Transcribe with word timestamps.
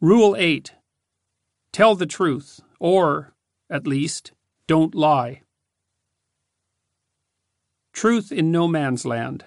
Rule 0.00 0.36
8 0.38 0.74
Tell 1.72 1.96
the 1.96 2.06
truth, 2.06 2.60
or, 2.78 3.32
at 3.68 3.84
least, 3.84 4.30
don't 4.68 4.94
lie. 4.94 5.42
Truth 7.92 8.30
in 8.30 8.52
No 8.52 8.68
Man's 8.68 9.04
Land. 9.04 9.44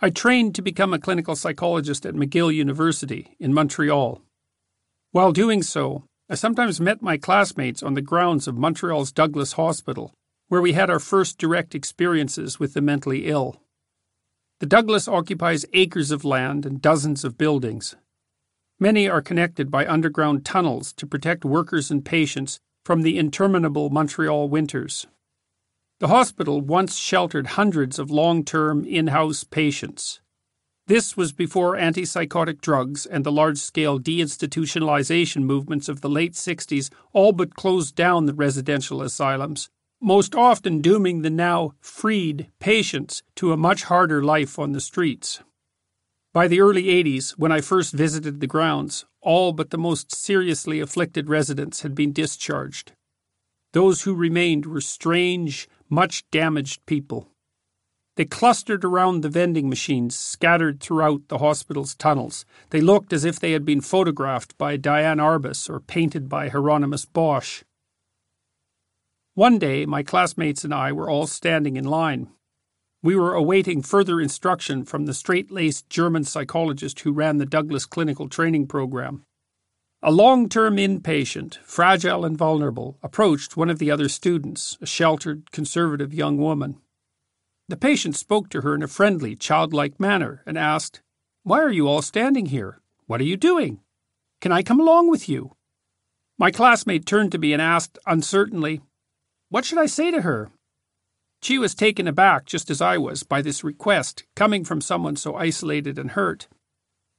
I 0.00 0.08
trained 0.08 0.54
to 0.54 0.62
become 0.62 0.94
a 0.94 0.98
clinical 0.98 1.36
psychologist 1.36 2.06
at 2.06 2.14
McGill 2.14 2.54
University 2.54 3.36
in 3.38 3.52
Montreal. 3.52 4.22
While 5.12 5.32
doing 5.32 5.62
so, 5.62 6.04
I 6.30 6.34
sometimes 6.34 6.80
met 6.80 7.02
my 7.02 7.18
classmates 7.18 7.82
on 7.82 7.92
the 7.92 8.00
grounds 8.00 8.48
of 8.48 8.56
Montreal's 8.56 9.12
Douglas 9.12 9.52
Hospital, 9.52 10.14
where 10.48 10.62
we 10.62 10.72
had 10.72 10.88
our 10.88 10.98
first 10.98 11.36
direct 11.36 11.74
experiences 11.74 12.58
with 12.58 12.72
the 12.72 12.80
mentally 12.80 13.26
ill. 13.26 13.60
The 14.60 14.66
Douglas 14.66 15.06
occupies 15.06 15.66
acres 15.74 16.10
of 16.10 16.24
land 16.24 16.64
and 16.64 16.80
dozens 16.80 17.22
of 17.22 17.36
buildings. 17.36 17.94
Many 18.80 19.08
are 19.08 19.20
connected 19.20 19.72
by 19.72 19.88
underground 19.88 20.44
tunnels 20.44 20.92
to 20.94 21.06
protect 21.06 21.44
workers 21.44 21.90
and 21.90 22.04
patients 22.04 22.60
from 22.84 23.02
the 23.02 23.18
interminable 23.18 23.90
Montreal 23.90 24.48
winters. 24.48 25.08
The 25.98 26.06
hospital 26.06 26.60
once 26.60 26.96
sheltered 26.96 27.48
hundreds 27.48 27.98
of 27.98 28.12
long 28.12 28.44
term 28.44 28.84
in 28.84 29.08
house 29.08 29.42
patients. 29.42 30.20
This 30.86 31.16
was 31.16 31.32
before 31.32 31.74
antipsychotic 31.74 32.60
drugs 32.60 33.04
and 33.04 33.24
the 33.24 33.32
large 33.32 33.58
scale 33.58 33.98
deinstitutionalization 33.98 35.42
movements 35.42 35.88
of 35.88 36.00
the 36.00 36.08
late 36.08 36.34
60s 36.34 36.88
all 37.12 37.32
but 37.32 37.56
closed 37.56 37.96
down 37.96 38.26
the 38.26 38.32
residential 38.32 39.02
asylums, 39.02 39.68
most 40.00 40.36
often 40.36 40.80
dooming 40.80 41.22
the 41.22 41.30
now 41.30 41.72
freed 41.80 42.48
patients 42.60 43.24
to 43.34 43.52
a 43.52 43.56
much 43.56 43.82
harder 43.84 44.22
life 44.22 44.56
on 44.56 44.70
the 44.70 44.80
streets. 44.80 45.40
By 46.34 46.46
the 46.46 46.60
early 46.60 46.84
80s, 46.84 47.30
when 47.32 47.52
I 47.52 47.60
first 47.62 47.94
visited 47.94 48.40
the 48.40 48.46
grounds, 48.46 49.06
all 49.22 49.52
but 49.52 49.70
the 49.70 49.78
most 49.78 50.14
seriously 50.14 50.78
afflicted 50.78 51.28
residents 51.28 51.80
had 51.82 51.94
been 51.94 52.12
discharged. 52.12 52.92
Those 53.72 54.02
who 54.02 54.14
remained 54.14 54.66
were 54.66 54.80
strange, 54.80 55.68
much 55.88 56.28
damaged 56.30 56.84
people. 56.86 57.28
They 58.16 58.24
clustered 58.24 58.84
around 58.84 59.22
the 59.22 59.28
vending 59.28 59.68
machines 59.68 60.18
scattered 60.18 60.80
throughout 60.80 61.28
the 61.28 61.38
hospital's 61.38 61.94
tunnels. 61.94 62.44
They 62.70 62.80
looked 62.80 63.12
as 63.12 63.24
if 63.24 63.38
they 63.38 63.52
had 63.52 63.64
been 63.64 63.80
photographed 63.80 64.58
by 64.58 64.76
Diane 64.76 65.18
Arbus 65.18 65.70
or 65.70 65.80
painted 65.80 66.28
by 66.28 66.48
Hieronymus 66.48 67.06
Bosch. 67.06 67.62
One 69.34 69.58
day, 69.58 69.86
my 69.86 70.02
classmates 70.02 70.64
and 70.64 70.74
I 70.74 70.90
were 70.92 71.08
all 71.08 71.28
standing 71.28 71.76
in 71.76 71.84
line. 71.84 72.28
We 73.00 73.14
were 73.14 73.34
awaiting 73.34 73.82
further 73.82 74.20
instruction 74.20 74.84
from 74.84 75.06
the 75.06 75.14
straight 75.14 75.52
laced 75.52 75.88
German 75.88 76.24
psychologist 76.24 77.00
who 77.00 77.12
ran 77.12 77.38
the 77.38 77.46
Douglas 77.46 77.86
Clinical 77.86 78.28
Training 78.28 78.66
Program. 78.66 79.22
A 80.02 80.10
long 80.10 80.48
term 80.48 80.76
inpatient, 80.76 81.58
fragile 81.58 82.24
and 82.24 82.36
vulnerable, 82.36 82.98
approached 83.00 83.56
one 83.56 83.70
of 83.70 83.78
the 83.78 83.90
other 83.90 84.08
students, 84.08 84.76
a 84.80 84.86
sheltered, 84.86 85.52
conservative 85.52 86.12
young 86.12 86.38
woman. 86.38 86.80
The 87.68 87.76
patient 87.76 88.16
spoke 88.16 88.48
to 88.50 88.62
her 88.62 88.74
in 88.74 88.82
a 88.82 88.88
friendly, 88.88 89.36
childlike 89.36 90.00
manner 90.00 90.42
and 90.44 90.58
asked, 90.58 91.00
Why 91.44 91.60
are 91.60 91.70
you 91.70 91.86
all 91.86 92.02
standing 92.02 92.46
here? 92.46 92.80
What 93.06 93.20
are 93.20 93.24
you 93.24 93.36
doing? 93.36 93.80
Can 94.40 94.50
I 94.50 94.62
come 94.62 94.80
along 94.80 95.08
with 95.08 95.28
you? 95.28 95.52
My 96.36 96.50
classmate 96.50 97.06
turned 97.06 97.30
to 97.32 97.38
me 97.38 97.52
and 97.52 97.62
asked 97.62 97.98
uncertainly, 98.06 98.80
What 99.50 99.64
should 99.64 99.78
I 99.78 99.86
say 99.86 100.10
to 100.10 100.22
her? 100.22 100.50
She 101.40 101.58
was 101.58 101.74
taken 101.74 102.08
aback, 102.08 102.46
just 102.46 102.70
as 102.70 102.80
I 102.80 102.98
was, 102.98 103.22
by 103.22 103.42
this 103.42 103.62
request 103.62 104.24
coming 104.34 104.64
from 104.64 104.80
someone 104.80 105.16
so 105.16 105.36
isolated 105.36 105.98
and 105.98 106.12
hurt. 106.12 106.48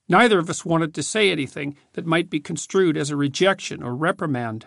Neither 0.07 0.39
of 0.39 0.49
us 0.49 0.65
wanted 0.65 0.93
to 0.95 1.03
say 1.03 1.31
anything 1.31 1.77
that 1.93 2.05
might 2.05 2.29
be 2.29 2.39
construed 2.39 2.97
as 2.97 3.09
a 3.09 3.15
rejection 3.15 3.83
or 3.83 3.95
reprimand. 3.95 4.65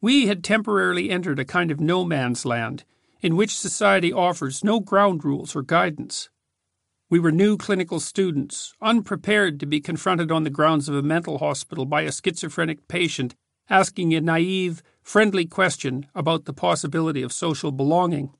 We 0.00 0.26
had 0.26 0.42
temporarily 0.42 1.10
entered 1.10 1.38
a 1.38 1.44
kind 1.44 1.70
of 1.70 1.80
no 1.80 2.04
man's 2.04 2.44
land 2.44 2.84
in 3.20 3.36
which 3.36 3.56
society 3.56 4.12
offers 4.12 4.64
no 4.64 4.80
ground 4.80 5.24
rules 5.24 5.54
or 5.54 5.62
guidance. 5.62 6.30
We 7.10 7.20
were 7.20 7.32
new 7.32 7.56
clinical 7.56 8.00
students, 8.00 8.74
unprepared 8.80 9.60
to 9.60 9.66
be 9.66 9.80
confronted 9.80 10.30
on 10.32 10.44
the 10.44 10.50
grounds 10.50 10.88
of 10.88 10.94
a 10.94 11.02
mental 11.02 11.38
hospital 11.38 11.84
by 11.84 12.02
a 12.02 12.12
schizophrenic 12.12 12.88
patient 12.88 13.34
asking 13.68 14.14
a 14.14 14.20
naive, 14.20 14.82
friendly 15.02 15.46
question 15.46 16.06
about 16.14 16.44
the 16.44 16.52
possibility 16.52 17.22
of 17.22 17.32
social 17.32 17.72
belonging. 17.72 18.32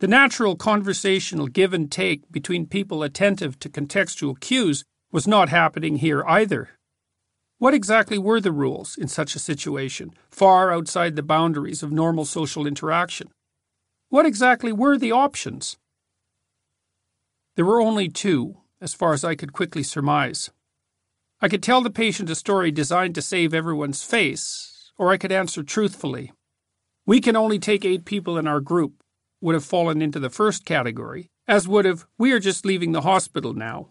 The 0.00 0.08
natural 0.08 0.56
conversational 0.56 1.46
give 1.46 1.72
and 1.72 1.90
take 1.90 2.30
between 2.32 2.66
people 2.66 3.02
attentive 3.02 3.58
to 3.60 3.68
contextual 3.68 4.38
cues 4.40 4.84
was 5.12 5.28
not 5.28 5.48
happening 5.48 5.96
here 5.96 6.24
either. 6.26 6.70
What 7.58 7.74
exactly 7.74 8.18
were 8.18 8.40
the 8.40 8.50
rules 8.50 8.96
in 8.96 9.06
such 9.06 9.36
a 9.36 9.38
situation, 9.38 10.12
far 10.30 10.72
outside 10.72 11.14
the 11.14 11.22
boundaries 11.22 11.84
of 11.84 11.92
normal 11.92 12.24
social 12.24 12.66
interaction? 12.66 13.28
What 14.08 14.26
exactly 14.26 14.72
were 14.72 14.98
the 14.98 15.12
options? 15.12 15.76
There 17.54 17.64
were 17.64 17.80
only 17.80 18.08
two, 18.08 18.56
as 18.80 18.94
far 18.94 19.12
as 19.12 19.22
I 19.22 19.36
could 19.36 19.52
quickly 19.52 19.84
surmise. 19.84 20.50
I 21.40 21.48
could 21.48 21.62
tell 21.62 21.82
the 21.82 21.90
patient 21.90 22.30
a 22.30 22.34
story 22.34 22.72
designed 22.72 23.14
to 23.14 23.22
save 23.22 23.54
everyone's 23.54 24.02
face, 24.02 24.71
or 24.98 25.10
I 25.10 25.16
could 25.16 25.32
answer 25.32 25.62
truthfully. 25.62 26.32
We 27.06 27.20
can 27.20 27.36
only 27.36 27.58
take 27.58 27.84
eight 27.84 28.04
people 28.04 28.38
in 28.38 28.46
our 28.46 28.60
group 28.60 29.02
would 29.40 29.54
have 29.54 29.64
fallen 29.64 30.00
into 30.00 30.20
the 30.20 30.30
first 30.30 30.64
category, 30.64 31.28
as 31.48 31.66
would 31.66 31.84
have 31.84 32.06
we 32.16 32.32
are 32.32 32.38
just 32.38 32.64
leaving 32.64 32.92
the 32.92 33.02
hospital 33.02 33.52
now. 33.52 33.88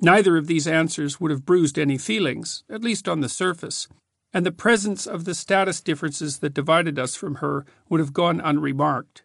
Neither 0.00 0.36
of 0.36 0.46
these 0.46 0.66
answers 0.66 1.20
would 1.20 1.30
have 1.30 1.44
bruised 1.44 1.78
any 1.78 1.98
feelings, 1.98 2.64
at 2.68 2.82
least 2.82 3.08
on 3.08 3.20
the 3.20 3.28
surface, 3.28 3.86
and 4.32 4.44
the 4.44 4.52
presence 4.52 5.06
of 5.06 5.24
the 5.24 5.34
status 5.34 5.80
differences 5.80 6.38
that 6.38 6.54
divided 6.54 6.98
us 6.98 7.14
from 7.14 7.36
her 7.36 7.64
would 7.88 8.00
have 8.00 8.12
gone 8.12 8.40
unremarked. 8.40 9.22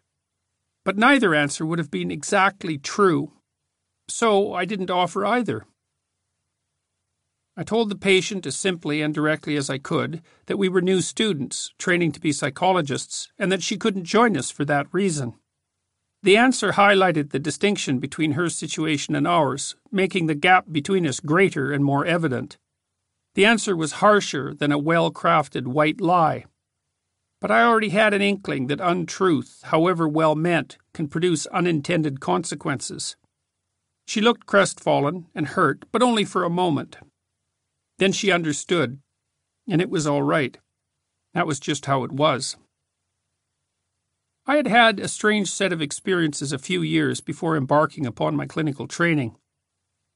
But 0.84 0.96
neither 0.96 1.34
answer 1.34 1.66
would 1.66 1.78
have 1.78 1.90
been 1.90 2.10
exactly 2.10 2.78
true, 2.78 3.32
so 4.08 4.54
I 4.54 4.64
didn't 4.64 4.90
offer 4.90 5.26
either. 5.26 5.66
I 7.60 7.62
told 7.62 7.90
the 7.90 7.94
patient 7.94 8.46
as 8.46 8.56
simply 8.56 9.02
and 9.02 9.12
directly 9.12 9.54
as 9.54 9.68
I 9.68 9.76
could 9.76 10.22
that 10.46 10.56
we 10.56 10.70
were 10.70 10.80
new 10.80 11.02
students, 11.02 11.74
training 11.76 12.12
to 12.12 12.20
be 12.20 12.32
psychologists, 12.32 13.30
and 13.38 13.52
that 13.52 13.62
she 13.62 13.76
couldn't 13.76 14.04
join 14.04 14.34
us 14.34 14.50
for 14.50 14.64
that 14.64 14.86
reason. 14.92 15.34
The 16.22 16.38
answer 16.38 16.72
highlighted 16.72 17.32
the 17.32 17.38
distinction 17.38 17.98
between 17.98 18.32
her 18.32 18.48
situation 18.48 19.14
and 19.14 19.28
ours, 19.28 19.76
making 19.92 20.24
the 20.24 20.34
gap 20.34 20.72
between 20.72 21.06
us 21.06 21.20
greater 21.20 21.70
and 21.70 21.84
more 21.84 22.06
evident. 22.06 22.56
The 23.34 23.44
answer 23.44 23.76
was 23.76 24.00
harsher 24.00 24.54
than 24.54 24.72
a 24.72 24.78
well 24.78 25.10
crafted 25.10 25.66
white 25.66 26.00
lie. 26.00 26.46
But 27.42 27.50
I 27.50 27.62
already 27.62 27.90
had 27.90 28.14
an 28.14 28.22
inkling 28.22 28.68
that 28.68 28.80
untruth, 28.80 29.60
however 29.64 30.08
well 30.08 30.34
meant, 30.34 30.78
can 30.94 31.08
produce 31.08 31.44
unintended 31.48 32.20
consequences. 32.20 33.16
She 34.06 34.22
looked 34.22 34.46
crestfallen 34.46 35.26
and 35.34 35.48
hurt, 35.48 35.84
but 35.92 36.00
only 36.00 36.24
for 36.24 36.42
a 36.42 36.48
moment. 36.48 36.96
Then 38.00 38.12
she 38.12 38.32
understood, 38.32 38.98
and 39.68 39.82
it 39.82 39.90
was 39.90 40.06
all 40.06 40.22
right. 40.22 40.56
That 41.34 41.46
was 41.46 41.60
just 41.60 41.84
how 41.84 42.02
it 42.02 42.10
was. 42.10 42.56
I 44.46 44.56
had 44.56 44.66
had 44.66 44.98
a 44.98 45.06
strange 45.06 45.50
set 45.50 45.70
of 45.70 45.82
experiences 45.82 46.50
a 46.50 46.58
few 46.58 46.80
years 46.80 47.20
before 47.20 47.58
embarking 47.58 48.06
upon 48.06 48.36
my 48.36 48.46
clinical 48.46 48.88
training. 48.88 49.36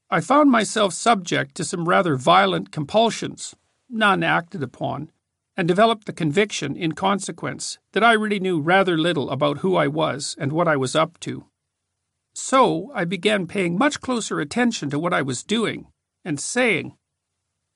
I 0.09 0.19
found 0.19 0.49
myself 0.49 0.93
subject 0.93 1.53
to 1.55 1.63
some 1.63 1.87
rather 1.87 2.15
violent 2.15 2.71
compulsions, 2.71 3.55
none 3.87 4.23
acted 4.23 4.63
upon, 4.63 5.11
and 5.55 5.67
developed 5.67 6.07
the 6.07 6.11
conviction, 6.11 6.75
in 6.75 6.93
consequence, 6.93 7.77
that 7.93 8.03
I 8.03 8.13
really 8.13 8.39
knew 8.39 8.59
rather 8.59 8.97
little 8.97 9.29
about 9.29 9.59
who 9.59 9.75
I 9.75 9.87
was 9.87 10.35
and 10.39 10.51
what 10.51 10.67
I 10.67 10.75
was 10.75 10.95
up 10.95 11.19
to. 11.19 11.45
So 12.33 12.91
I 12.95 13.05
began 13.05 13.45
paying 13.45 13.77
much 13.77 14.01
closer 14.01 14.39
attention 14.39 14.89
to 14.89 14.97
what 14.97 15.13
I 15.13 15.21
was 15.21 15.43
doing 15.43 15.85
and 16.23 16.39
saying. 16.39 16.97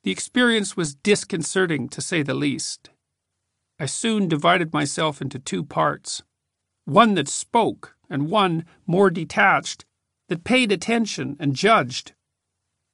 The 0.04 0.12
experience 0.12 0.78
was 0.78 0.96
disconcerting, 0.96 1.90
to 1.90 2.02
say 2.02 2.24
the 2.24 2.34
least. 2.34 2.90
I 3.80 3.86
soon 3.86 4.28
divided 4.28 4.74
myself 4.74 5.22
into 5.22 5.40
two 5.40 5.64
parts 5.64 6.24
one 6.86 7.14
that 7.14 7.28
spoke, 7.28 7.96
and 8.10 8.30
one, 8.32 8.66
more 8.88 9.12
detached, 9.12 9.86
that 10.28 10.44
paid 10.44 10.72
attention 10.72 11.38
and 11.40 11.56
judged. 11.56 12.14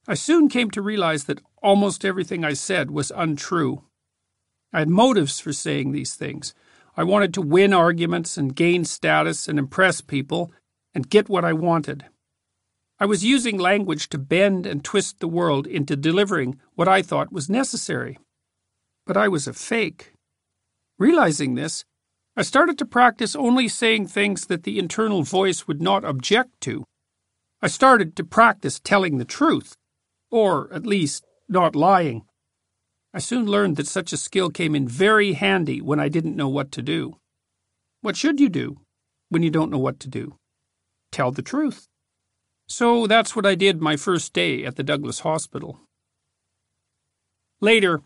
I 0.07 0.15
soon 0.15 0.49
came 0.49 0.69
to 0.71 0.81
realize 0.81 1.23
that 1.25 1.41
almost 1.61 2.03
everything 2.03 2.43
I 2.43 2.53
said 2.53 2.91
was 2.91 3.11
untrue. 3.15 3.83
I 4.73 4.79
had 4.79 4.89
motives 4.89 5.39
for 5.39 5.53
saying 5.53 5.91
these 5.91 6.15
things. 6.15 6.53
I 6.97 7.03
wanted 7.03 7.33
to 7.35 7.41
win 7.41 7.73
arguments 7.73 8.37
and 8.37 8.55
gain 8.55 8.83
status 8.83 9.47
and 9.47 9.57
impress 9.57 10.01
people 10.01 10.51
and 10.93 11.09
get 11.09 11.29
what 11.29 11.45
I 11.45 11.53
wanted. 11.53 12.05
I 12.97 13.05
was 13.05 13.25
using 13.25 13.57
language 13.57 14.07
to 14.09 14.17
bend 14.17 14.65
and 14.65 14.83
twist 14.83 15.19
the 15.19 15.27
world 15.27 15.67
into 15.67 15.97
delivering 15.97 16.59
what 16.75 16.87
I 16.87 17.01
thought 17.01 17.31
was 17.31 17.49
necessary. 17.49 18.17
But 19.05 19.17
I 19.17 19.27
was 19.27 19.47
a 19.47 19.53
fake. 19.53 20.13
Realizing 20.97 21.55
this, 21.55 21.83
I 22.37 22.41
started 22.41 22.77
to 22.77 22.85
practice 22.85 23.35
only 23.35 23.67
saying 23.67 24.07
things 24.07 24.45
that 24.47 24.63
the 24.63 24.79
internal 24.79 25.23
voice 25.23 25.67
would 25.67 25.81
not 25.81 26.05
object 26.05 26.61
to. 26.61 26.85
I 27.61 27.67
started 27.67 28.15
to 28.15 28.23
practice 28.23 28.79
telling 28.79 29.17
the 29.17 29.25
truth. 29.25 29.75
or, 30.31 30.67
at 30.73 30.85
least, 30.85 31.23
not 31.47 31.75
lying. 31.75 32.25
I 33.13 33.19
soon 33.19 33.45
learned 33.45 33.77
that 33.77 33.87
such 33.87 34.11
a 34.11 34.17
skill 34.17 34.49
came 34.49 34.75
in 34.75 34.87
very 34.87 35.33
handy 35.33 35.79
when 35.81 35.99
I 35.99 36.09
didn't 36.09 36.35
know 36.35 36.49
what 36.49 36.71
to 36.73 36.81
do. 36.81 37.15
What 38.01 38.17
should 38.17 38.41
you 38.41 38.49
do 38.49 38.81
when 39.29 39.43
you 39.43 39.49
don't 39.49 39.71
know 39.71 39.77
what 39.79 39.99
to 40.01 40.09
do? 40.09 40.35
Tell 41.11 41.31
the 41.31 41.41
truth. 41.41 41.87
So 42.67 43.07
that's 43.07 43.35
what 43.35 43.45
I 43.45 43.55
did 43.55 43.81
my 43.81 43.95
first 43.95 44.33
day 44.33 44.65
at 44.65 44.75
the 44.75 44.83
Douglas 44.83 45.19
Hospital. 45.19 45.79
Later, 47.61 48.01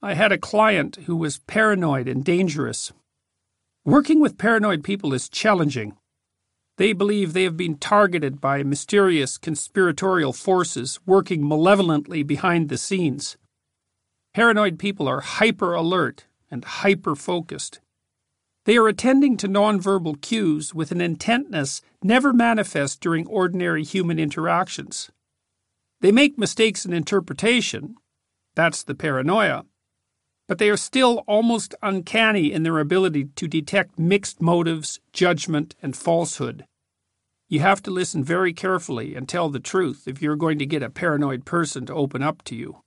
I 0.00 0.14
had 0.14 0.32
a 0.32 0.38
client 0.38 0.96
who 1.06 1.16
was 1.16 1.40
paranoid 1.40 2.08
and 2.08 2.24
dangerous. 2.24 2.92
Working 3.84 4.20
with 4.20 4.38
paranoid 4.38 4.84
people 4.84 5.12
is 5.12 5.28
challenging. 5.28 5.96
They 6.78 6.92
believe 6.94 7.32
they 7.32 7.44
have 7.44 7.56
been 7.56 7.76
targeted 7.76 8.40
by 8.40 8.62
mysterious 8.62 9.36
conspiratorial 9.36 10.32
forces 10.32 10.98
working 11.04 11.46
malevolently 11.46 12.22
behind 12.22 12.68
the 12.68 12.78
scenes. 12.78 13.36
Paranoid 14.32 14.78
people 14.78 15.06
are 15.08 15.20
hyper 15.20 15.74
alert 15.74 16.26
and 16.50 16.64
hyper 16.64 17.14
focused. 17.14 17.80
They 18.70 18.76
are 18.76 18.86
attending 18.86 19.36
to 19.38 19.48
nonverbal 19.48 20.20
cues 20.20 20.72
with 20.72 20.92
an 20.92 21.00
intentness 21.00 21.82
never 22.04 22.32
manifest 22.32 23.00
during 23.00 23.26
ordinary 23.26 23.82
human 23.82 24.20
interactions. 24.20 25.10
They 26.02 26.12
make 26.12 26.38
mistakes 26.38 26.84
in 26.84 26.92
interpretation. 26.92 27.96
That's 28.54 28.84
the 28.84 28.94
paranoia. 28.94 29.64
But 30.46 30.58
they 30.58 30.70
are 30.70 30.76
still 30.76 31.24
almost 31.26 31.74
uncanny 31.82 32.52
in 32.52 32.62
their 32.62 32.78
ability 32.78 33.24
to 33.34 33.48
detect 33.48 33.98
mixed 33.98 34.40
motives, 34.40 35.00
judgment, 35.12 35.74
and 35.82 35.96
falsehood. 35.96 36.64
You 37.48 37.58
have 37.58 37.82
to 37.82 37.90
listen 37.90 38.22
very 38.22 38.52
carefully 38.52 39.16
and 39.16 39.28
tell 39.28 39.48
the 39.48 39.58
truth 39.58 40.06
if 40.06 40.22
you're 40.22 40.36
going 40.36 40.60
to 40.60 40.64
get 40.64 40.84
a 40.84 40.90
paranoid 40.90 41.44
person 41.44 41.86
to 41.86 41.94
open 41.94 42.22
up 42.22 42.44
to 42.44 42.54
you. 42.54 42.82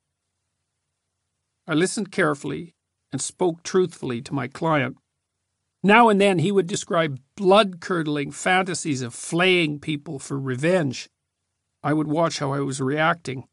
I 1.67 1.73
listened 1.73 2.09
carefully 2.09 2.73
and 3.11 3.21
spoke 3.21 3.63
truthfully 3.63 4.21
to 4.21 4.33
my 4.33 4.47
client. 4.47 4.95
Now 5.85 6.07
and 6.07 6.19
then 6.21 6.39
he 6.39 6.49
would 6.49 6.67
describe 6.67 7.19
blood 7.35 7.81
curdling 7.81 8.31
fantasies 8.31 9.01
of 9.01 9.13
flaying 9.13 9.79
people 9.79 10.17
for 10.17 10.39
revenge. 10.39 11.09
I 11.83 11.91
would 11.91 12.07
watch 12.07 12.39
how 12.39 12.53
I 12.53 12.61
was 12.61 12.79
reacting. 12.79 13.49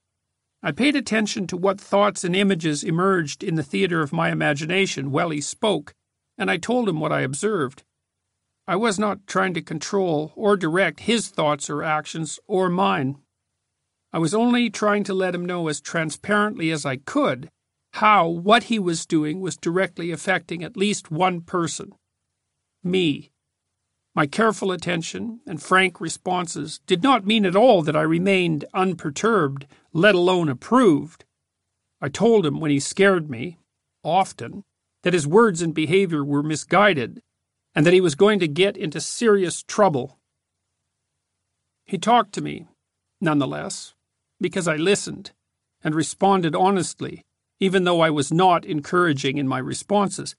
I 0.63 0.71
paid 0.71 0.95
attention 0.95 1.49
to 1.49 1.57
what 1.57 1.81
thoughts 1.81 2.23
and 2.23 2.37
images 2.37 2.85
emerged 2.85 3.43
in 3.43 3.57
the 3.57 3.65
theater 3.65 4.01
of 4.01 4.13
my 4.13 4.31
imagination 4.31 5.11
while 5.11 5.31
he 5.31 5.41
spoke, 5.41 5.93
and 6.39 6.49
I 6.49 6.57
told 6.57 6.89
him 6.89 7.01
what 7.01 7.11
I 7.11 7.23
observed. 7.23 7.83
I 8.69 8.77
was 8.77 8.97
not 8.97 9.27
trying 9.27 9.55
to 9.55 9.63
control 9.63 10.33
or 10.37 10.57
direct 10.57 11.01
his 11.01 11.29
thoughts 11.29 11.69
or 11.69 11.83
actions 11.83 12.39
or 12.47 12.69
mine. 12.69 13.17
I 14.13 14.19
was 14.19 14.35
only 14.35 14.71
trying 14.71 15.03
to 15.05 15.15
let 15.15 15.35
him 15.35 15.45
know 15.45 15.67
as 15.67 15.81
transparently 15.81 16.71
as 16.71 16.87
I 16.87 16.97
could 16.97 17.49
how 17.95 18.29
what 18.29 18.65
he 18.65 18.79
was 18.79 19.05
doing 19.05 19.41
was 19.41 19.57
directly 19.57 20.13
affecting 20.13 20.63
at 20.63 20.77
least 20.77 21.11
one 21.11 21.41
person 21.41 21.93
me. 22.83 23.31
My 24.15 24.27
careful 24.27 24.73
attention 24.73 25.41
and 25.47 25.63
frank 25.63 26.01
responses 26.01 26.81
did 26.87 27.03
not 27.03 27.27
mean 27.27 27.47
at 27.47 27.57
all 27.57 27.83
that 27.83 27.97
I 27.97 28.03
remained 28.03 28.65
unperturbed, 28.75 29.67
let 29.93 30.15
alone 30.15 30.49
approved. 30.49 31.25
I 32.01 32.09
told 32.09 32.45
him 32.45 32.61
when 32.61 32.71
he 32.71 32.81
scared 32.81 33.31
me, 33.31 33.59
often, 34.03 34.65
that 35.03 35.15
his 35.15 35.27
words 35.27 35.63
and 35.63 35.75
behavior 35.75 36.25
were 36.25 36.43
misguided 36.43 37.23
and 37.75 37.87
that 37.87 37.95
he 37.95 38.01
was 38.01 38.15
going 38.15 38.41
to 38.41 38.49
get 38.49 38.77
into 38.77 39.01
serious 39.01 39.63
trouble. 39.63 40.19
He 41.85 41.99
talked 41.99 42.33
to 42.35 42.41
me, 42.41 42.67
nonetheless, 43.21 43.95
because 44.41 44.67
I 44.67 44.77
listened 44.77 45.33
and 45.83 45.95
responded 45.95 46.55
honestly, 46.55 47.23
even 47.59 47.85
though 47.85 48.01
I 48.01 48.11
was 48.11 48.33
not 48.33 48.65
encouraging 48.65 49.39
in 49.39 49.47
my 49.47 49.59
responses. 49.59 50.35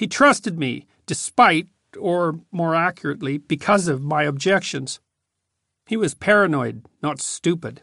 He 0.00 0.06
trusted 0.06 0.58
me 0.58 0.86
despite, 1.04 1.68
or 1.98 2.40
more 2.50 2.74
accurately, 2.74 3.36
because 3.36 3.86
of 3.86 4.00
my 4.00 4.22
objections. 4.22 4.98
He 5.84 5.98
was 5.98 6.14
paranoid, 6.14 6.86
not 7.02 7.20
stupid. 7.20 7.82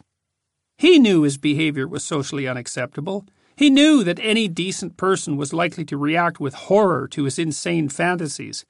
He 0.79 0.97
knew 0.97 1.21
his 1.21 1.37
behavior 1.37 1.87
was 1.87 2.03
socially 2.03 2.47
unacceptable. 2.47 3.27
He 3.55 3.69
knew 3.69 4.03
that 4.03 4.17
any 4.19 4.47
decent 4.47 4.97
person 4.97 5.37
was 5.37 5.53
likely 5.53 5.85
to 5.85 5.95
react 5.95 6.39
with 6.39 6.55
horror 6.55 7.07
to 7.09 7.25
his 7.25 7.37
insane 7.37 7.87
fantasies. 7.87 8.65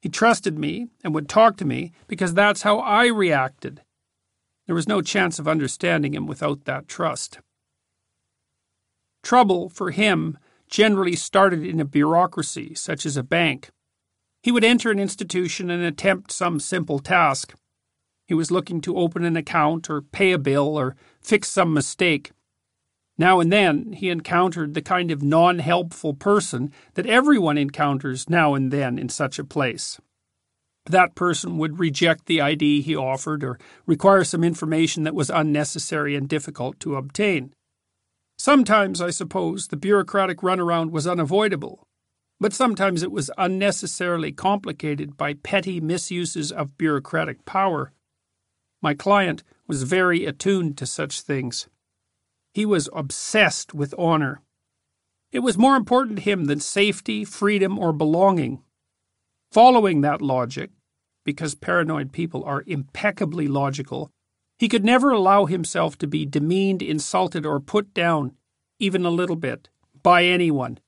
He 0.00 0.08
trusted 0.08 0.58
me 0.58 0.88
and 1.04 1.14
would 1.14 1.28
talk 1.28 1.56
to 1.58 1.64
me 1.64 1.92
because 2.08 2.34
that's 2.34 2.62
how 2.62 2.80
I 2.80 3.06
reacted. 3.06 3.82
There 4.66 4.74
was 4.74 4.88
no 4.88 5.02
chance 5.02 5.38
of 5.38 5.46
understanding 5.46 6.14
him 6.14 6.26
without 6.26 6.64
that 6.64 6.88
trust. 6.88 7.38
Trouble, 9.22 9.68
for 9.68 9.92
him, 9.92 10.36
generally 10.72 11.14
started 11.14 11.64
in 11.64 11.78
a 11.78 11.84
bureaucracy, 11.84 12.74
such 12.74 13.04
as 13.04 13.18
a 13.18 13.22
bank. 13.22 13.68
He 14.42 14.50
would 14.50 14.64
enter 14.64 14.90
an 14.90 14.98
institution 14.98 15.70
and 15.70 15.84
attempt 15.84 16.32
some 16.32 16.58
simple 16.58 16.98
task. 16.98 17.54
He 18.26 18.32
was 18.32 18.50
looking 18.50 18.80
to 18.80 18.96
open 18.96 19.22
an 19.22 19.36
account 19.36 19.90
or 19.90 20.00
pay 20.00 20.32
a 20.32 20.38
bill 20.38 20.78
or 20.78 20.96
fix 21.20 21.48
some 21.48 21.74
mistake. 21.74 22.32
Now 23.18 23.38
and 23.38 23.52
then 23.52 23.92
he 23.92 24.08
encountered 24.08 24.72
the 24.72 24.80
kind 24.80 25.10
of 25.10 25.22
non 25.22 25.58
helpful 25.58 26.14
person 26.14 26.72
that 26.94 27.06
everyone 27.06 27.58
encounters 27.58 28.30
now 28.30 28.54
and 28.54 28.72
then 28.72 28.98
in 28.98 29.10
such 29.10 29.38
a 29.38 29.44
place. 29.44 30.00
That 30.86 31.14
person 31.14 31.58
would 31.58 31.78
reject 31.78 32.24
the 32.24 32.40
ID 32.40 32.80
he 32.80 32.96
offered 32.96 33.44
or 33.44 33.58
require 33.86 34.24
some 34.24 34.42
information 34.42 35.02
that 35.02 35.14
was 35.14 35.28
unnecessary 35.28 36.16
and 36.16 36.26
difficult 36.26 36.80
to 36.80 36.96
obtain. 36.96 37.52
Sometimes, 38.38 39.00
I 39.00 39.10
suppose, 39.10 39.68
the 39.68 39.76
bureaucratic 39.76 40.38
runaround 40.38 40.90
was 40.90 41.06
unavoidable, 41.06 41.86
but 42.40 42.52
sometimes 42.52 43.02
it 43.02 43.12
was 43.12 43.30
unnecessarily 43.38 44.32
complicated 44.32 45.16
by 45.16 45.34
petty 45.34 45.80
misuses 45.80 46.50
of 46.50 46.76
bureaucratic 46.76 47.44
power. 47.44 47.92
My 48.82 48.94
client 48.94 49.44
was 49.68 49.84
very 49.84 50.26
attuned 50.26 50.76
to 50.78 50.86
such 50.86 51.20
things. 51.20 51.68
He 52.52 52.66
was 52.66 52.88
obsessed 52.92 53.74
with 53.74 53.94
honor. 53.96 54.42
It 55.30 55.38
was 55.38 55.56
more 55.56 55.76
important 55.76 56.16
to 56.16 56.22
him 56.22 56.46
than 56.46 56.60
safety, 56.60 57.24
freedom, 57.24 57.78
or 57.78 57.92
belonging. 57.92 58.62
Following 59.52 60.00
that 60.00 60.20
logic, 60.20 60.70
because 61.24 61.54
paranoid 61.54 62.12
people 62.12 62.42
are 62.44 62.64
impeccably 62.66 63.46
logical, 63.46 64.10
he 64.62 64.68
could 64.68 64.84
never 64.84 65.10
allow 65.10 65.44
himself 65.44 65.98
to 65.98 66.06
be 66.06 66.24
demeaned, 66.24 66.82
insulted, 66.82 67.44
or 67.44 67.58
put 67.58 67.92
down, 67.92 68.30
even 68.78 69.04
a 69.04 69.10
little 69.10 69.34
bit, 69.34 69.68
by 70.04 70.24
anyone. 70.24 70.78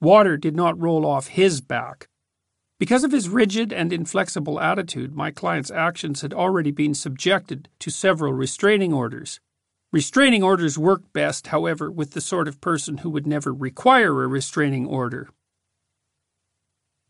Water 0.00 0.36
did 0.36 0.56
not 0.56 0.80
roll 0.80 1.06
off 1.06 1.28
his 1.28 1.60
back. 1.60 2.08
Because 2.80 3.04
of 3.04 3.12
his 3.12 3.28
rigid 3.28 3.72
and 3.72 3.92
inflexible 3.92 4.58
attitude, 4.58 5.14
my 5.14 5.30
client's 5.30 5.70
actions 5.70 6.22
had 6.22 6.34
already 6.34 6.72
been 6.72 6.92
subjected 6.92 7.68
to 7.78 7.92
several 7.92 8.32
restraining 8.32 8.92
orders. 8.92 9.38
Restraining 9.92 10.42
orders 10.42 10.76
work 10.76 11.12
best, 11.12 11.46
however, 11.46 11.92
with 11.92 12.14
the 12.14 12.20
sort 12.20 12.48
of 12.48 12.60
person 12.60 12.98
who 12.98 13.10
would 13.10 13.28
never 13.28 13.54
require 13.54 14.24
a 14.24 14.26
restraining 14.26 14.88
order. 14.88 15.28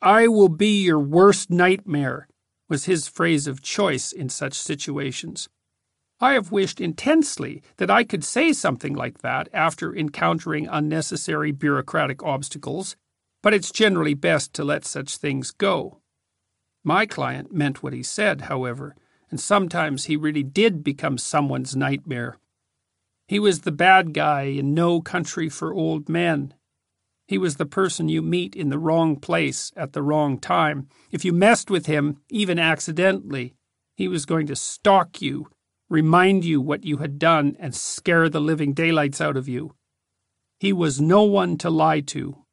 I 0.02 0.28
will 0.28 0.50
be 0.50 0.82
your 0.82 1.00
worst 1.00 1.48
nightmare, 1.48 2.28
was 2.68 2.84
his 2.84 3.08
phrase 3.08 3.46
of 3.46 3.62
choice 3.62 4.12
in 4.12 4.28
such 4.28 4.52
situations. 4.52 5.48
I 6.20 6.32
have 6.32 6.50
wished 6.50 6.80
intensely 6.80 7.62
that 7.76 7.90
I 7.90 8.02
could 8.02 8.24
say 8.24 8.52
something 8.52 8.94
like 8.94 9.18
that 9.18 9.48
after 9.52 9.94
encountering 9.94 10.66
unnecessary 10.66 11.52
bureaucratic 11.52 12.22
obstacles, 12.24 12.96
but 13.42 13.54
it's 13.54 13.70
generally 13.70 14.14
best 14.14 14.52
to 14.54 14.64
let 14.64 14.84
such 14.84 15.16
things 15.16 15.52
go. 15.52 16.00
My 16.82 17.06
client 17.06 17.52
meant 17.52 17.82
what 17.82 17.92
he 17.92 18.02
said, 18.02 18.42
however, 18.42 18.96
and 19.30 19.38
sometimes 19.38 20.06
he 20.06 20.16
really 20.16 20.42
did 20.42 20.82
become 20.82 21.18
someone's 21.18 21.76
nightmare. 21.76 22.38
He 23.28 23.38
was 23.38 23.60
the 23.60 23.72
bad 23.72 24.12
guy 24.12 24.42
in 24.42 24.74
No 24.74 25.00
Country 25.00 25.48
for 25.48 25.72
Old 25.72 26.08
Men. 26.08 26.54
He 27.26 27.38
was 27.38 27.56
the 27.56 27.66
person 27.66 28.08
you 28.08 28.22
meet 28.22 28.56
in 28.56 28.70
the 28.70 28.78
wrong 28.78 29.16
place 29.16 29.70
at 29.76 29.92
the 29.92 30.02
wrong 30.02 30.38
time. 30.38 30.88
If 31.12 31.24
you 31.24 31.32
messed 31.32 31.70
with 31.70 31.86
him, 31.86 32.22
even 32.30 32.58
accidentally, 32.58 33.54
he 33.94 34.08
was 34.08 34.24
going 34.24 34.46
to 34.46 34.56
stalk 34.56 35.20
you, 35.20 35.48
remind 35.88 36.44
you 36.44 36.60
what 36.60 36.84
you 36.84 36.98
had 36.98 37.18
done, 37.18 37.56
and 37.58 37.74
scare 37.74 38.28
the 38.28 38.40
living 38.40 38.72
daylights 38.72 39.20
out 39.20 39.36
of 39.36 39.48
you. 39.48 39.74
He 40.60 40.72
was 40.72 41.00
no 41.00 41.22
one 41.22 41.56
to 41.58 41.70
lie 41.70 42.00
to. 42.00 42.44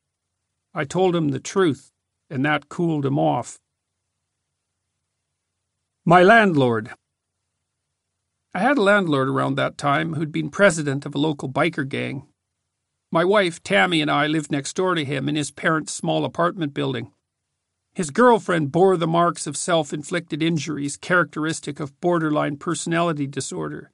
I 0.74 0.86
told 0.86 1.16
him 1.16 1.30
the 1.30 1.40
truth, 1.40 1.92
and 2.30 2.46
that 2.46 2.70
cooled 2.70 3.06
him 3.06 3.18
off. 3.18 3.60
My 6.06 6.22
landlord. 6.22 6.92
I 8.54 8.60
had 8.60 8.78
a 8.78 8.84
landlord 8.84 9.28
around 9.28 9.56
that 9.56 9.78
time 9.78 10.14
who'd 10.14 10.32
been 10.32 10.50
president 10.50 11.06
of 11.06 11.16
a 11.16 11.18
local 11.18 11.50
biker 11.50 11.88
gang. 11.88 12.28
My 13.12 13.26
wife, 13.26 13.64
Tammy, 13.64 14.02
and 14.02 14.12
I 14.12 14.28
lived 14.28 14.52
next 14.52 14.76
door 14.76 14.96
to 14.96 15.04
him 15.04 15.28
in 15.28 15.36
his 15.36 15.52
parents' 15.52 15.94
small 15.94 16.26
apartment 16.26 16.74
building. 16.74 17.12
His 17.96 18.12
girlfriend 18.12 18.74
bore 18.74 18.98
the 18.98 19.08
marks 19.08 19.48
of 19.48 19.56
self 19.56 19.94
inflicted 19.94 20.44
injuries 20.44 20.98
characteristic 20.98 21.80
of 21.80 22.00
borderline 22.02 22.58
personality 22.58 23.26
disorder. 23.26 23.94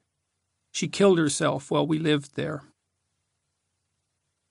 She 0.72 0.88
killed 0.88 1.18
herself 1.18 1.70
while 1.70 1.86
we 1.86 2.00
lived 2.00 2.34
there. 2.34 2.64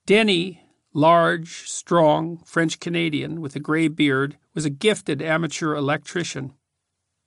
Denis, 0.06 0.56
large, 0.94 1.70
strong, 1.70 2.42
French 2.46 2.80
Canadian 2.80 3.42
with 3.42 3.54
a 3.58 3.60
gray 3.60 3.90
beard, 3.90 4.38
was 4.54 4.64
a 4.64 4.70
gifted 4.70 5.22
amateur 5.22 5.76
electrician. 5.76 6.54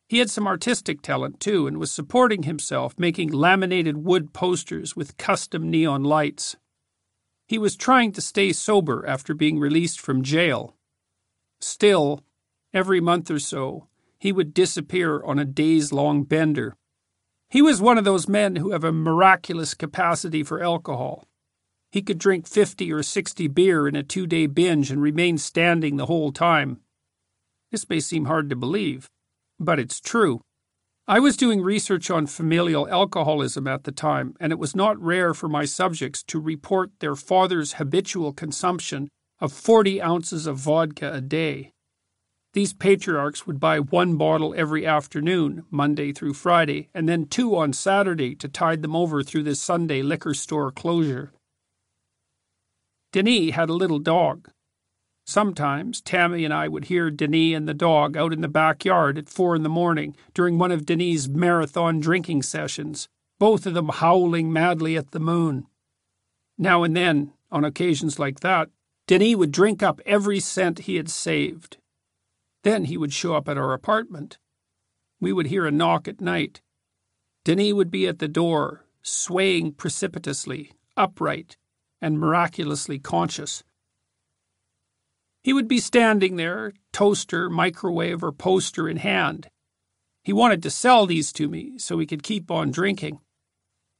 He 0.08 0.18
had 0.18 0.30
some 0.30 0.46
artistic 0.46 1.02
talent 1.02 1.40
too 1.40 1.66
and 1.66 1.76
was 1.76 1.92
supporting 1.92 2.44
himself 2.44 2.98
making 2.98 3.32
laminated 3.32 3.98
wood 3.98 4.32
posters 4.32 4.96
with 4.96 5.18
custom 5.18 5.70
neon 5.70 6.02
lights. 6.02 6.56
He 7.46 7.58
was 7.58 7.76
trying 7.76 8.12
to 8.12 8.22
stay 8.22 8.54
sober 8.54 9.04
after 9.06 9.34
being 9.34 9.58
released 9.58 10.00
from 10.00 10.22
jail. 10.22 10.74
Still, 11.64 12.20
every 12.74 13.00
month 13.00 13.30
or 13.30 13.38
so, 13.38 13.88
he 14.18 14.32
would 14.32 14.52
disappear 14.52 15.24
on 15.24 15.38
a 15.38 15.46
days 15.46 15.94
long 15.94 16.22
bender. 16.22 16.76
He 17.48 17.62
was 17.62 17.80
one 17.80 17.96
of 17.96 18.04
those 18.04 18.28
men 18.28 18.56
who 18.56 18.72
have 18.72 18.84
a 18.84 18.92
miraculous 18.92 19.72
capacity 19.72 20.42
for 20.42 20.62
alcohol. 20.62 21.24
He 21.90 22.02
could 22.02 22.18
drink 22.18 22.46
50 22.46 22.92
or 22.92 23.02
60 23.02 23.48
beer 23.48 23.88
in 23.88 23.96
a 23.96 24.02
two 24.02 24.26
day 24.26 24.46
binge 24.46 24.90
and 24.90 25.00
remain 25.00 25.38
standing 25.38 25.96
the 25.96 26.04
whole 26.04 26.32
time. 26.32 26.80
This 27.72 27.88
may 27.88 27.98
seem 27.98 28.26
hard 28.26 28.50
to 28.50 28.56
believe, 28.56 29.08
but 29.58 29.78
it's 29.78 30.00
true. 30.00 30.42
I 31.08 31.18
was 31.18 31.34
doing 31.34 31.62
research 31.62 32.10
on 32.10 32.26
familial 32.26 32.86
alcoholism 32.90 33.66
at 33.66 33.84
the 33.84 33.92
time, 33.92 34.34
and 34.38 34.52
it 34.52 34.58
was 34.58 34.76
not 34.76 35.00
rare 35.00 35.32
for 35.32 35.48
my 35.48 35.64
subjects 35.64 36.22
to 36.24 36.38
report 36.38 36.90
their 37.00 37.16
father's 37.16 37.74
habitual 37.74 38.34
consumption 38.34 39.08
of 39.40 39.52
40 39.52 40.00
ounces 40.00 40.46
of 40.46 40.58
vodka 40.58 41.12
a 41.12 41.20
day. 41.20 41.72
These 42.52 42.72
patriarchs 42.72 43.46
would 43.46 43.58
buy 43.58 43.80
one 43.80 44.16
bottle 44.16 44.54
every 44.56 44.86
afternoon, 44.86 45.64
Monday 45.70 46.12
through 46.12 46.34
Friday, 46.34 46.88
and 46.94 47.08
then 47.08 47.26
two 47.26 47.56
on 47.56 47.72
Saturday 47.72 48.34
to 48.36 48.48
tide 48.48 48.82
them 48.82 48.94
over 48.94 49.22
through 49.22 49.42
the 49.42 49.56
Sunday 49.56 50.02
liquor 50.02 50.34
store 50.34 50.70
closure. 50.70 51.32
Denis 53.12 53.54
had 53.54 53.68
a 53.68 53.74
little 53.74 53.98
dog, 53.98 54.50
Sometimes 55.26 56.02
Tammy 56.02 56.44
and 56.44 56.52
I 56.52 56.68
would 56.68 56.86
hear 56.86 57.10
Denis 57.10 57.56
and 57.56 57.66
the 57.66 57.74
dog 57.74 58.14
out 58.14 58.32
in 58.32 58.42
the 58.42 58.48
backyard 58.48 59.16
at 59.16 59.30
four 59.30 59.56
in 59.56 59.62
the 59.62 59.70
morning 59.70 60.14
during 60.34 60.58
one 60.58 60.70
of 60.70 60.84
Denis's 60.84 61.30
marathon 61.30 61.98
drinking 61.98 62.42
sessions, 62.42 63.08
both 63.38 63.64
of 63.64 63.72
them 63.72 63.88
howling 63.88 64.52
madly 64.52 64.98
at 64.98 65.12
the 65.12 65.20
moon. 65.20 65.66
Now 66.58 66.82
and 66.82 66.94
then, 66.94 67.32
on 67.50 67.64
occasions 67.64 68.18
like 68.18 68.40
that, 68.40 68.68
Denis 69.06 69.36
would 69.36 69.52
drink 69.52 69.82
up 69.82 70.00
every 70.06 70.40
cent 70.40 70.80
he 70.80 70.96
had 70.96 71.10
saved. 71.10 71.76
Then 72.62 72.84
he 72.86 72.96
would 72.96 73.12
show 73.12 73.34
up 73.34 73.48
at 73.48 73.58
our 73.58 73.74
apartment. 73.74 74.38
We 75.20 75.32
would 75.32 75.48
hear 75.48 75.66
a 75.66 75.70
knock 75.70 76.08
at 76.08 76.20
night. 76.20 76.62
Denis 77.44 77.74
would 77.74 77.90
be 77.90 78.06
at 78.06 78.18
the 78.18 78.28
door, 78.28 78.86
swaying 79.02 79.72
precipitously, 79.72 80.72
upright, 80.96 81.58
and 82.00 82.18
miraculously 82.18 82.98
conscious. 82.98 83.62
He 85.42 85.52
would 85.52 85.68
be 85.68 85.78
standing 85.78 86.36
there, 86.36 86.72
toaster, 86.90 87.50
microwave, 87.50 88.24
or 88.24 88.32
poster 88.32 88.88
in 88.88 88.96
hand. 88.96 89.48
He 90.22 90.32
wanted 90.32 90.62
to 90.62 90.70
sell 90.70 91.04
these 91.04 91.30
to 91.34 91.48
me 91.48 91.74
so 91.76 91.98
he 91.98 92.06
could 92.06 92.22
keep 92.22 92.50
on 92.50 92.70
drinking. 92.70 93.20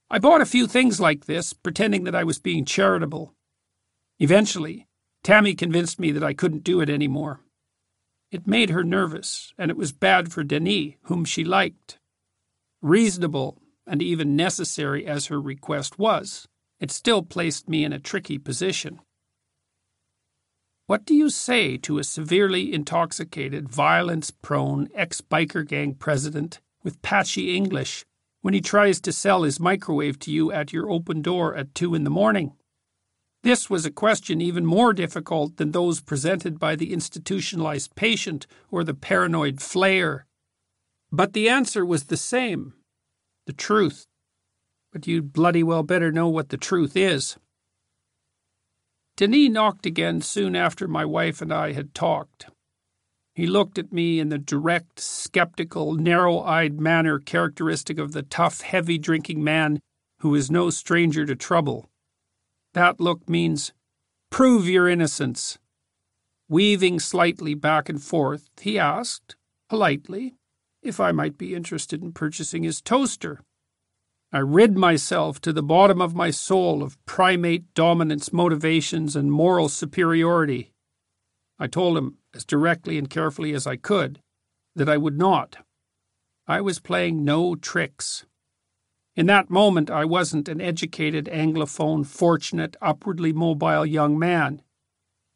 I 0.09 0.19
bought 0.19 0.41
a 0.41 0.47
few 0.47 0.67
things 0.67 0.99
like 0.99 1.27
this, 1.27 1.53
pretending 1.53 2.05
that 2.05 2.15
I 2.15 2.25
was 2.25 2.39
being 2.39 2.65
charitable. 2.65 3.35
Eventually, 4.19 4.87
Tammy 5.25 5.55
convinced 5.55 5.99
me 5.99 6.13
that 6.13 6.23
I 6.23 6.35
couldn't 6.35 6.65
do 6.65 6.83
it 6.83 6.91
any 6.91 7.09
more. 7.09 7.41
It 8.31 8.47
made 8.47 8.69
her 8.69 8.85
nervous, 8.85 9.55
and 9.57 9.71
it 9.71 9.77
was 9.77 9.91
bad 9.91 10.31
for 10.31 10.45
Denis, 10.45 10.95
whom 11.05 11.25
she 11.25 11.45
liked. 11.45 11.99
Reasonable 12.83 13.59
and 13.87 14.03
even 14.03 14.37
necessary 14.37 15.07
as 15.07 15.27
her 15.27 15.41
request 15.41 15.99
was, 15.99 16.47
it 16.79 16.91
still 16.91 17.23
placed 17.23 17.71
me 17.71 17.85
in 17.85 17.93
a 17.93 17.99
tricky 17.99 18.39
position. 18.39 19.01
What 20.87 21.07
do 21.07 21.15
you 21.15 21.31
say 21.31 21.79
to 21.79 21.99
a 21.99 22.05
severely 22.05 22.75
intoxicated, 22.75 23.71
violence 23.71 24.31
prone 24.31 24.89
ex 24.95 25.23
biker 25.23 25.67
gang 25.67 25.95
president 25.95 26.61
with 26.83 27.01
patchy 27.01 27.57
English 27.57 28.05
when 28.43 28.53
he 28.53 28.61
tries 28.61 29.01
to 29.01 29.13
sell 29.13 29.45
his 29.45 29.59
microwave 29.59 30.19
to 30.19 30.31
you 30.31 30.53
at 30.53 30.75
your 30.75 30.91
open 30.91 31.23
door 31.23 31.55
at 31.57 31.75
two 31.75 31.95
in 31.95 32.05
the 32.05 32.11
morning? 32.11 32.53
This 33.45 33.69
was 33.69 33.85
a 33.85 33.91
question 33.91 34.41
even 34.41 34.65
more 34.65 34.95
difficult 34.95 35.59
than 35.59 35.73
those 35.73 36.01
presented 36.01 36.59
by 36.59 36.77
the 36.77 36.95
institutionalized 36.95 37.95
patient 37.95 38.47
or 38.71 38.83
the 38.83 38.95
paranoid 38.95 39.57
flayer. 39.57 40.23
But 41.13 41.35
the 41.35 41.51
answer 41.51 41.85
was 41.85 42.05
the 42.05 42.17
same 42.17 42.73
the 43.47 43.53
truth. 43.53 44.07
But 44.95 45.07
you'd 45.07 45.35
bloody 45.35 45.63
well 45.63 45.83
better 45.83 46.11
know 46.11 46.27
what 46.27 46.49
the 46.49 46.57
truth 46.57 46.97
is. 46.97 47.37
Denis 49.19 49.51
knocked 49.51 49.85
again 49.85 50.23
soon 50.23 50.57
after 50.57 50.89
my 50.89 51.05
wife 51.05 51.43
and 51.43 51.53
I 51.53 51.73
had 51.73 51.95
talked. 51.95 52.47
He 53.35 53.47
looked 53.47 53.79
at 53.79 53.93
me 53.93 54.21
in 54.21 54.31
the 54.31 54.39
direct, 54.39 54.99
skeptical, 54.99 55.93
narrow 55.93 56.41
eyed 56.41 56.81
manner 56.81 57.19
characteristic 57.19 57.99
of 57.99 58.13
the 58.13 58.23
tough, 58.23 58.63
heavy 58.63 58.97
drinking 58.97 59.45
man 59.45 59.81
who 60.21 60.35
is 60.35 60.51
no 60.51 60.71
stranger 60.71 61.27
to 61.27 61.37
trouble. 61.37 61.91
That 62.75 63.01
look 63.01 63.29
means, 63.29 63.73
Prove 64.31 64.69
your 64.69 64.89
innocence. 64.89 65.59
Weaving 66.49 66.99
slightly 66.99 67.55
back 67.55 67.89
and 67.89 68.03
forth, 68.03 68.51
he 68.61 68.79
asked, 68.79 69.37
politely, 69.69 70.35
if 70.83 70.99
I 70.99 71.13
might 71.13 71.39
be 71.39 71.55
interested 71.55 72.03
in 72.03 72.13
purchasing 72.13 72.65
his 72.65 72.83
toaster. 72.83 73.41
I 74.33 74.39
rid 74.39 74.77
myself 74.77 75.41
to 75.43 75.53
the 75.53 75.63
bottom 75.63 76.03
of 76.03 76.17
my 76.17 76.33
soul 76.33 76.83
of 76.83 76.99
primate 77.07 77.73
dominance 77.75 78.33
motivations 78.33 79.15
and 79.15 79.31
moral 79.31 79.69
superiority. 79.69 80.73
I 81.61 81.69
told 81.69 81.97
him, 81.97 82.19
as 82.35 82.45
directly 82.45 82.99
and 82.99 83.09
carefully 83.09 83.55
as 83.55 83.69
I 83.69 83.77
could, 83.77 84.19
that 84.75 84.89
I 84.89 84.97
would 84.97 85.17
not. 85.17 85.65
I 86.49 86.61
was 86.61 86.81
playing 86.81 87.25
no 87.25 87.55
tricks. 87.55 88.27
In 89.17 89.27
that 89.27 89.49
moment, 89.49 89.91
I 89.91 90.05
wasn't 90.05 90.49
an 90.49 90.61
educated, 90.61 91.27
Anglophone, 91.27 92.05
fortunate, 92.05 92.77
upwardly 92.83 93.33
mobile 93.33 93.87
young 93.87 94.19
man. 94.19 94.61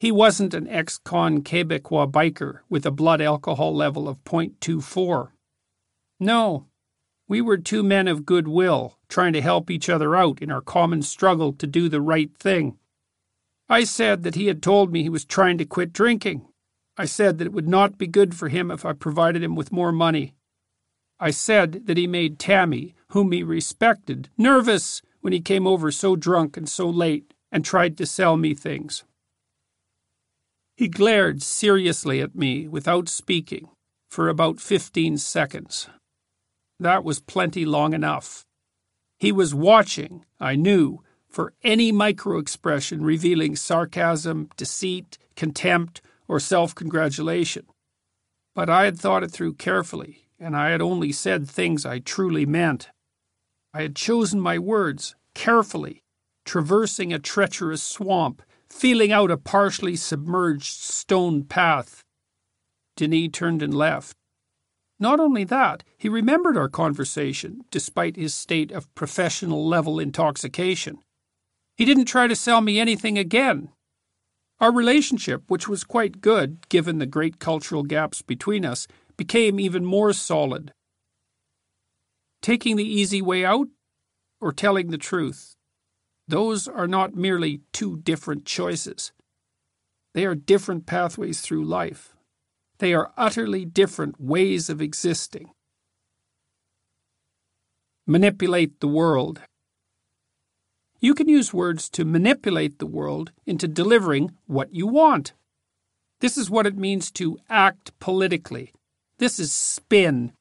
He 0.00 0.11
wasn't 0.11 0.54
an 0.54 0.68
ex 0.68 0.99
con 0.99 1.42
Quebecois 1.42 2.11
biker 2.11 2.61
with 2.68 2.85
a 2.85 2.90
blood 2.90 3.20
alcohol 3.20 3.75
level 3.75 4.08
of 4.08 4.23
0.24. 4.25 5.30
No, 6.20 6.66
we 7.28 7.40
were 7.40 7.58
two 7.58 7.82
men 7.82 8.08
of 8.08 8.25
goodwill, 8.25 8.97
trying 9.08 9.32
to 9.35 9.42
help 9.42 9.70
each 9.70 9.88
other 9.88 10.16
out 10.16 10.40
in 10.40 10.50
our 10.50 10.62
common 10.62 11.02
struggle 11.02 11.52
to 11.52 11.66
do 11.66 11.88
the 11.88 12.00
right 12.00 12.35
thing. 12.37 12.78
I 13.68 13.85
said 13.85 14.23
that 14.23 14.35
he 14.35 14.47
had 14.47 14.62
told 14.62 14.90
me 14.90 15.02
he 15.02 15.11
was 15.11 15.26
trying 15.26 15.58
to 15.58 15.66
quit 15.66 15.92
drinking. 15.92 16.49
I 16.97 17.04
said 17.04 17.38
that 17.38 17.47
it 17.47 17.52
would 17.52 17.68
not 17.68 17.99
be 17.99 18.06
good 18.06 18.35
for 18.35 18.49
him 18.49 18.70
if 18.70 18.85
I 18.85 18.92
provided 18.94 19.42
him 19.42 19.54
with 19.54 19.70
more 19.70 19.92
money. 19.92 20.35
I 21.20 21.30
said 21.30 21.87
that 21.87 21.96
he 21.96 22.06
made 22.06 22.38
Tammy, 22.38 22.94
whom 23.10 23.32
he 23.32 23.42
respected, 23.42 24.28
nervous 24.38 25.02
when 25.20 25.32
he 25.32 25.40
came 25.40 25.66
over 25.66 25.90
so 25.90 26.14
drunk 26.14 26.56
and 26.56 26.68
so 26.68 26.88
late 26.88 27.34
and 27.50 27.64
tried 27.64 27.96
to 27.98 28.06
sell 28.06 28.37
me 28.37 28.54
things. 28.54 29.04
He 30.76 30.87
glared 30.87 31.42
seriously 31.42 32.20
at 32.20 32.37
me 32.37 32.68
without 32.68 33.08
speaking 33.08 33.68
for 34.10 34.28
about 34.28 34.60
fifteen 34.60 35.18
seconds. 35.18 35.88
That 36.78 37.02
was 37.02 37.18
plenty 37.18 37.64
long 37.64 37.94
enough. 37.94 38.44
He 39.18 39.32
was 39.32 39.52
watching, 39.52 40.25
I 40.38 40.54
knew, 40.54 41.02
for 41.28 41.52
any 41.64 41.90
micro-expression 41.90 43.02
revealing 43.02 43.56
sarcasm, 43.56 44.48
deceit, 44.56 45.18
contempt, 45.34 46.00
or 46.28 46.38
self 46.38 46.75
congratulation. 46.76 47.66
But 48.54 48.70
I 48.70 48.84
had 48.84 48.98
thought 48.98 49.25
it 49.25 49.32
through 49.32 49.54
carefully, 49.54 50.27
and 50.38 50.57
I 50.57 50.71
had 50.71 50.80
only 50.80 51.12
said 51.12 51.49
things 51.49 51.85
I 51.85 51.99
truly 51.99 52.47
meant. 52.47 52.90
I 53.75 53.83
had 53.83 53.97
chosen 53.97 54.40
my 54.40 54.59
words 54.59 55.14
carefully, 55.35 56.02
traversing 56.45 57.12
a 57.12 57.18
treacherous 57.18 57.83
swamp, 57.83 58.42
feeling 58.71 59.12
out 59.12 59.30
a 59.30 59.37
partially 59.37 59.97
submerged 59.97 60.75
stone 60.80 61.45
path. 61.45 62.02
Denis 62.97 63.30
turned 63.33 63.62
and 63.62 63.75
left. 63.75 64.16
Not 65.00 65.21
only 65.21 65.45
that, 65.45 65.85
he 65.97 66.09
remembered 66.09 66.57
our 66.57 66.68
conversation, 66.68 67.62
despite 67.71 68.16
his 68.16 68.35
state 68.35 68.73
of 68.73 68.92
professional 68.95 69.66
level 69.66 70.00
intoxication. 70.00 70.99
He 71.76 71.85
didn't 71.85 72.07
try 72.07 72.26
to 72.26 72.35
sell 72.35 72.61
me 72.61 72.80
anything 72.80 73.16
again. 73.16 73.68
Our 74.61 74.73
relationship, 74.73 75.45
which 75.47 75.68
was 75.68 75.85
quite 75.85 76.21
good 76.21 76.68
given 76.68 76.99
the 76.99 77.07
great 77.07 77.38
cultural 77.38 77.85
gaps 77.85 78.23
between 78.23 78.64
us, 78.64 78.88
became 79.18 79.60
even 79.60 79.84
more 79.84 80.14
solid. 80.14 80.72
Taking 82.40 82.76
the 82.76 82.88
easy 82.88 83.20
way 83.20 83.44
out 83.44 83.68
or 84.40 84.52
telling 84.52 84.90
the 84.90 84.96
truth? 84.98 85.54
Those 86.26 86.66
are 86.66 86.88
not 86.88 87.14
merely 87.14 87.60
two 87.72 87.98
different 87.98 88.46
choices. 88.46 89.12
They 90.14 90.25
are 90.25 90.34
different 90.34 90.87
pathways 90.87 91.42
through 91.42 91.66
life. 91.66 92.14
They 92.78 92.94
are 92.94 93.12
utterly 93.16 93.66
different 93.66 94.20
ways 94.20 94.70
of 94.70 94.80
existing. 94.80 95.50
manipulate 98.08 98.80
the 98.80 98.88
world. 98.88 99.42
You 100.98 101.14
can 101.14 101.28
use 101.28 101.52
words 101.52 101.90
to 101.90 102.06
manipulate 102.06 102.78
the 102.78 102.87
world 102.87 103.32
into 103.46 103.68
delivering 103.68 104.32
what 104.46 104.75
you 104.75 104.87
want. 104.87 105.34
This 106.20 106.38
is 106.38 106.48
what 106.48 106.66
it 106.66 106.76
means 106.78 107.10
to 107.12 107.38
act 107.50 107.92
politically. 108.00 108.72
This 109.18 109.40
is 109.40 109.52
spin. 109.52 110.32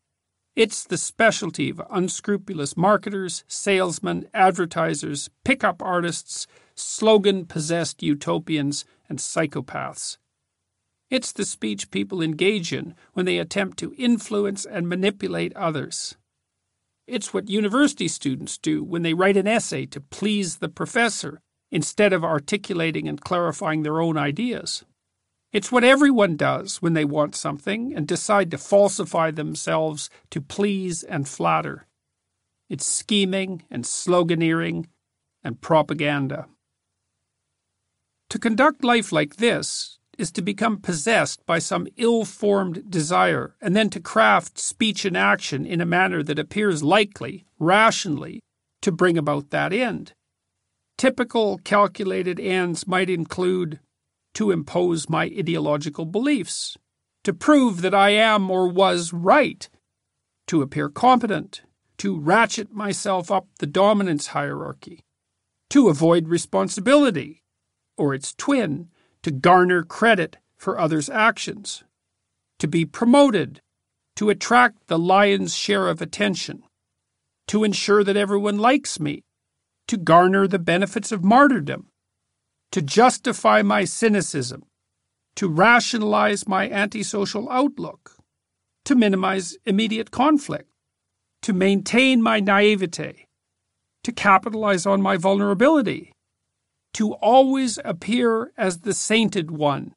It's 0.55 0.83
the 0.83 0.99
specialty 0.99 1.71
of 1.71 1.81
unscrupulous 1.89 2.77
marketers, 2.77 3.43
salesmen, 3.47 4.27
advertisers, 4.35 5.31
pickup 5.43 5.81
artists, 5.81 6.45
slogan 6.75 7.45
possessed 7.45 8.03
utopians, 8.03 8.85
and 9.09 9.17
psychopaths. 9.17 10.17
It's 11.09 11.31
the 11.31 11.45
speech 11.45 11.89
people 11.89 12.21
engage 12.21 12.71
in 12.71 12.93
when 13.13 13.25
they 13.25 13.39
attempt 13.39 13.79
to 13.79 13.95
influence 13.97 14.63
and 14.63 14.87
manipulate 14.87 15.55
others. 15.55 16.15
It's 17.07 17.33
what 17.33 17.49
university 17.49 18.07
students 18.07 18.59
do 18.59 18.83
when 18.83 19.01
they 19.01 19.15
write 19.15 19.37
an 19.37 19.47
essay 19.47 19.87
to 19.87 20.01
please 20.01 20.57
the 20.57 20.69
professor 20.69 21.39
instead 21.71 22.13
of 22.13 22.23
articulating 22.23 23.07
and 23.07 23.21
clarifying 23.21 23.81
their 23.81 24.01
own 24.01 24.17
ideas. 24.17 24.83
It's 25.51 25.71
what 25.71 25.83
everyone 25.83 26.35
does 26.35 26.81
when 26.81 26.93
they 26.93 27.05
want 27.05 27.35
something 27.35 27.93
and 27.95 28.07
decide 28.07 28.51
to 28.51 28.57
falsify 28.57 29.31
themselves 29.31 30.09
to 30.31 30.41
please 30.41 31.03
and 31.03 31.27
flatter. 31.27 31.87
It's 32.69 32.85
scheming 32.85 33.63
and 33.71 33.83
sloganeering 33.85 34.87
and 35.43 35.61
propaganda. 35.61 36.47
To 38.29 38.39
conduct 38.39 38.83
life 38.83 39.13
like 39.13 39.37
this, 39.37 39.97
is 40.17 40.31
to 40.31 40.41
become 40.41 40.79
possessed 40.79 41.45
by 41.45 41.59
some 41.59 41.87
ill 41.97 42.25
formed 42.25 42.89
desire, 42.89 43.55
and 43.61 43.75
then 43.75 43.89
to 43.91 43.99
craft 43.99 44.57
speech 44.57 45.05
and 45.05 45.15
action 45.15 45.65
in 45.65 45.79
a 45.79 45.85
manner 45.85 46.23
that 46.23 46.39
appears 46.39 46.83
likely, 46.83 47.45
rationally, 47.59 48.41
to 48.81 48.91
bring 48.91 49.17
about 49.17 49.51
that 49.51 49.71
end. 49.71 50.13
Typical 50.97 51.59
calculated 51.59 52.39
ends 52.39 52.87
might 52.87 53.09
include 53.09 53.79
to 54.37 54.51
impose 54.51 55.09
my 55.09 55.23
ideological 55.23 56.05
beliefs, 56.05 56.77
to 57.23 57.33
prove 57.33 57.81
that 57.81 57.95
I 57.95 58.11
am 58.11 58.51
or 58.51 58.67
was 58.67 59.11
right, 59.11 59.67
to 60.45 60.61
appear 60.61 60.89
competent, 60.89 61.63
to 61.97 62.19
ratchet 62.19 62.71
myself 62.71 63.31
up 63.31 63.47
the 63.57 63.65
dominance 63.65 64.27
hierarchy, 64.27 64.99
to 65.71 65.89
avoid 65.89 66.27
responsibility, 66.27 67.41
or 67.97 68.13
its 68.13 68.35
twin, 68.35 68.89
to 69.23 69.31
garner 69.31 69.81
credit 69.81 70.37
for 70.55 70.79
others' 70.79 71.09
actions, 71.09 71.83
to 72.59 72.67
be 72.67 72.85
promoted, 72.85 73.59
to 74.17 74.29
attract 74.29 74.85
the 74.85 74.99
lion's 74.99 75.55
share 75.55 75.87
of 75.87 75.99
attention, 75.99 76.61
to 77.47 77.63
ensure 77.63 78.03
that 78.03 78.15
everyone 78.15 78.59
likes 78.59 78.99
me, 78.99 79.23
to 79.87 79.97
garner 79.97 80.47
the 80.47 80.59
benefits 80.59 81.11
of 81.11 81.23
martyrdom, 81.23 81.87
to 82.71 82.81
justify 82.81 83.61
my 83.61 83.85
cynicism, 83.85 84.63
to 85.35 85.47
rationalize 85.47 86.47
my 86.47 86.69
antisocial 86.69 87.49
outlook, 87.49 88.17
to 88.85 88.95
minimize 88.95 89.57
immediate 89.65 90.11
conflict, 90.11 90.69
to 91.41 91.53
maintain 91.53 92.21
my 92.21 92.39
naivete, 92.39 93.25
to 94.03 94.11
capitalize 94.11 94.85
on 94.85 95.01
my 95.01 95.17
vulnerability, 95.17 96.13
to 96.93 97.13
always 97.15 97.77
appear 97.85 98.51
as 98.57 98.79
the 98.79 98.93
sainted 98.93 99.51
one, 99.51 99.93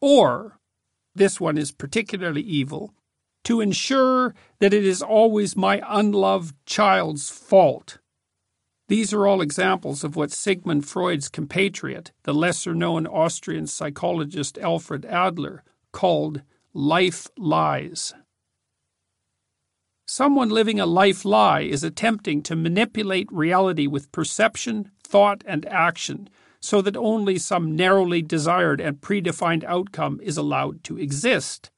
or, 0.00 0.58
this 1.14 1.40
one 1.40 1.58
is 1.58 1.72
particularly 1.72 2.42
evil, 2.42 2.94
to 3.44 3.60
ensure 3.60 4.34
that 4.60 4.74
it 4.74 4.84
is 4.84 5.02
always 5.02 5.56
my 5.56 5.80
unloved 5.86 6.54
child's 6.66 7.30
fault. 7.30 7.98
These 8.88 9.12
are 9.12 9.26
all 9.26 9.40
examples 9.40 10.04
of 10.04 10.14
what 10.14 10.30
Sigmund 10.30 10.86
Freud's 10.86 11.28
compatriot, 11.28 12.12
the 12.22 12.32
lesser 12.32 12.74
known 12.74 13.06
Austrian 13.06 13.66
psychologist 13.66 14.58
Alfred 14.58 15.04
Adler, 15.06 15.64
called 15.92 16.42
life 16.72 17.26
lies. 17.36 18.14
Someone 20.06 20.50
living 20.50 20.78
a 20.78 20.86
life 20.86 21.24
lie 21.24 21.62
is 21.62 21.82
attempting 21.82 22.42
to 22.42 22.54
manipulate 22.54 23.26
reality 23.32 23.88
with 23.88 24.12
perception, 24.12 24.92
thought, 25.02 25.42
and 25.46 25.66
action 25.66 26.28
so 26.60 26.80
that 26.80 26.96
only 26.96 27.38
some 27.38 27.74
narrowly 27.74 28.22
desired 28.22 28.80
and 28.80 29.00
predefined 29.00 29.64
outcome 29.64 30.20
is 30.22 30.36
allowed 30.36 30.84
to 30.84 30.98
exist. 30.98 31.70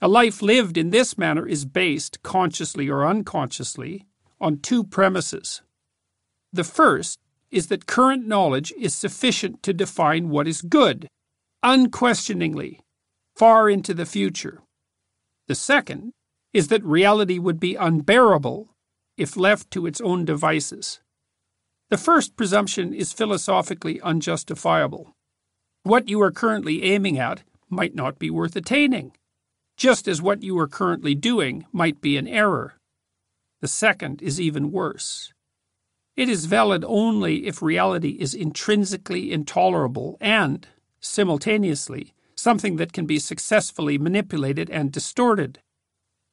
A 0.00 0.08
life 0.08 0.40
lived 0.40 0.78
in 0.78 0.90
this 0.90 1.18
manner 1.18 1.46
is 1.46 1.64
based, 1.66 2.22
consciously 2.22 2.88
or 2.88 3.06
unconsciously, 3.06 4.06
on 4.40 4.58
two 4.58 4.82
premises. 4.82 5.62
The 6.52 6.64
first 6.64 7.18
is 7.50 7.68
that 7.68 7.86
current 7.86 8.26
knowledge 8.26 8.72
is 8.78 8.94
sufficient 8.94 9.62
to 9.62 9.72
define 9.72 10.28
what 10.28 10.48
is 10.48 10.62
good, 10.62 11.08
unquestioningly, 11.62 12.80
far 13.36 13.68
into 13.68 13.94
the 13.94 14.06
future. 14.06 14.62
The 15.46 15.54
second 15.54 16.12
is 16.52 16.68
that 16.68 16.84
reality 16.84 17.38
would 17.38 17.60
be 17.60 17.74
unbearable 17.74 18.68
if 19.16 19.36
left 19.36 19.70
to 19.72 19.86
its 19.86 20.00
own 20.00 20.24
devices. 20.24 21.00
The 21.90 21.96
first 21.96 22.36
presumption 22.36 22.92
is 22.92 23.12
philosophically 23.12 24.00
unjustifiable. 24.00 25.12
What 25.82 26.08
you 26.08 26.20
are 26.20 26.30
currently 26.30 26.82
aiming 26.84 27.18
at 27.18 27.42
might 27.70 27.94
not 27.94 28.18
be 28.18 28.30
worth 28.30 28.56
attaining, 28.56 29.12
just 29.76 30.06
as 30.06 30.20
what 30.20 30.42
you 30.42 30.58
are 30.58 30.68
currently 30.68 31.14
doing 31.14 31.66
might 31.72 32.00
be 32.00 32.16
an 32.16 32.28
error. 32.28 32.74
The 33.60 33.68
second 33.68 34.20
is 34.22 34.40
even 34.40 34.70
worse. 34.70 35.32
It 36.18 36.28
is 36.28 36.46
valid 36.46 36.84
only 36.84 37.46
if 37.46 37.62
reality 37.62 38.16
is 38.18 38.34
intrinsically 38.34 39.30
intolerable 39.30 40.16
and, 40.20 40.66
simultaneously, 40.98 42.12
something 42.34 42.74
that 42.74 42.92
can 42.92 43.06
be 43.06 43.20
successfully 43.20 43.98
manipulated 43.98 44.68
and 44.68 44.90
distorted. 44.90 45.60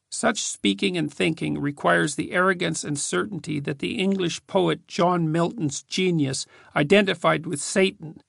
Such 0.10 0.41
speaking 0.41 0.98
and 0.98 1.13
thinking 1.13 1.62
requires 1.62 2.15
the 2.15 2.32
arrogance 2.32 2.84
and 2.84 2.98
certainty 2.98 3.60
that 3.60 3.78
the 3.78 4.00
English 4.00 4.41
poet 4.48 4.88
John 4.88 5.32
Milton's 5.32 5.84
genius 5.84 6.48
identified 6.76 7.45
with 7.45 7.62
Satan, 7.62 8.19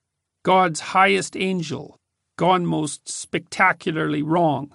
God's 0.42 0.80
highest 0.92 1.38
angel, 1.38 1.96
gone 2.36 2.66
most 2.66 3.08
spectacularly 3.08 4.22
wrong. 4.22 4.74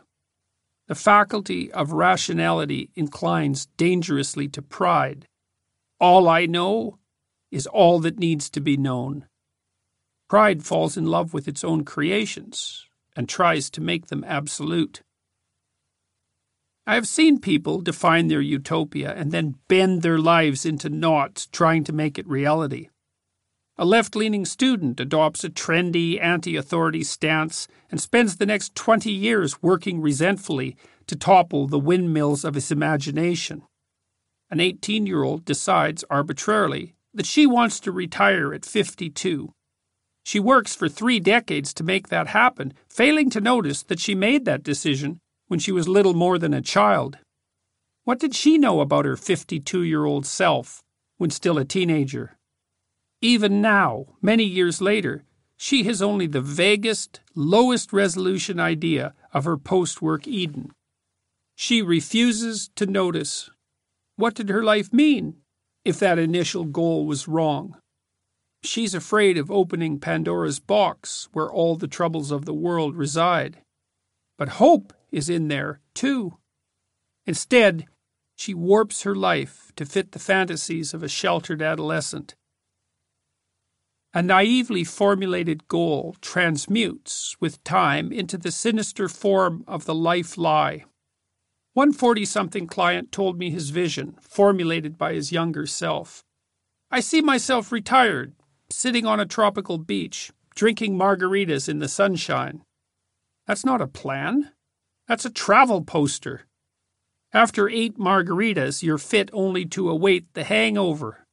The 0.88 0.96
faculty 0.96 1.72
of 1.74 1.92
rationality 1.92 2.90
inclines 2.96 3.68
dangerously 3.78 4.48
to 4.48 4.64
pride. 4.64 5.28
All 6.02 6.28
I 6.28 6.48
know 6.48 6.98
is 7.52 7.68
all 7.68 8.00
that 8.00 8.18
needs 8.18 8.50
to 8.50 8.60
be 8.60 8.76
known. 8.76 9.28
Pride 10.28 10.64
falls 10.64 10.98
in 10.98 11.06
love 11.06 11.32
with 11.32 11.48
its 11.48 11.64
own 11.64 11.86
creations 11.86 12.88
and 13.16 13.30
tries 13.30 13.70
to 13.70 13.82
make 13.82 14.08
them 14.08 14.24
absolute. 14.24 15.04
I 16.88 16.96
have 16.96 17.08
seen 17.08 17.40
people 17.40 17.82
define 17.82 18.30
their 18.30 18.42
utopia 18.42 19.14
and 19.14 19.32
then 19.32 19.60
bend 19.68 20.02
their 20.02 20.18
lives 20.18 20.66
into 20.66 20.90
knots 20.90 21.46
trying 21.46 21.84
to 21.84 21.94
make 21.94 22.18
it 22.18 22.28
reality. 22.28 22.90
A 23.78 23.86
left 23.86 24.16
leaning 24.16 24.46
student 24.46 25.00
adopts 25.00 25.44
a 25.44 25.52
trendy, 25.52 26.20
anti 26.20 26.56
authority 26.56 27.04
stance 27.04 27.68
and 27.92 28.02
spends 28.02 28.38
the 28.38 28.48
next 28.48 28.74
20 28.74 29.12
years 29.12 29.62
working 29.62 30.02
resentfully 30.02 30.76
to 31.06 31.16
topple 31.16 31.68
the 31.68 31.78
windmills 31.80 32.44
of 32.44 32.56
his 32.56 32.72
imagination. 32.72 33.62
An 34.52 34.60
18 34.60 35.08
year 35.08 35.24
old 35.24 35.46
decides 35.46 36.04
arbitrarily 36.10 36.94
that 37.14 37.26
she 37.26 37.48
wants 37.48 37.80
to 37.80 37.92
retire 37.92 38.54
at 38.54 38.66
52. 38.66 39.54
She 40.24 40.40
works 40.40 40.76
for 40.76 40.90
three 40.90 41.20
decades 41.20 41.74
to 41.74 41.84
make 41.84 42.10
that 42.10 42.28
happen, 42.28 42.74
failing 42.90 43.30
to 43.32 43.42
notice 43.42 43.82
that 43.84 44.00
she 44.00 44.14
made 44.14 44.44
that 44.46 44.62
decision 44.62 45.20
when 45.48 45.60
she 45.60 45.72
was 45.72 45.88
little 45.88 46.14
more 46.14 46.38
than 46.38 46.54
a 46.54 46.62
child. 46.62 47.18
What 48.04 48.20
did 48.20 48.36
she 48.36 48.58
know 48.58 48.82
about 48.82 49.06
her 49.06 49.16
52 49.16 49.84
year 49.84 50.06
old 50.06 50.26
self 50.26 50.84
when 51.18 51.30
still 51.30 51.58
a 51.58 51.66
teenager? 51.66 52.38
Even 53.22 53.62
now, 53.62 54.08
many 54.22 54.44
years 54.44 54.82
later, 54.82 55.24
she 55.56 55.84
has 55.84 56.02
only 56.02 56.28
the 56.28 56.42
vaguest, 56.42 57.20
lowest 57.36 57.94
resolution 57.94 58.60
idea 58.60 59.14
of 59.32 59.46
her 59.46 59.58
post 59.58 60.02
work 60.02 60.28
Eden. 60.28 60.72
She 61.56 61.82
refuses 61.82 62.70
to 62.76 62.86
notice. 62.86 63.50
What 64.16 64.36
did 64.36 64.50
her 64.50 64.64
life 64.64 64.94
mean 64.94 65.38
if 65.84 66.00
that 66.00 66.20
initial 66.20 66.66
goal 66.66 67.06
was 67.06 67.28
wrong? 67.28 67.78
She's 68.64 68.94
afraid 68.94 69.38
of 69.38 69.50
opening 69.50 70.00
Pandora's 70.00 70.60
box 70.60 71.28
where 71.34 71.52
all 71.52 71.76
the 71.76 71.88
troubles 71.88 72.32
of 72.32 72.46
the 72.46 72.54
world 72.54 72.96
reside. 72.96 73.64
But 74.38 74.50
hope 74.50 74.94
is 75.12 75.30
in 75.30 75.48
there, 75.48 75.82
too. 75.94 76.38
Instead, 77.26 77.86
she 78.36 78.54
warps 78.54 79.04
her 79.04 79.16
life 79.16 79.72
to 79.76 79.86
fit 79.86 80.12
the 80.12 80.20
fantasies 80.20 80.94
of 80.94 81.04
a 81.04 81.08
sheltered 81.08 81.62
adolescent. 81.62 82.36
A 84.14 84.22
naively 84.22 84.84
formulated 84.84 85.68
goal 85.68 86.16
transmutes, 86.22 87.38
with 87.40 87.64
time, 87.64 88.12
into 88.12 88.38
the 88.38 88.52
sinister 88.52 89.08
form 89.08 89.64
of 89.68 89.86
the 89.86 89.96
life 89.96 90.38
lie. 90.38 90.86
One 91.74 91.94
40 91.94 92.26
something 92.26 92.68
client 92.68 93.14
told 93.14 93.40
me 93.40 93.50
his 93.50 93.70
vision, 93.70 94.18
formulated 94.20 94.98
by 94.98 95.14
his 95.14 95.32
younger 95.32 95.66
self. 95.66 96.22
I 96.90 97.00
see 97.00 97.22
myself 97.22 97.72
retired, 97.72 98.34
sitting 98.70 99.06
on 99.06 99.22
a 99.22 99.26
tropical 99.26 99.78
beach, 99.78 100.34
drinking 100.54 100.98
margaritas 100.98 101.70
in 101.70 101.80
the 101.80 101.88
sunshine. 101.88 102.64
That's 103.48 103.66
not 103.66 103.82
a 103.82 103.88
plan. 103.88 104.52
That's 105.08 105.24
a 105.24 105.30
travel 105.30 105.82
poster. 105.82 106.46
After 107.32 107.70
eight 107.70 107.98
margaritas, 107.98 108.84
you're 108.84 108.98
fit 108.98 109.30
only 109.32 109.66
to 109.68 109.90
await 109.90 110.34
the 110.34 110.44
hangover. 110.44 111.26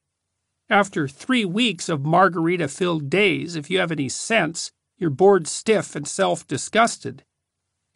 After 0.71 1.09
three 1.09 1.45
weeks 1.45 1.89
of 1.89 2.05
margarita 2.05 2.69
filled 2.69 3.11
days, 3.11 3.57
if 3.57 3.69
you 3.69 3.81
have 3.81 3.91
any 3.91 4.09
sense, 4.09 4.71
you're 4.97 5.11
bored 5.11 5.49
stiff 5.49 5.97
and 5.97 6.07
self 6.07 6.47
disgusted. 6.47 7.25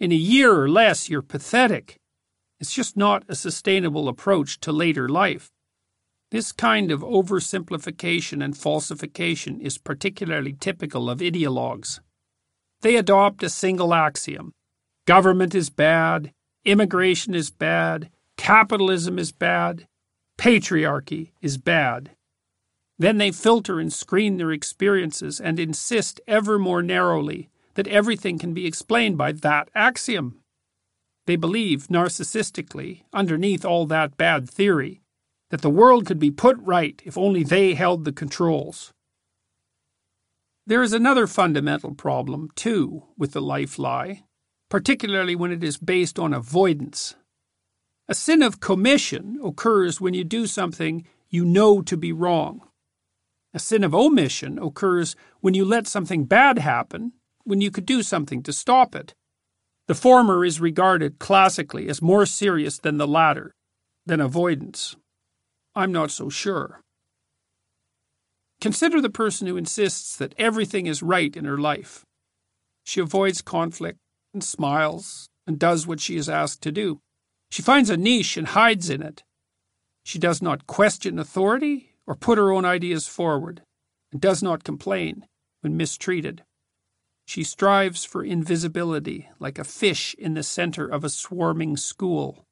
In 0.00 0.11
a 0.11 0.16
year 0.16 0.61
or 0.61 0.68
less, 0.68 1.09
you're 1.09 1.22
pathetic. 1.22 2.00
It's 2.62 2.72
just 2.72 2.96
not 2.96 3.25
a 3.29 3.35
sustainable 3.35 4.09
approach 4.09 4.61
to 4.61 4.70
later 4.70 5.09
life. 5.09 5.51
This 6.31 6.53
kind 6.53 6.92
of 6.92 7.01
oversimplification 7.01 8.40
and 8.40 8.57
falsification 8.57 9.61
is 9.61 9.79
particularly 9.79 10.53
typical 10.53 11.11
of 11.11 11.18
ideologues. 11.18 11.98
They 12.83 12.94
adopt 12.94 13.42
a 13.42 13.51
single 13.51 13.92
axiom 13.92 14.53
government 15.09 15.57
is 15.57 15.70
bad, 15.70 16.33
immigration 16.64 17.35
is 17.35 17.51
bad, 17.51 18.11
capitalism 18.37 19.18
is 19.18 19.33
bad, 19.33 19.88
patriarchy 20.38 21.33
is 21.40 21.59
bad. 21.59 22.12
Then 22.96 23.18
they 23.18 23.33
filter 23.33 23.81
and 23.81 23.92
screen 23.92 24.37
their 24.37 24.53
experiences 24.53 25.40
and 25.40 25.59
insist 25.59 26.20
ever 26.29 26.61
more 26.61 26.81
narrowly 26.81 27.51
that 27.75 27.88
everything 27.88 28.38
can 28.38 28.55
be 28.55 28.68
explained 28.68 29.18
by 29.18 29.33
that 29.33 29.68
axiom. 29.75 30.41
They 31.33 31.37
believe, 31.37 31.87
narcissistically, 31.87 33.05
underneath 33.11 33.64
all 33.64 33.87
that 33.87 34.18
bad 34.18 34.51
theory, 34.51 35.01
that 35.49 35.62
the 35.62 35.71
world 35.71 36.05
could 36.05 36.18
be 36.18 36.31
put 36.31 36.59
right 36.59 37.01
if 37.07 37.16
only 37.16 37.42
they 37.42 37.73
held 37.73 38.05
the 38.05 38.12
controls. 38.12 38.92
There 40.66 40.83
is 40.83 40.92
another 40.92 41.27
fundamental 41.27 41.95
problem, 41.95 42.51
too, 42.55 43.05
with 43.16 43.33
the 43.33 43.40
life 43.40 43.79
lie, 43.79 44.25
particularly 44.68 45.35
when 45.35 45.51
it 45.51 45.64
is 45.64 45.79
based 45.79 46.18
on 46.18 46.35
avoidance. 46.35 47.14
A 48.09 48.14
sin 48.14 48.42
of 48.42 48.61
commission 48.61 49.40
occurs 49.42 50.03
when 50.03 50.12
you 50.12 50.25
do 50.25 50.47
something 50.47 51.07
you 51.31 51.47
know 51.47 51.81
to 51.81 51.97
be 51.97 52.12
wrong. 52.12 52.61
A 53.55 53.59
sin 53.59 53.85
of 53.85 53.95
omission 53.95 54.59
occurs 54.59 55.16
when 55.40 55.55
you 55.55 55.64
let 55.64 55.87
something 55.87 56.27
bad 56.27 56.59
happen 56.59 57.12
when 57.45 57.62
you 57.62 57.71
could 57.71 57.87
do 57.87 58.03
something 58.03 58.42
to 58.42 58.53
stop 58.53 58.95
it. 58.95 59.14
The 59.92 60.00
former 60.00 60.42
is 60.42 60.59
regarded 60.59 61.18
classically 61.18 61.87
as 61.90 62.00
more 62.00 62.24
serious 62.24 62.78
than 62.78 62.96
the 62.96 63.07
latter, 63.07 63.52
than 64.07 64.22
avoidance. 64.22 64.96
I'm 65.74 65.92
not 65.92 66.11
so 66.11 66.31
sure. 66.31 66.81
Consider 68.62 69.02
the 69.02 69.11
person 69.11 69.46
who 69.46 69.59
insists 69.59 70.16
that 70.16 70.35
everything 70.38 70.87
is 70.87 71.02
right 71.02 71.37
in 71.37 71.44
her 71.44 71.59
life. 71.59 72.07
She 72.85 73.00
avoids 73.00 73.42
conflict 73.42 73.98
and 74.33 74.42
smiles 74.42 75.28
and 75.46 75.59
does 75.59 75.87
what 75.87 76.00
she 76.00 76.16
is 76.16 76.26
asked 76.26 76.62
to 76.62 76.72
do. 76.72 77.00
She 77.50 77.61
finds 77.61 77.90
a 77.90 77.98
niche 77.98 78.38
and 78.38 78.46
hides 78.46 78.88
in 78.88 79.02
it. 79.02 79.22
She 80.07 80.18
does 80.18 80.40
not 80.40 80.66
question 80.66 81.18
authority 81.18 81.96
or 82.07 82.14
put 82.14 82.38
her 82.38 82.50
own 82.50 82.64
ideas 82.64 83.07
forward, 83.07 83.61
and 84.11 84.22
does 84.22 84.42
not 84.42 84.64
complain 84.64 85.26
when 85.61 85.76
mistreated. 85.76 86.44
She 87.33 87.45
strives 87.45 88.05
for 88.05 88.23
invisibility 88.23 89.31
like 89.38 89.59
a 89.59 89.64
fish 89.64 90.14
in 90.18 90.35
the 90.35 90.42
center 90.42 90.87
of 90.87 91.03
a 91.03 91.09
swarming 91.09 91.79
school. 91.79 92.45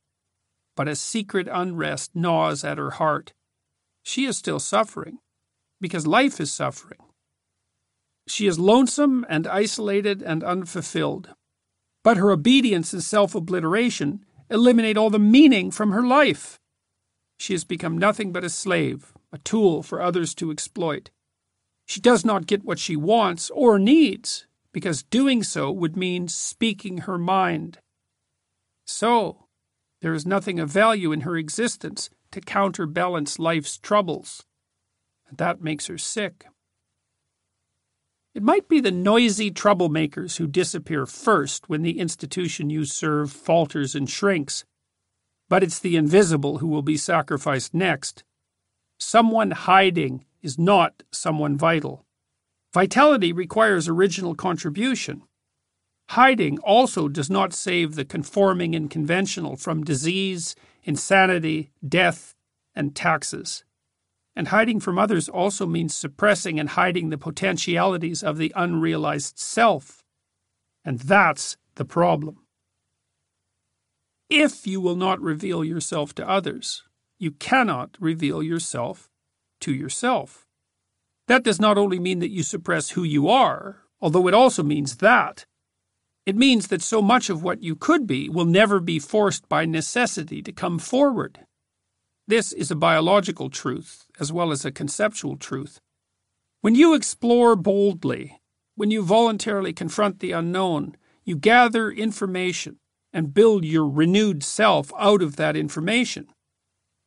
But 0.75 0.89
a 0.89 0.97
secret 0.97 1.49
unrest 1.53 2.13
gnaws 2.15 2.65
at 2.65 2.79
her 2.79 2.93
heart. 2.93 3.35
She 4.03 4.25
is 4.25 4.39
still 4.39 4.59
suffering, 4.59 5.19
because 5.83 6.07
life 6.07 6.41
is 6.41 6.51
suffering. 6.51 7.01
She 8.27 8.47
is 8.47 8.59
lonesome 8.59 9.27
and 9.29 9.47
isolated 9.47 10.23
and 10.23 10.43
unfulfilled. 10.43 11.29
But 12.03 12.17
her 12.17 12.31
obedience 12.31 12.95
and 12.95 13.05
self 13.05 13.35
obliteration 13.35 14.25
eliminate 14.49 14.97
all 14.97 15.11
the 15.11 15.19
meaning 15.19 15.71
from 15.71 15.91
her 15.91 16.07
life. 16.07 16.59
She 17.39 17.53
has 17.53 17.65
become 17.65 17.99
nothing 17.99 18.33
but 18.33 18.45
a 18.45 18.49
slave, 18.49 19.13
a 19.31 19.37
tool 19.37 19.83
for 19.83 20.01
others 20.01 20.35
to 20.37 20.51
exploit. 20.51 21.11
She 21.85 22.01
does 22.01 22.25
not 22.25 22.47
get 22.47 22.65
what 22.65 22.79
she 22.79 22.97
wants 22.97 23.51
or 23.51 23.79
needs 23.79 24.47
because 24.73 25.03
doing 25.03 25.43
so 25.43 25.71
would 25.71 25.97
mean 25.97 26.29
speaking 26.29 26.99
her 26.99 27.19
mind. 27.19 27.79
So, 28.87 29.47
there 30.01 30.15
is 30.15 30.27
nothing 30.27 30.59
of 30.59 30.71
value 30.71 31.13
in 31.13 31.23
her 31.23 31.37
existence 31.37 32.11
to 32.33 32.41
counterbalance 32.41 33.39
life's 33.39 33.79
troubles, 33.79 34.45
and 35.29 35.39
that 35.39 35.61
makes 35.61 35.87
her 35.89 35.99
sick. 35.99 36.47
It 38.33 38.43
might 38.45 38.69
be 38.69 38.81
the 38.81 38.93
noisy 38.93 39.51
troublemakers 39.51 40.37
who 40.37 40.47
disappear 40.47 41.05
first 41.05 41.69
when 41.69 41.83
the 41.83 41.99
institution 41.99 42.71
you 42.71 42.85
serve 42.85 43.33
falters 43.33 43.97
and 43.97 44.09
shrinks, 44.09 44.65
but 45.49 45.65
it's 45.65 45.81
the 45.81 45.97
invisible 45.97 46.59
who 46.59 46.69
will 46.69 46.83
be 46.83 46.97
sacrificed 46.97 47.75
next. 47.75 48.23
Someone 48.99 49.51
hiding 49.51 50.25
is 50.43 50.59
not 50.59 51.03
someone 51.11 51.59
vital. 51.59 52.07
Vitality 52.73 53.33
requires 53.33 53.89
original 53.89 54.35
contribution. 54.35 55.23
Hiding 56.11 56.59
also 56.59 57.09
does 57.09 57.31
not 57.31 57.53
save 57.53 57.95
the 57.95 58.05
conforming 58.05 58.75
and 58.75 58.91
conventional 58.91 59.57
from 59.57 59.85
disease, 59.85 60.55
insanity, 60.85 61.71
death, 61.87 62.35
and 62.75 62.95
taxes. 62.95 63.65
And 64.37 64.49
hiding 64.49 64.81
from 64.81 64.99
others 64.99 65.29
also 65.29 65.67
means 65.67 65.95
suppressing 65.95 66.61
and 66.61 66.71
hiding 66.71 67.11
the 67.11 67.19
potentialities 67.19 68.23
of 68.23 68.39
the 68.39 68.53
unrealized 68.55 69.39
self. 69.39 70.05
And 70.85 71.01
that's 71.01 71.57
the 71.75 71.85
problem. 71.85 72.39
If 74.29 74.67
you 74.67 74.81
will 74.81 74.97
not 74.97 75.21
reveal 75.21 75.65
yourself 75.65 76.15
to 76.15 76.29
others, 76.29 76.85
you 77.19 77.33
cannot 77.33 77.97
reveal 77.99 78.43
yourself 78.43 79.11
to 79.61 79.75
yourself. 79.75 80.47
That 81.31 81.45
does 81.45 81.61
not 81.61 81.79
only 81.79 82.01
mean 82.01 82.19
that 82.19 82.33
you 82.33 82.43
suppress 82.43 82.91
who 82.91 83.05
you 83.05 83.29
are, 83.29 83.85
although 84.01 84.27
it 84.27 84.35
also 84.35 84.65
means 84.65 84.97
that. 84.97 85.47
It 86.27 86.35
means 86.35 86.67
that 86.67 86.83
so 86.83 87.01
much 87.01 87.31
of 87.31 87.41
what 87.41 87.63
you 87.63 87.77
could 87.77 88.05
be 88.05 88.29
will 88.29 88.45
never 88.45 88.81
be 88.81 88.99
forced 88.99 89.49
by 89.49 89.65
necessity 89.65 90.43
to 90.43 90.51
come 90.51 90.81
forward. 90.81 91.47
This 92.27 92.53
is 92.53 92.73
a 92.73 92.75
biological 92.75 93.49
truth 93.49 94.07
as 94.19 94.33
well 94.33 94.51
as 94.51 94.65
a 94.65 94.73
conceptual 94.73 95.37
truth. 95.37 95.79
When 96.63 96.75
you 96.75 96.95
explore 96.95 97.55
boldly, 97.55 98.41
when 98.75 98.91
you 98.91 99.01
voluntarily 99.05 99.73
confront 99.73 100.19
the 100.19 100.33
unknown, 100.33 100.97
you 101.25 101.37
gather 101.37 101.93
information 101.93 102.79
and 103.13 103.33
build 103.33 103.65
your 103.65 103.89
renewed 103.89 104.43
self 104.43 104.93
out 104.99 105.23
of 105.23 105.37
that 105.37 105.57
information. 105.57 106.27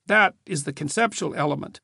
That 0.07 0.35
is 0.45 0.63
the 0.63 0.71
conceptual 0.71 1.35
element. 1.35 1.81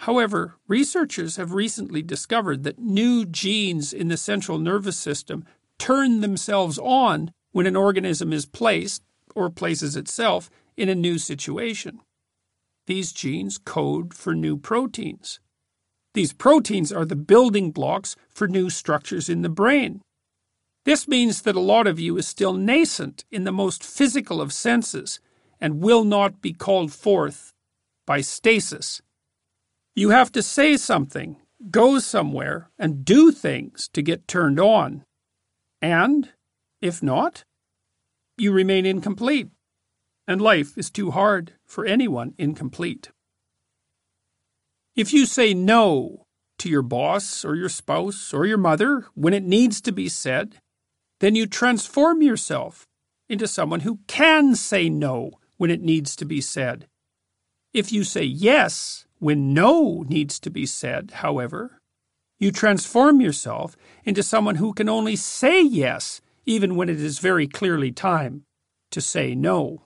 However, 0.00 0.56
researchers 0.68 1.36
have 1.36 1.52
recently 1.52 2.02
discovered 2.02 2.62
that 2.64 2.78
new 2.78 3.24
genes 3.24 3.92
in 3.92 4.08
the 4.08 4.16
central 4.16 4.58
nervous 4.58 4.96
system 4.96 5.44
turn 5.78 6.20
themselves 6.20 6.78
on 6.78 7.32
when 7.52 7.66
an 7.66 7.76
organism 7.76 8.32
is 8.32 8.46
placed, 8.46 9.02
or 9.34 9.48
places 9.50 9.96
itself, 9.96 10.50
in 10.76 10.88
a 10.88 10.94
new 10.94 11.18
situation. 11.18 12.00
These 12.86 13.12
genes 13.12 13.58
code 13.58 14.12
for 14.12 14.34
new 14.34 14.58
proteins. 14.58 15.40
These 16.14 16.34
proteins 16.34 16.92
are 16.92 17.04
the 17.04 17.16
building 17.16 17.72
blocks 17.72 18.16
for 18.28 18.46
new 18.46 18.70
structures 18.70 19.28
in 19.28 19.42
the 19.42 19.48
brain. 19.48 20.02
This 20.84 21.08
means 21.08 21.42
that 21.42 21.56
a 21.56 21.60
lot 21.60 21.86
of 21.86 21.98
you 21.98 22.16
is 22.16 22.28
still 22.28 22.52
nascent 22.52 23.24
in 23.30 23.44
the 23.44 23.52
most 23.52 23.82
physical 23.82 24.40
of 24.40 24.52
senses 24.52 25.20
and 25.60 25.80
will 25.80 26.04
not 26.04 26.40
be 26.40 26.52
called 26.52 26.92
forth 26.92 27.52
by 28.06 28.20
stasis 28.20 29.02
you 29.96 30.10
have 30.10 30.30
to 30.32 30.42
say 30.42 30.76
something, 30.76 31.36
go 31.70 31.98
somewhere, 31.98 32.70
and 32.78 33.04
do 33.04 33.32
things 33.32 33.88
to 33.94 34.02
get 34.02 34.28
turned 34.28 34.60
on. 34.60 35.04
And, 35.80 36.30
if 36.82 37.02
not, 37.02 37.44
you 38.36 38.52
remain 38.52 38.84
incomplete, 38.84 39.48
and 40.28 40.40
life 40.40 40.76
is 40.76 40.90
too 40.90 41.12
hard 41.12 41.54
for 41.64 41.86
anyone 41.86 42.34
incomplete. 42.36 43.10
If 44.94 45.14
you 45.14 45.24
say 45.24 45.54
no 45.54 46.26
to 46.58 46.68
your 46.68 46.82
boss 46.82 47.44
or 47.44 47.54
your 47.54 47.70
spouse 47.70 48.34
or 48.34 48.44
your 48.44 48.58
mother 48.58 49.06
when 49.14 49.32
it 49.32 49.44
needs 49.44 49.80
to 49.82 49.92
be 49.92 50.10
said, 50.10 50.56
then 51.20 51.34
you 51.34 51.46
transform 51.46 52.20
yourself 52.20 52.86
into 53.28 53.48
someone 53.48 53.80
who 53.80 54.00
can 54.06 54.54
say 54.54 54.90
no 54.90 55.32
when 55.56 55.70
it 55.70 55.80
needs 55.80 56.14
to 56.16 56.26
be 56.26 56.42
said. 56.42 56.86
If 57.72 57.92
you 57.92 58.04
say 58.04 58.22
yes 58.22 59.05
when 59.18 59.54
no 59.54 60.04
needs 60.08 60.38
to 60.40 60.50
be 60.50 60.66
said, 60.66 61.12
however, 61.16 61.78
you 62.38 62.52
transform 62.52 63.20
yourself 63.20 63.76
into 64.04 64.22
someone 64.22 64.56
who 64.56 64.74
can 64.74 64.88
only 64.88 65.16
say 65.16 65.62
yes, 65.62 66.20
even 66.44 66.76
when 66.76 66.88
it 66.88 67.00
is 67.00 67.18
very 67.18 67.46
clearly 67.46 67.90
time 67.90 68.44
to 68.90 69.00
say 69.00 69.34
no. 69.34 69.82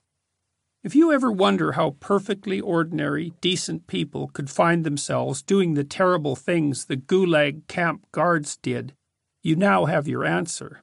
If 0.83 0.95
you 0.95 1.11
ever 1.11 1.31
wonder 1.31 1.73
how 1.73 1.91
perfectly 1.99 2.59
ordinary, 2.59 3.33
decent 3.39 3.87
people 3.87 4.27
could 4.29 4.49
find 4.49 4.83
themselves 4.83 5.43
doing 5.43 5.75
the 5.75 5.83
terrible 5.83 6.35
things 6.35 6.85
the 6.85 6.97
Gulag 6.97 7.67
camp 7.67 8.05
guards 8.11 8.57
did, 8.57 8.93
you 9.43 9.55
now 9.55 9.85
have 9.85 10.07
your 10.07 10.25
answer. 10.25 10.81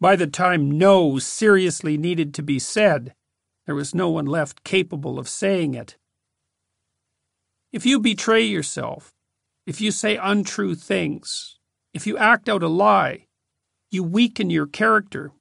By 0.00 0.16
the 0.16 0.26
time 0.26 0.70
no 0.70 1.18
seriously 1.18 1.96
needed 1.96 2.34
to 2.34 2.42
be 2.42 2.58
said, 2.58 3.14
there 3.64 3.74
was 3.74 3.94
no 3.94 4.10
one 4.10 4.26
left 4.26 4.64
capable 4.64 5.18
of 5.18 5.28
saying 5.28 5.74
it. 5.74 5.96
If 7.76 7.84
you 7.84 8.00
betray 8.00 8.42
yourself, 8.42 9.12
if 9.66 9.82
you 9.82 9.90
say 9.90 10.16
untrue 10.16 10.74
things, 10.74 11.58
if 11.92 12.06
you 12.06 12.16
act 12.16 12.48
out 12.48 12.62
a 12.62 12.68
lie, 12.68 13.26
you 13.90 14.02
weaken 14.02 14.48
your 14.48 14.66
character. 14.66 15.32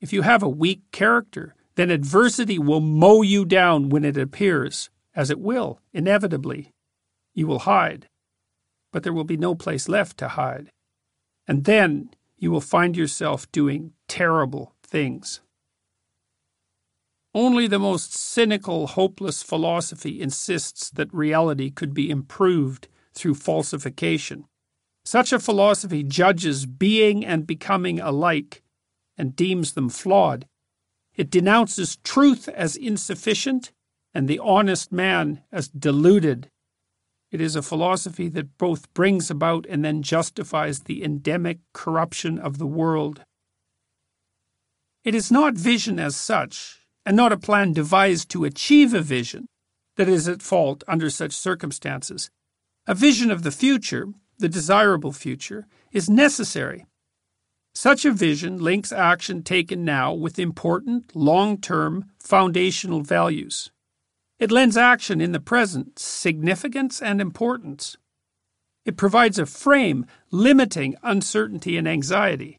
If 0.00 0.14
you 0.14 0.22
have 0.22 0.42
a 0.42 0.48
weak 0.48 0.80
character, 0.92 1.54
then 1.74 1.90
adversity 1.90 2.58
will 2.58 2.80
mow 2.80 3.20
you 3.20 3.44
down 3.44 3.90
when 3.90 4.02
it 4.02 4.16
appears, 4.16 4.88
as 5.14 5.28
it 5.28 5.38
will, 5.40 5.78
inevitably. 5.92 6.70
You 7.34 7.46
will 7.48 7.68
hide, 7.68 8.08
but 8.90 9.02
there 9.02 9.12
will 9.12 9.22
be 9.22 9.36
no 9.36 9.54
place 9.54 9.90
left 9.90 10.16
to 10.20 10.28
hide. 10.28 10.70
And 11.46 11.64
then 11.66 12.14
you 12.38 12.50
will 12.50 12.62
find 12.62 12.96
yourself 12.96 13.52
doing 13.52 13.92
terrible 14.08 14.74
things. 14.82 15.42
Only 17.34 17.66
the 17.66 17.78
most 17.78 18.12
cynical, 18.12 18.88
hopeless 18.88 19.42
philosophy 19.42 20.20
insists 20.20 20.90
that 20.90 21.12
reality 21.14 21.70
could 21.70 21.94
be 21.94 22.10
improved 22.10 22.88
through 23.14 23.34
falsification. 23.36 24.44
Such 25.04 25.32
a 25.32 25.40
philosophy 25.40 26.02
judges 26.02 26.66
being 26.66 27.24
and 27.24 27.46
becoming 27.46 28.00
alike 28.00 28.62
and 29.16 29.34
deems 29.34 29.72
them 29.72 29.88
flawed. 29.88 30.46
It 31.14 31.30
denounces 31.30 31.96
truth 32.04 32.48
as 32.48 32.76
insufficient 32.76 33.72
and 34.14 34.28
the 34.28 34.38
honest 34.38 34.92
man 34.92 35.42
as 35.50 35.68
deluded. 35.68 36.50
It 37.30 37.40
is 37.40 37.56
a 37.56 37.62
philosophy 37.62 38.28
that 38.28 38.58
both 38.58 38.92
brings 38.92 39.30
about 39.30 39.64
and 39.68 39.82
then 39.82 40.02
justifies 40.02 40.80
the 40.80 41.02
endemic 41.02 41.60
corruption 41.72 42.38
of 42.38 42.58
the 42.58 42.66
world. 42.66 43.24
It 45.02 45.14
is 45.14 45.32
not 45.32 45.54
vision 45.54 45.98
as 45.98 46.14
such, 46.14 46.81
and 47.04 47.16
not 47.16 47.32
a 47.32 47.36
plan 47.36 47.72
devised 47.72 48.28
to 48.30 48.44
achieve 48.44 48.94
a 48.94 49.00
vision, 49.00 49.46
that 49.96 50.08
is 50.08 50.28
at 50.28 50.42
fault 50.42 50.82
under 50.88 51.10
such 51.10 51.32
circumstances. 51.32 52.30
A 52.86 52.94
vision 52.94 53.30
of 53.30 53.42
the 53.42 53.50
future, 53.50 54.08
the 54.38 54.48
desirable 54.48 55.12
future, 55.12 55.66
is 55.92 56.08
necessary 56.08 56.86
such 57.74 58.04
a 58.04 58.12
vision 58.12 58.58
links 58.58 58.92
action 58.92 59.42
taken 59.42 59.84
now 59.84 60.12
with 60.12 60.38
important, 60.38 61.16
long 61.16 61.58
term, 61.58 62.10
foundational 62.18 63.02
values. 63.02 63.70
It 64.38 64.50
lends 64.50 64.76
action 64.76 65.20
in 65.20 65.32
the 65.32 65.40
present 65.40 65.98
significance 65.98 67.00
and 67.00 67.20
importance. 67.20 67.96
It 68.84 68.96
provides 68.96 69.38
a 69.38 69.46
frame 69.46 70.06
limiting 70.30 70.96
uncertainty 71.02 71.76
and 71.76 71.88
anxiety. 71.88 72.58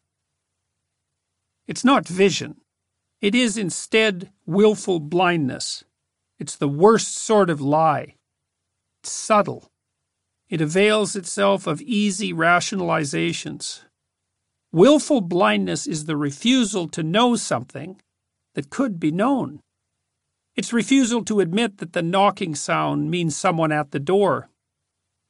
It's 1.67 1.85
not 1.85 2.07
vision. 2.07 2.61
It 3.23 3.33
is 3.33 3.57
instead 3.57 4.31
willful 4.45 4.99
blindness. 4.99 5.83
It's 6.37 6.55
the 6.55 6.67
worst 6.67 7.15
sort 7.17 7.49
of 7.49 7.59
lie. 7.59 8.15
It's 9.01 9.11
subtle. 9.11 9.71
It 10.47 10.61
avails 10.61 11.15
itself 11.15 11.65
of 11.65 11.81
easy 11.81 12.33
rationalizations, 12.33 13.81
Willful 14.73 15.21
blindness 15.21 15.85
is 15.85 16.05
the 16.05 16.17
refusal 16.17 16.87
to 16.87 17.03
know 17.03 17.35
something 17.35 18.01
that 18.55 18.71
could 18.71 18.99
be 18.99 19.11
known. 19.11 19.59
It's 20.55 20.73
refusal 20.73 21.23
to 21.25 21.41
admit 21.41 21.77
that 21.77 21.93
the 21.93 22.01
knocking 22.01 22.55
sound 22.55 23.11
means 23.11 23.37
someone 23.37 23.71
at 23.71 23.91
the 23.91 23.99
door. 23.99 24.49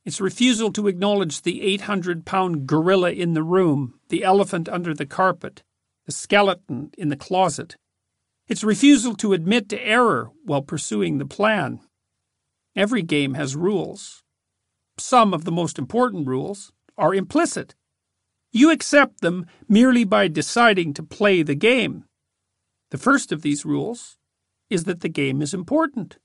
It's 0.05 0.21
refusal 0.21 0.71
to 0.71 0.87
acknowledge 0.87 1.41
the 1.41 1.61
800 1.61 2.25
pound 2.25 2.67
gorilla 2.67 3.11
in 3.11 3.33
the 3.33 3.43
room, 3.43 3.99
the 4.07 4.23
elephant 4.23 4.69
under 4.69 4.93
the 4.93 5.05
carpet, 5.05 5.61
the 6.05 6.13
skeleton 6.13 6.91
in 6.97 7.09
the 7.09 7.17
closet. 7.17 7.75
It's 8.53 8.63
refusal 8.63 9.15
to 9.15 9.33
admit 9.33 9.67
to 9.69 9.83
error 9.83 10.29
while 10.45 10.61
pursuing 10.61 11.17
the 11.17 11.25
plan. 11.25 11.79
Every 12.75 13.01
game 13.01 13.33
has 13.33 13.55
rules. 13.55 14.21
Some 14.99 15.33
of 15.33 15.43
the 15.43 15.51
most 15.51 15.79
important 15.79 16.27
rules 16.27 16.71
are 16.95 17.15
implicit. 17.15 17.73
You 18.51 18.69
accept 18.69 19.21
them 19.21 19.47
merely 19.67 20.03
by 20.03 20.27
deciding 20.27 20.93
to 20.93 21.01
play 21.01 21.41
the 21.41 21.55
game. 21.55 22.03
The 22.91 22.99
first 22.99 23.31
of 23.31 23.41
these 23.41 23.65
rules 23.65 24.19
is 24.69 24.83
that 24.83 25.01
the 25.01 25.09
game 25.09 25.41
is 25.41 25.55
important. 25.55 26.19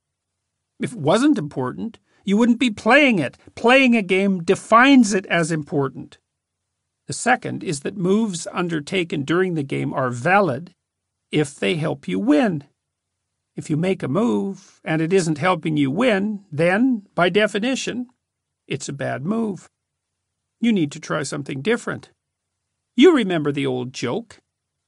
If 0.78 0.92
it 0.92 0.98
wasn't 0.98 1.38
important, 1.38 1.98
you 2.26 2.36
wouldn't 2.36 2.60
be 2.60 2.70
playing 2.70 3.18
it. 3.20 3.38
Playing 3.54 3.96
a 3.96 4.02
game 4.02 4.44
defines 4.44 5.14
it 5.14 5.24
as 5.28 5.50
important. 5.50 6.18
The 7.06 7.14
second 7.14 7.64
is 7.64 7.80
that 7.80 7.96
moves 7.96 8.46
undertaken 8.52 9.22
during 9.22 9.54
the 9.54 9.62
game 9.62 9.94
are 9.94 10.10
valid 10.10 10.74
if 11.30 11.54
they 11.54 11.76
help 11.76 12.08
you 12.08 12.18
win. 12.18 12.64
If 13.56 13.68
you 13.68 13.76
make 13.76 14.02
a 14.02 14.08
move 14.08 14.80
and 14.84 15.02
it 15.02 15.12
isn't 15.12 15.38
helping 15.38 15.76
you 15.76 15.90
win, 15.90 16.44
then, 16.52 17.06
by 17.14 17.28
definition, 17.28 18.08
it's 18.66 18.88
a 18.88 18.92
bad 18.92 19.24
move. 19.24 19.68
You 20.60 20.72
need 20.72 20.92
to 20.92 21.00
try 21.00 21.22
something 21.22 21.62
different. 21.62 22.10
You 22.96 23.14
remember 23.14 23.52
the 23.52 23.66
old 23.66 23.92
joke. 23.92 24.38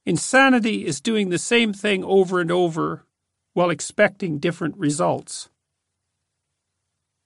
Insanity 0.05 0.85
is 0.85 1.01
doing 1.01 1.29
the 1.29 1.37
same 1.37 1.73
thing 1.73 2.03
over 2.03 2.39
and 2.39 2.51
over 2.51 3.05
while 3.53 3.69
expecting 3.69 4.39
different 4.39 4.77
results. 4.77 5.49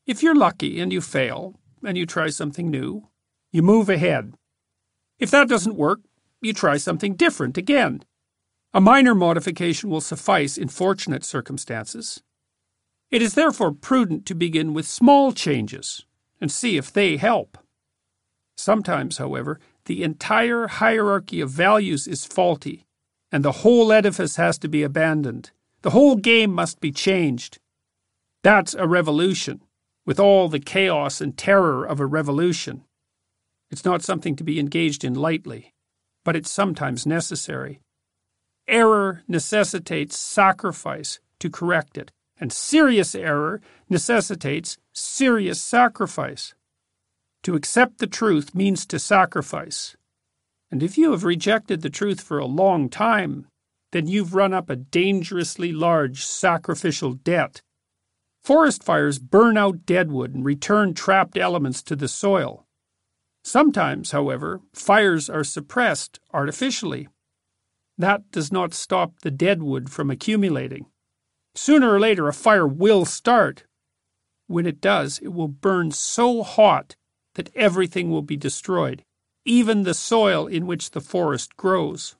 If 0.05 0.21
you're 0.21 0.35
lucky 0.35 0.79
and 0.79 0.91
you 0.91 1.01
fail, 1.01 1.55
and 1.85 1.97
you 1.97 2.05
try 2.05 2.29
something 2.29 2.69
new, 2.69 3.07
you 3.51 3.61
move 3.61 3.89
ahead. 3.89 4.33
If 5.19 5.31
that 5.31 5.47
doesn't 5.47 5.75
work, 5.75 6.01
you 6.41 6.53
try 6.53 6.77
something 6.77 7.15
different 7.15 7.57
again. 7.57 8.03
A 8.75 8.81
minor 8.81 9.15
modification 9.15 9.89
will 9.89 10.01
suffice 10.01 10.57
in 10.57 10.67
fortunate 10.67 11.23
circumstances. 11.23 12.21
It 13.09 13.21
is 13.21 13.33
therefore 13.33 13.71
prudent 13.71 14.25
to 14.25 14.35
begin 14.35 14.73
with 14.73 14.85
small 14.85 15.31
changes 15.31 16.05
and 16.41 16.51
see 16.51 16.75
if 16.75 16.91
they 16.91 17.15
help. 17.15 17.57
Sometimes, 18.57 19.17
however, 19.17 19.61
the 19.85 20.03
entire 20.03 20.67
hierarchy 20.67 21.39
of 21.39 21.51
values 21.51 22.05
is 22.05 22.25
faulty, 22.25 22.85
and 23.31 23.45
the 23.45 23.63
whole 23.63 23.93
edifice 23.93 24.35
has 24.35 24.57
to 24.57 24.67
be 24.67 24.83
abandoned. 24.83 25.51
The 25.81 25.91
whole 25.91 26.17
game 26.17 26.51
must 26.51 26.81
be 26.81 26.91
changed. 26.91 27.59
That's 28.43 28.73
a 28.73 28.85
revolution, 28.85 29.61
with 30.05 30.19
all 30.19 30.49
the 30.49 30.59
chaos 30.59 31.21
and 31.21 31.37
terror 31.37 31.85
of 31.85 32.01
a 32.01 32.05
revolution. 32.05 32.83
It's 33.71 33.85
not 33.85 34.03
something 34.03 34.35
to 34.35 34.43
be 34.43 34.59
engaged 34.59 35.05
in 35.05 35.13
lightly, 35.13 35.73
but 36.25 36.35
it's 36.35 36.51
sometimes 36.51 37.05
necessary. 37.05 37.79
Error 38.67 39.23
necessitates 39.27 40.17
sacrifice 40.17 41.19
to 41.39 41.49
correct 41.49 41.97
it, 41.97 42.11
and 42.39 42.51
serious 42.51 43.13
error 43.13 43.61
necessitates 43.89 44.77
serious 44.93 45.61
sacrifice. 45.61 46.53
To 47.43 47.55
accept 47.55 47.99
the 47.99 48.07
truth 48.07 48.55
means 48.55 48.85
to 48.87 48.97
sacrifice. 48.97 49.95
And 50.71 50.81
if 50.81 50.97
you 50.97 51.11
have 51.11 51.23
rejected 51.23 51.81
the 51.81 51.91
truth 51.91 52.21
for 52.21 52.39
a 52.39 52.45
long 52.45 52.89
time, 52.89 53.47
then 53.91 54.07
you've 54.07 54.33
run 54.33 54.53
up 54.53 54.69
a 54.69 54.75
dangerously 54.75 55.71
large 55.71 56.25
sacrificial 56.25 57.13
debt. 57.13 57.61
Forest 58.43 58.83
fires 58.83 59.19
burn 59.19 59.57
out 59.57 59.85
deadwood 59.85 60.33
and 60.33 60.43
return 60.43 60.93
trapped 60.93 61.37
elements 61.37 61.81
to 61.83 61.95
the 61.95 62.07
soil. 62.07 62.65
Sometimes, 63.43 64.11
however, 64.11 64.61
fires 64.73 65.29
are 65.29 65.43
suppressed 65.43 66.19
artificially. 66.33 67.07
That 67.97 68.29
does 68.31 68.51
not 68.51 68.73
stop 68.73 69.19
the 69.21 69.31
deadwood 69.31 69.89
from 69.89 70.11
accumulating. 70.11 70.87
Sooner 71.55 71.93
or 71.93 71.99
later, 71.99 72.27
a 72.27 72.33
fire 72.33 72.67
will 72.67 73.05
start. 73.05 73.63
When 74.47 74.65
it 74.65 74.81
does, 74.81 75.19
it 75.19 75.29
will 75.29 75.47
burn 75.47 75.91
so 75.91 76.43
hot 76.43 76.95
that 77.35 77.55
everything 77.55 78.11
will 78.11 78.21
be 78.21 78.37
destroyed, 78.37 79.03
even 79.45 79.83
the 79.83 79.93
soil 79.93 80.47
in 80.47 80.67
which 80.67 80.91
the 80.91 81.01
forest 81.01 81.55
grows. 81.55 82.15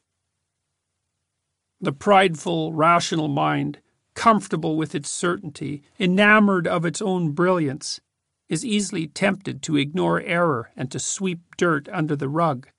The 1.82 1.92
prideful, 1.92 2.74
rational 2.74 3.28
mind, 3.28 3.80
comfortable 4.14 4.78
with 4.78 4.96
its 4.96 5.10
certainty, 5.10 5.84
enamored 6.00 6.68
of 6.68 6.86
its 6.86 7.02
own 7.02 7.32
brilliance, 7.32 8.00
is 8.48 8.66
easily 8.66 9.08
tempted 9.08 9.62
to 9.64 9.76
ignore 9.76 10.22
error 10.22 10.72
and 10.78 10.90
to 10.92 11.00
sweep 11.00 11.42
dirt 11.58 11.90
under 11.92 12.16
the 12.16 12.30
rug. 12.30 12.70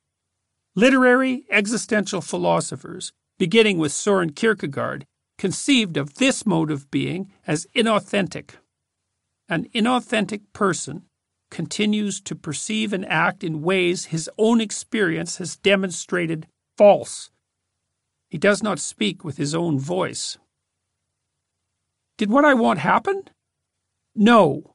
Literary 0.79 1.47
existential 1.49 2.21
philosophers, 2.21 3.11
beginning 3.39 3.79
with 3.79 3.93
Soren 3.93 4.31
Kierkegaard, 4.31 5.07
conceived 5.39 5.97
of 5.97 6.17
this 6.17 6.45
mode 6.45 6.71
of 6.71 6.91
being 6.91 7.33
as 7.47 7.67
inauthentic. 7.75 8.57
An 9.49 9.71
inauthentic 9.75 10.43
person 10.53 11.05
continues 11.51 12.21
to 12.21 12.35
perceive 12.35 12.93
and 12.93 13.07
act 13.07 13.43
in 13.43 13.63
ways 13.63 14.07
his 14.07 14.29
own 14.37 14.61
experience 14.61 15.39
has 15.39 15.57
demonstrated 15.57 16.47
false. 16.77 17.31
He 18.29 18.37
does 18.37 18.63
not 18.63 18.79
speak 18.79 19.25
with 19.25 19.39
his 19.39 19.55
own 19.55 19.79
voice. 19.79 20.37
Did 22.19 22.29
what 22.29 22.45
I 22.45 22.53
want 22.53 22.81
happen? 22.81 23.23
No. 24.15 24.75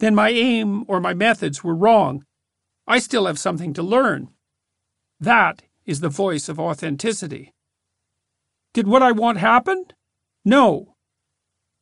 Then 0.00 0.16
my 0.16 0.30
aim 0.30 0.84
or 0.88 1.00
my 1.00 1.14
methods 1.14 1.62
were 1.62 1.76
wrong. 1.76 2.24
I 2.88 2.98
still 2.98 3.26
have 3.26 3.38
something 3.38 3.72
to 3.74 3.82
learn. 3.82 4.33
That 5.24 5.62
is 5.86 6.00
the 6.00 6.10
voice 6.10 6.50
of 6.50 6.60
authenticity. 6.60 7.54
Did 8.74 8.86
what 8.86 9.02
I 9.02 9.12
want 9.12 9.38
happen? 9.38 9.86
No. 10.44 10.96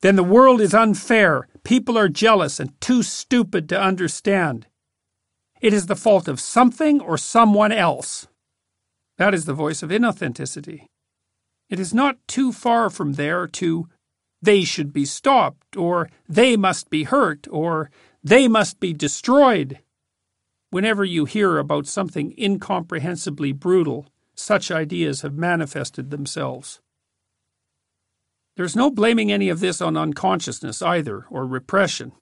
Then 0.01 0.15
the 0.15 0.23
world 0.23 0.61
is 0.61 0.73
unfair. 0.73 1.49
People 1.65 1.97
are 1.97 2.07
jealous 2.07 2.61
and 2.61 2.79
too 2.79 3.03
stupid 3.03 3.67
to 3.67 3.81
understand. 3.81 4.67
It 5.59 5.73
is 5.73 5.87
the 5.87 5.97
fault 5.97 6.29
of 6.29 6.39
something 6.39 7.01
or 7.01 7.17
someone 7.17 7.73
else. 7.73 8.27
That 9.17 9.33
is 9.33 9.43
the 9.43 9.53
voice 9.53 9.83
of 9.83 9.89
inauthenticity. 9.89 10.85
It 11.69 11.81
is 11.81 11.93
not 11.93 12.25
too 12.27 12.53
far 12.53 12.89
from 12.89 13.13
there 13.13 13.45
to 13.59 13.89
they 14.41 14.63
should 14.63 14.93
be 14.93 15.05
stopped, 15.05 15.75
or 15.75 16.09
they 16.29 16.55
must 16.55 16.89
be 16.89 17.03
hurt, 17.03 17.45
or 17.49 17.91
they 18.23 18.47
must 18.47 18.79
be 18.79 18.93
destroyed. 18.93 19.79
Whenever 20.73 21.05
you 21.05 21.25
hear 21.25 21.59
about 21.59 21.85
something 21.85 22.33
incomprehensibly 22.35 23.51
brutal, 23.51 24.07
such 24.33 24.71
ideas 24.71 25.21
have 25.21 25.35
manifested 25.35 26.09
themselves. 26.09 26.81
There's 28.57 28.75
no 28.75 28.89
blaming 28.89 29.31
any 29.31 29.49
of 29.49 29.59
this 29.59 29.81
on 29.81 29.95
unconsciousness 29.95 30.81
either, 30.81 31.27
or 31.29 31.45
repression. 31.45 32.13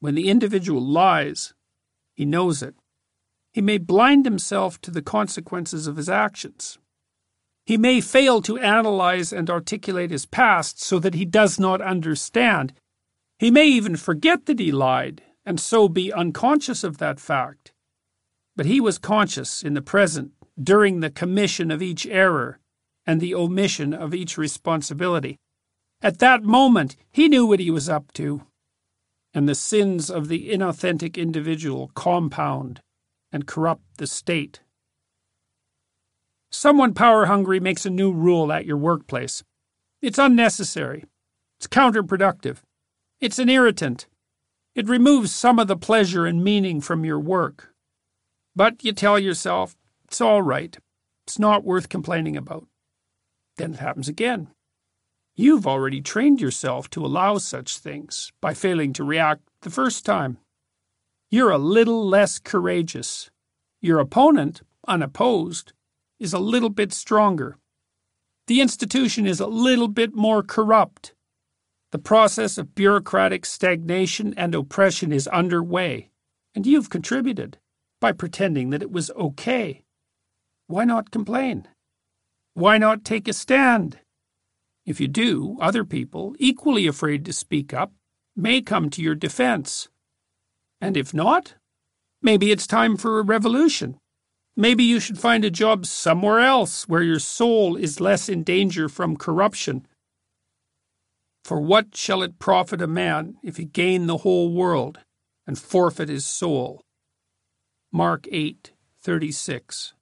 When 0.00 0.14
the 0.14 0.28
individual 0.28 0.82
lies, 0.82 1.54
he 2.14 2.26
knows 2.26 2.62
it. 2.62 2.74
He 3.54 3.62
may 3.62 3.78
blind 3.78 4.26
himself 4.26 4.78
to 4.82 4.90
the 4.90 5.00
consequences 5.00 5.86
of 5.86 5.96
his 5.96 6.10
actions. 6.10 6.78
He 7.64 7.78
may 7.78 8.02
fail 8.02 8.42
to 8.42 8.58
analyze 8.58 9.32
and 9.32 9.48
articulate 9.48 10.10
his 10.10 10.26
past 10.26 10.82
so 10.82 10.98
that 10.98 11.14
he 11.14 11.24
does 11.24 11.58
not 11.58 11.80
understand. 11.80 12.74
He 13.38 13.50
may 13.50 13.66
even 13.66 13.96
forget 13.96 14.44
that 14.44 14.58
he 14.58 14.72
lied 14.72 15.22
and 15.44 15.58
so 15.58 15.88
be 15.88 16.12
unconscious 16.12 16.84
of 16.84 16.98
that 16.98 17.20
fact. 17.20 17.72
But 18.56 18.66
he 18.66 18.80
was 18.80 18.98
conscious 18.98 19.62
in 19.62 19.74
the 19.74 19.82
present 19.82 20.32
during 20.62 21.00
the 21.00 21.10
commission 21.10 21.70
of 21.70 21.82
each 21.82 22.06
error 22.06 22.58
and 23.06 23.20
the 23.20 23.34
omission 23.34 23.92
of 23.92 24.14
each 24.14 24.38
responsibility. 24.38 25.38
At 26.00 26.18
that 26.18 26.42
moment, 26.42 26.96
he 27.10 27.28
knew 27.28 27.46
what 27.46 27.60
he 27.60 27.70
was 27.70 27.88
up 27.88 28.12
to. 28.14 28.42
And 29.34 29.48
the 29.48 29.54
sins 29.54 30.10
of 30.10 30.28
the 30.28 30.50
inauthentic 30.50 31.16
individual 31.16 31.90
compound 31.94 32.80
and 33.32 33.46
corrupt 33.46 33.82
the 33.96 34.06
state. 34.06 34.60
Someone 36.50 36.92
power 36.92 37.26
hungry 37.26 37.58
makes 37.60 37.86
a 37.86 37.90
new 37.90 38.12
rule 38.12 38.52
at 38.52 38.66
your 38.66 38.76
workplace. 38.76 39.42
It's 40.02 40.18
unnecessary. 40.18 41.06
It's 41.58 41.66
counterproductive. 41.66 42.58
It's 43.20 43.38
an 43.38 43.48
irritant. 43.48 44.06
It 44.74 44.88
removes 44.88 45.34
some 45.34 45.58
of 45.58 45.68
the 45.68 45.76
pleasure 45.76 46.24
and 46.24 46.42
meaning 46.42 46.80
from 46.80 47.04
your 47.04 47.20
work. 47.20 47.74
But 48.56 48.82
you 48.82 48.92
tell 48.92 49.18
yourself, 49.18 49.76
it's 50.04 50.20
all 50.20 50.42
right. 50.42 50.76
It's 51.26 51.38
not 51.38 51.64
worth 51.64 51.88
complaining 51.88 52.36
about. 52.36 52.66
Then 53.58 53.74
it 53.74 53.80
happens 53.80 54.08
again. 54.08 54.48
You've 55.34 55.66
already 55.66 56.00
trained 56.00 56.40
yourself 56.40 56.88
to 56.90 57.04
allow 57.04 57.38
such 57.38 57.78
things 57.78 58.32
by 58.40 58.54
failing 58.54 58.92
to 58.94 59.04
react 59.04 59.42
the 59.62 59.70
first 59.70 60.04
time. 60.04 60.38
You're 61.30 61.50
a 61.50 61.58
little 61.58 62.06
less 62.06 62.38
courageous. 62.38 63.30
Your 63.80 63.98
opponent, 63.98 64.62
unopposed, 64.86 65.72
is 66.20 66.32
a 66.32 66.38
little 66.38 66.68
bit 66.68 66.92
stronger. 66.92 67.56
The 68.46 68.60
institution 68.60 69.26
is 69.26 69.40
a 69.40 69.46
little 69.46 69.88
bit 69.88 70.14
more 70.14 70.42
corrupt. 70.42 71.14
The 71.92 71.98
process 71.98 72.56
of 72.56 72.74
bureaucratic 72.74 73.44
stagnation 73.44 74.32
and 74.38 74.54
oppression 74.54 75.12
is 75.12 75.28
underway, 75.28 76.08
and 76.54 76.66
you've 76.66 76.88
contributed 76.88 77.58
by 78.00 78.12
pretending 78.12 78.70
that 78.70 78.80
it 78.80 78.90
was 78.90 79.10
okay. 79.10 79.82
Why 80.68 80.86
not 80.86 81.10
complain? 81.10 81.68
Why 82.54 82.78
not 82.78 83.04
take 83.04 83.28
a 83.28 83.34
stand? 83.34 83.98
If 84.86 85.02
you 85.02 85.06
do, 85.06 85.58
other 85.60 85.84
people, 85.84 86.34
equally 86.38 86.86
afraid 86.86 87.26
to 87.26 87.32
speak 87.32 87.74
up, 87.74 87.92
may 88.34 88.62
come 88.62 88.88
to 88.88 89.02
your 89.02 89.14
defense. 89.14 89.90
And 90.80 90.96
if 90.96 91.12
not, 91.12 91.56
maybe 92.22 92.50
it's 92.50 92.66
time 92.66 92.96
for 92.96 93.18
a 93.18 93.22
revolution. 93.22 93.98
Maybe 94.56 94.82
you 94.82 94.98
should 94.98 95.18
find 95.18 95.44
a 95.44 95.50
job 95.50 95.84
somewhere 95.84 96.40
else 96.40 96.88
where 96.88 97.02
your 97.02 97.18
soul 97.18 97.76
is 97.76 98.00
less 98.00 98.30
in 98.30 98.44
danger 98.44 98.88
from 98.88 99.18
corruption. 99.18 99.86
For 101.44 101.60
what 101.60 101.96
shall 101.96 102.22
it 102.22 102.38
profit 102.38 102.80
a 102.80 102.86
man 102.86 103.36
if 103.42 103.56
he 103.56 103.64
gain 103.64 104.06
the 104.06 104.18
whole 104.18 104.52
world 104.52 105.00
and 105.46 105.58
forfeit 105.58 106.08
his 106.08 106.24
soul? 106.24 106.84
Mark 107.90 108.26
8:36. 108.32 109.92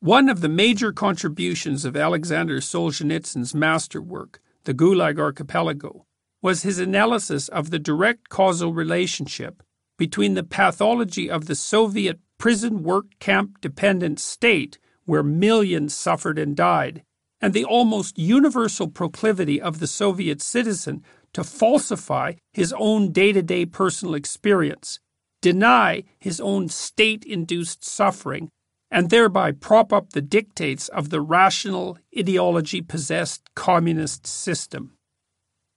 One 0.00 0.28
of 0.28 0.40
the 0.40 0.48
major 0.48 0.92
contributions 0.92 1.84
of 1.84 1.96
Alexander 1.96 2.58
Solzhenitsyn's 2.58 3.54
masterwork, 3.54 4.40
The 4.64 4.74
Gulag 4.74 5.20
Archipelago, 5.20 6.06
was 6.42 6.64
his 6.64 6.80
analysis 6.80 7.48
of 7.48 7.70
the 7.70 7.78
direct 7.78 8.28
causal 8.28 8.74
relationship 8.74 9.62
between 9.96 10.34
the 10.34 10.42
pathology 10.42 11.30
of 11.30 11.46
the 11.46 11.54
Soviet 11.54 12.18
prison 12.36 12.82
work 12.82 13.06
camp 13.20 13.60
dependent 13.60 14.18
state 14.18 14.78
where 15.04 15.22
millions 15.22 15.94
suffered 15.94 16.36
and 16.36 16.56
died, 16.56 17.04
and 17.42 17.52
the 17.52 17.64
almost 17.64 18.16
universal 18.18 18.86
proclivity 18.86 19.60
of 19.60 19.80
the 19.80 19.88
Soviet 19.88 20.40
citizen 20.40 21.02
to 21.34 21.42
falsify 21.42 22.34
his 22.52 22.72
own 22.78 23.10
day 23.10 23.32
to 23.32 23.42
day 23.42 23.66
personal 23.66 24.14
experience, 24.14 25.00
deny 25.40 26.04
his 26.20 26.40
own 26.40 26.68
state 26.68 27.24
induced 27.24 27.84
suffering, 27.84 28.48
and 28.92 29.10
thereby 29.10 29.50
prop 29.50 29.92
up 29.92 30.10
the 30.10 30.22
dictates 30.22 30.88
of 30.88 31.10
the 31.10 31.20
rational, 31.20 31.98
ideology 32.16 32.80
possessed 32.80 33.42
communist 33.54 34.26
system. 34.26 34.92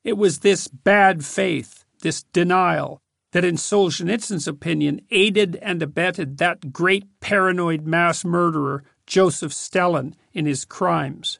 It 0.03 0.17
was 0.17 0.39
this 0.39 0.67
bad 0.67 1.25
faith, 1.25 1.83
this 2.01 2.23
denial, 2.31 2.99
that, 3.31 3.45
in 3.45 3.55
Solzhenitsyn's 3.55 4.47
opinion, 4.47 5.01
aided 5.09 5.55
and 5.61 5.81
abetted 5.81 6.37
that 6.37 6.71
great 6.71 7.05
paranoid 7.21 7.85
mass 7.87 8.23
murderer, 8.23 8.83
Joseph 9.07 9.53
Stalin, 9.53 10.15
in 10.31 10.45
his 10.45 10.63
crimes. 10.63 11.39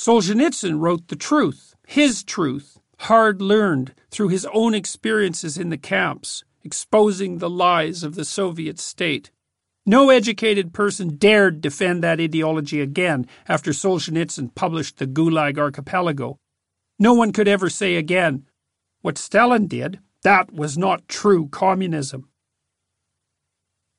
Solzhenitsyn 0.00 0.80
wrote 0.80 1.08
the 1.08 1.14
truth, 1.14 1.74
his 1.86 2.22
truth, 2.22 2.80
hard 3.00 3.42
learned 3.42 3.94
through 4.10 4.28
his 4.28 4.46
own 4.50 4.72
experiences 4.72 5.58
in 5.58 5.68
the 5.68 5.76
camps, 5.76 6.42
exposing 6.64 7.36
the 7.36 7.50
lies 7.50 8.02
of 8.02 8.14
the 8.14 8.24
Soviet 8.24 8.78
state. 8.78 9.30
No 9.84 10.08
educated 10.08 10.72
person 10.72 11.18
dared 11.18 11.60
defend 11.60 12.02
that 12.02 12.18
ideology 12.18 12.80
again 12.80 13.26
after 13.46 13.72
Solzhenitsyn 13.72 14.54
published 14.54 14.96
the 14.96 15.06
Gulag 15.06 15.58
Archipelago. 15.58 16.38
No 16.98 17.12
one 17.12 17.30
could 17.30 17.46
ever 17.46 17.68
say 17.68 17.96
again, 17.96 18.46
what 19.02 19.18
Stalin 19.18 19.66
did 19.66 20.00
that 20.22 20.50
was 20.50 20.78
not 20.78 21.08
true 21.08 21.46
communism. 21.48 22.30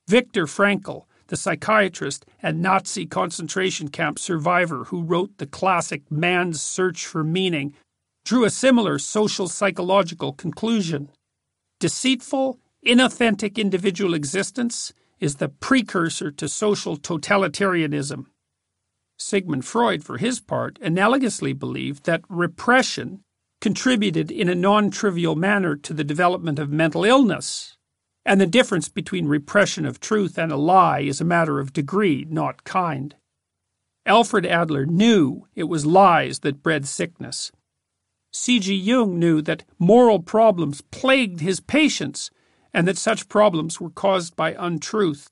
Viktor 0.07 0.47
Frankl, 0.47 1.05
the 1.31 1.37
psychiatrist 1.37 2.25
and 2.43 2.61
Nazi 2.61 3.05
concentration 3.05 3.87
camp 3.87 4.19
survivor 4.19 4.83
who 4.83 5.01
wrote 5.01 5.37
the 5.37 5.47
classic 5.47 6.11
Man's 6.11 6.61
Search 6.61 7.05
for 7.05 7.23
Meaning, 7.23 7.73
drew 8.25 8.43
a 8.43 8.49
similar 8.49 8.99
social 8.99 9.47
psychological 9.47 10.33
conclusion. 10.33 11.09
Deceitful, 11.79 12.59
inauthentic 12.85 13.55
individual 13.55 14.13
existence 14.13 14.93
is 15.21 15.37
the 15.37 15.47
precursor 15.47 16.31
to 16.31 16.49
social 16.49 16.97
totalitarianism. 16.97 18.25
Sigmund 19.17 19.63
Freud, 19.63 20.03
for 20.03 20.17
his 20.17 20.41
part, 20.41 20.79
analogously 20.81 21.57
believed 21.57 22.05
that 22.05 22.25
repression 22.27 23.21
contributed 23.61 24.31
in 24.31 24.49
a 24.49 24.55
non 24.55 24.91
trivial 24.91 25.37
manner 25.37 25.77
to 25.77 25.93
the 25.93 26.03
development 26.03 26.59
of 26.59 26.69
mental 26.71 27.05
illness. 27.05 27.77
And 28.25 28.39
the 28.39 28.47
difference 28.47 28.87
between 28.87 29.27
repression 29.27 29.85
of 29.85 29.99
truth 29.99 30.37
and 30.37 30.51
a 30.51 30.57
lie 30.57 30.99
is 31.01 31.19
a 31.19 31.25
matter 31.25 31.59
of 31.59 31.73
degree, 31.73 32.25
not 32.29 32.63
kind. 32.63 33.15
Alfred 34.05 34.45
Adler 34.45 34.85
knew 34.85 35.47
it 35.55 35.65
was 35.65 35.85
lies 35.85 36.39
that 36.39 36.63
bred 36.63 36.87
sickness. 36.87 37.51
C.G. 38.33 38.73
Jung 38.73 39.19
knew 39.19 39.41
that 39.41 39.63
moral 39.77 40.19
problems 40.19 40.81
plagued 40.81 41.41
his 41.41 41.59
patients 41.59 42.31
and 42.73 42.87
that 42.87 42.97
such 42.97 43.27
problems 43.27 43.81
were 43.81 43.89
caused 43.89 44.35
by 44.35 44.55
untruth. 44.57 45.29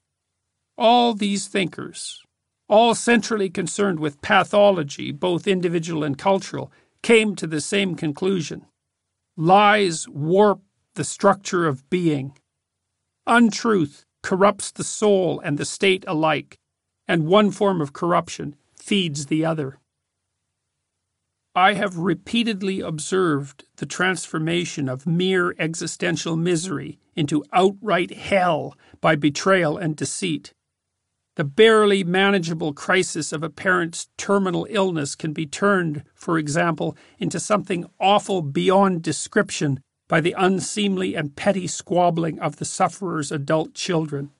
All 0.77 1.13
these 1.13 1.47
thinkers, 1.47 2.21
all 2.67 2.93
centrally 2.93 3.49
concerned 3.49 3.99
with 3.99 4.21
pathology, 4.21 5.11
both 5.11 5.47
individual 5.47 6.03
and 6.03 6.17
cultural, 6.17 6.71
came 7.01 7.35
to 7.35 7.47
the 7.47 7.61
same 7.61 7.95
conclusion. 7.95 8.65
Lies 9.37 10.07
warp 10.09 10.61
the 10.95 11.03
structure 11.03 11.65
of 11.65 11.89
being. 11.89 12.37
Untruth 13.31 14.05
corrupts 14.23 14.71
the 14.71 14.83
soul 14.83 15.39
and 15.41 15.59
the 15.59 15.65
state 15.65 16.03
alike, 16.07 16.57
and 17.07 17.27
one 17.27 17.51
form 17.51 17.79
of 17.79 17.93
corruption 17.93 18.55
feeds 18.75 19.27
the 19.27 19.45
other. 19.45 19.77
I 21.53 21.75
have 21.75 21.99
repeatedly 21.99 22.79
observed 22.79 23.65
the 23.75 23.85
transformation 23.85 24.89
of 24.89 25.05
mere 25.05 25.53
existential 25.59 26.35
misery 26.37 26.97
into 27.15 27.45
outright 27.53 28.09
hell 28.09 28.75
by 28.99 29.15
betrayal 29.15 29.77
and 29.77 29.95
deceit. 29.95 30.51
The 31.35 31.43
barely 31.43 32.03
manageable 32.03 32.73
crisis 32.73 33.31
of 33.31 33.43
a 33.43 33.49
parent's 33.51 34.07
terminal 34.17 34.65
illness 34.71 35.13
can 35.13 35.33
be 35.33 35.45
turned, 35.45 36.03
for 36.15 36.39
example, 36.39 36.97
into 37.19 37.39
something 37.39 37.85
awful 37.99 38.41
beyond 38.41 39.03
description 39.03 39.81
by 40.09 40.19
the 40.19 40.35
unseemly 40.37 41.15
and 41.15 41.37
petty 41.37 41.67
squabbling 41.67 42.37
of 42.39 42.57
the 42.57 42.65
sufferer's 42.65 43.31
adult 43.31 43.73
children. 43.73 44.31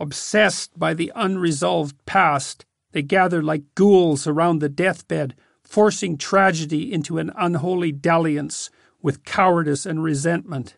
Obsessed 0.00 0.78
by 0.78 0.94
the 0.94 1.12
unresolved 1.14 1.96
past, 2.06 2.64
they 2.92 3.02
gather 3.02 3.42
like 3.42 3.74
ghouls 3.74 4.26
around 4.26 4.60
the 4.60 4.68
deathbed 4.70 5.34
forcing 5.64 6.16
tragedy 6.16 6.92
into 6.92 7.18
an 7.18 7.32
unholy 7.36 7.90
dalliance 7.90 8.70
with 9.02 9.24
cowardice 9.24 9.84
and 9.84 10.02
resentment. 10.02 10.76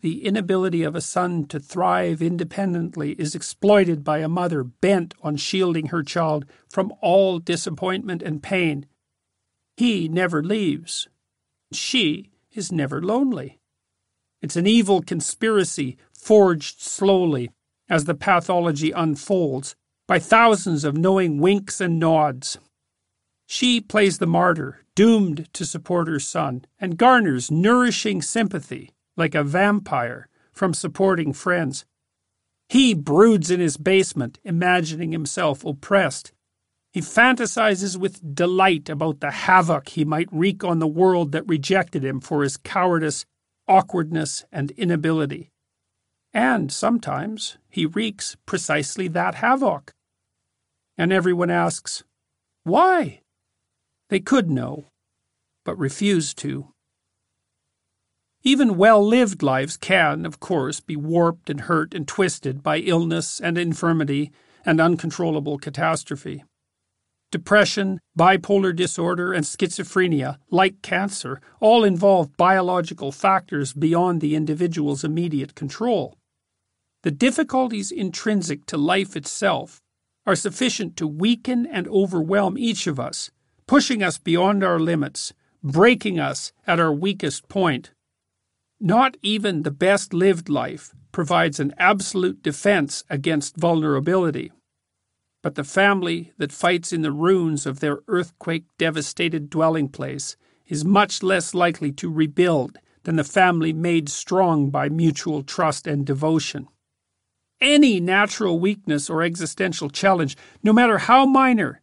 The 0.00 0.24
inability 0.24 0.82
of 0.82 0.94
a 0.94 1.00
son 1.00 1.46
to 1.46 1.58
thrive 1.58 2.22
independently 2.22 3.12
is 3.12 3.34
exploited 3.34 4.04
by 4.04 4.18
a 4.18 4.28
mother 4.28 4.62
bent 4.62 5.14
on 5.22 5.36
shielding 5.36 5.86
her 5.86 6.02
child 6.02 6.46
from 6.70 6.92
all 7.02 7.38
disappointment 7.38 8.22
and 8.22 8.42
pain. 8.42 8.86
He 9.76 10.08
never 10.08 10.42
leaves. 10.42 11.08
She 11.72 12.30
is 12.56 12.72
never 12.72 13.02
lonely. 13.02 13.58
It's 14.42 14.56
an 14.56 14.66
evil 14.66 15.02
conspiracy 15.02 15.96
forged 16.12 16.80
slowly 16.80 17.50
as 17.88 18.04
the 18.04 18.14
pathology 18.14 18.90
unfolds 18.90 19.76
by 20.06 20.18
thousands 20.18 20.84
of 20.84 20.96
knowing 20.96 21.40
winks 21.40 21.80
and 21.80 21.98
nods. 21.98 22.58
She 23.46 23.80
plays 23.80 24.18
the 24.18 24.26
martyr, 24.26 24.84
doomed 24.94 25.52
to 25.52 25.64
support 25.64 26.08
her 26.08 26.18
son, 26.18 26.64
and 26.80 26.98
garners 26.98 27.50
nourishing 27.50 28.22
sympathy, 28.22 28.92
like 29.16 29.34
a 29.34 29.44
vampire, 29.44 30.28
from 30.52 30.74
supporting 30.74 31.32
friends. 31.32 31.84
He 32.68 32.94
broods 32.94 33.50
in 33.50 33.60
his 33.60 33.76
basement, 33.76 34.40
imagining 34.42 35.12
himself 35.12 35.64
oppressed. 35.64 36.32
He 36.96 37.02
fantasizes 37.02 37.98
with 37.98 38.34
delight 38.34 38.88
about 38.88 39.20
the 39.20 39.30
havoc 39.30 39.90
he 39.90 40.04
might 40.06 40.32
wreak 40.32 40.64
on 40.64 40.78
the 40.78 40.86
world 40.86 41.32
that 41.32 41.46
rejected 41.46 42.02
him 42.02 42.20
for 42.20 42.42
his 42.42 42.56
cowardice, 42.56 43.26
awkwardness, 43.68 44.46
and 44.50 44.70
inability. 44.70 45.50
And 46.32 46.72
sometimes 46.72 47.58
he 47.68 47.84
wreaks 47.84 48.38
precisely 48.46 49.08
that 49.08 49.34
havoc. 49.34 49.92
And 50.96 51.12
everyone 51.12 51.50
asks, 51.50 52.02
Why? 52.62 53.20
They 54.08 54.20
could 54.20 54.50
know, 54.50 54.86
but 55.66 55.78
refuse 55.78 56.32
to. 56.36 56.72
Even 58.42 58.78
well 58.78 59.06
lived 59.06 59.42
lives 59.42 59.76
can, 59.76 60.24
of 60.24 60.40
course, 60.40 60.80
be 60.80 60.96
warped 60.96 61.50
and 61.50 61.60
hurt 61.60 61.92
and 61.92 62.08
twisted 62.08 62.62
by 62.62 62.78
illness 62.78 63.38
and 63.38 63.58
infirmity 63.58 64.32
and 64.64 64.80
uncontrollable 64.80 65.58
catastrophe. 65.58 66.42
Depression, 67.36 68.00
bipolar 68.18 68.74
disorder, 68.74 69.34
and 69.34 69.44
schizophrenia, 69.44 70.38
like 70.50 70.80
cancer, 70.80 71.38
all 71.60 71.84
involve 71.84 72.34
biological 72.38 73.12
factors 73.12 73.74
beyond 73.74 74.22
the 74.22 74.34
individual's 74.34 75.04
immediate 75.04 75.54
control. 75.54 76.16
The 77.02 77.10
difficulties 77.10 77.92
intrinsic 77.92 78.64
to 78.68 78.78
life 78.78 79.16
itself 79.16 79.82
are 80.24 80.34
sufficient 80.34 80.96
to 80.96 81.06
weaken 81.06 81.66
and 81.66 81.86
overwhelm 81.88 82.56
each 82.56 82.86
of 82.86 82.98
us, 82.98 83.30
pushing 83.66 84.02
us 84.02 84.16
beyond 84.16 84.64
our 84.64 84.80
limits, 84.80 85.34
breaking 85.62 86.18
us 86.18 86.54
at 86.66 86.80
our 86.80 86.90
weakest 86.90 87.50
point. 87.50 87.90
Not 88.80 89.18
even 89.20 89.62
the 89.62 89.70
best 89.70 90.14
lived 90.14 90.48
life 90.48 90.94
provides 91.12 91.60
an 91.60 91.74
absolute 91.76 92.42
defense 92.42 93.04
against 93.10 93.58
vulnerability. 93.58 94.52
But 95.46 95.54
the 95.54 95.62
family 95.62 96.32
that 96.38 96.50
fights 96.50 96.92
in 96.92 97.02
the 97.02 97.12
ruins 97.12 97.66
of 97.66 97.78
their 97.78 98.00
earthquake 98.08 98.64
devastated 98.78 99.48
dwelling 99.48 99.88
place 99.88 100.36
is 100.66 100.84
much 100.84 101.22
less 101.22 101.54
likely 101.54 101.92
to 101.92 102.10
rebuild 102.10 102.78
than 103.04 103.14
the 103.14 103.22
family 103.22 103.72
made 103.72 104.08
strong 104.08 104.70
by 104.70 104.88
mutual 104.88 105.44
trust 105.44 105.86
and 105.86 106.04
devotion. 106.04 106.66
Any 107.60 108.00
natural 108.00 108.58
weakness 108.58 109.08
or 109.08 109.22
existential 109.22 109.88
challenge, 109.88 110.36
no 110.64 110.72
matter 110.72 110.98
how 110.98 111.24
minor, 111.26 111.80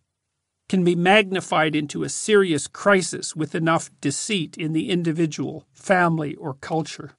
can 0.68 0.84
be 0.84 0.93
magnified 0.93 1.74
into 1.74 2.03
a 2.03 2.09
serious 2.09 2.68
crisis 2.68 3.34
with 3.34 3.55
enough 3.55 3.89
deceit 4.01 4.57
in 4.57 4.74
the 4.74 4.89
individual, 4.89 5.66
family, 5.72 6.36
or 6.36 6.53
culture. 6.55 7.11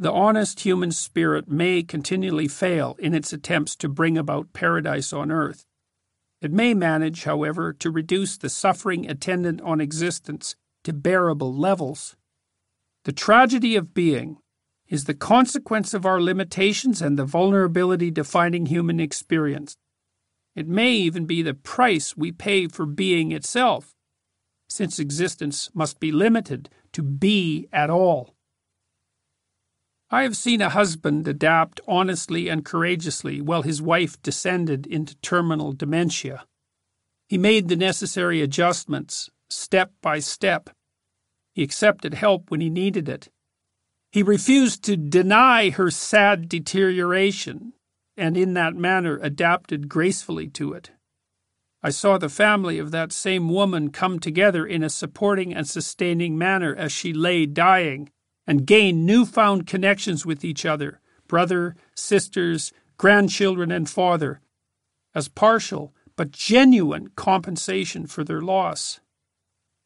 The 0.00 0.10
honest 0.10 0.60
human 0.60 0.92
spirit 0.92 1.46
may 1.46 1.82
continually 1.82 2.48
fail 2.48 2.96
in 2.98 3.12
its 3.12 3.34
attempts 3.34 3.76
to 3.76 3.86
bring 3.86 4.16
about 4.16 4.54
paradise 4.54 5.12
on 5.12 5.30
earth. 5.30 5.66
It 6.40 6.50
may 6.50 6.72
manage, 6.72 7.24
however, 7.24 7.74
to 7.74 7.90
reduce 7.90 8.38
the 8.38 8.48
suffering 8.48 9.10
attendant 9.10 9.60
on 9.60 9.78
existence 9.78 10.56
to 10.84 10.94
bearable 10.94 11.54
levels. 11.54 12.16
The 13.04 13.12
tragedy 13.12 13.76
of 13.76 13.92
being 13.92 14.38
is 14.88 15.04
the 15.04 15.12
consequence 15.12 15.92
of 15.92 16.06
our 16.06 16.18
limitations 16.18 17.02
and 17.02 17.18
the 17.18 17.26
vulnerability 17.26 18.10
defining 18.10 18.66
human 18.66 19.00
experience. 19.00 19.76
It 20.56 20.66
may 20.66 20.94
even 20.94 21.26
be 21.26 21.42
the 21.42 21.52
price 21.52 22.16
we 22.16 22.32
pay 22.32 22.68
for 22.68 22.86
being 22.86 23.32
itself, 23.32 23.92
since 24.66 24.98
existence 24.98 25.68
must 25.74 26.00
be 26.00 26.10
limited 26.10 26.70
to 26.94 27.02
be 27.02 27.68
at 27.70 27.90
all. 27.90 28.34
I 30.12 30.22
have 30.24 30.36
seen 30.36 30.60
a 30.60 30.70
husband 30.70 31.28
adapt 31.28 31.80
honestly 31.86 32.48
and 32.48 32.64
courageously 32.64 33.40
while 33.40 33.62
his 33.62 33.80
wife 33.80 34.20
descended 34.22 34.86
into 34.86 35.14
terminal 35.16 35.72
dementia. 35.72 36.44
He 37.28 37.38
made 37.38 37.68
the 37.68 37.76
necessary 37.76 38.42
adjustments, 38.42 39.30
step 39.48 39.92
by 40.02 40.18
step. 40.18 40.70
He 41.54 41.62
accepted 41.62 42.14
help 42.14 42.50
when 42.50 42.60
he 42.60 42.70
needed 42.70 43.08
it. 43.08 43.28
He 44.10 44.24
refused 44.24 44.82
to 44.84 44.96
deny 44.96 45.70
her 45.70 45.92
sad 45.92 46.48
deterioration, 46.48 47.74
and 48.16 48.36
in 48.36 48.54
that 48.54 48.74
manner 48.74 49.20
adapted 49.22 49.88
gracefully 49.88 50.48
to 50.48 50.72
it. 50.72 50.90
I 51.84 51.90
saw 51.90 52.18
the 52.18 52.28
family 52.28 52.80
of 52.80 52.90
that 52.90 53.12
same 53.12 53.48
woman 53.48 53.90
come 53.90 54.18
together 54.18 54.66
in 54.66 54.82
a 54.82 54.90
supporting 54.90 55.54
and 55.54 55.68
sustaining 55.68 56.36
manner 56.36 56.74
as 56.74 56.90
she 56.90 57.12
lay 57.12 57.46
dying, 57.46 58.10
and 58.50 58.66
gain 58.66 59.06
newfound 59.06 59.64
connections 59.64 60.26
with 60.26 60.44
each 60.44 60.66
other, 60.66 61.00
brother, 61.28 61.76
sisters, 61.94 62.72
grandchildren, 62.98 63.70
and 63.70 63.88
father, 63.88 64.40
as 65.14 65.28
partial 65.28 65.94
but 66.16 66.32
genuine 66.32 67.10
compensation 67.14 68.08
for 68.08 68.24
their 68.24 68.40
loss. 68.40 68.98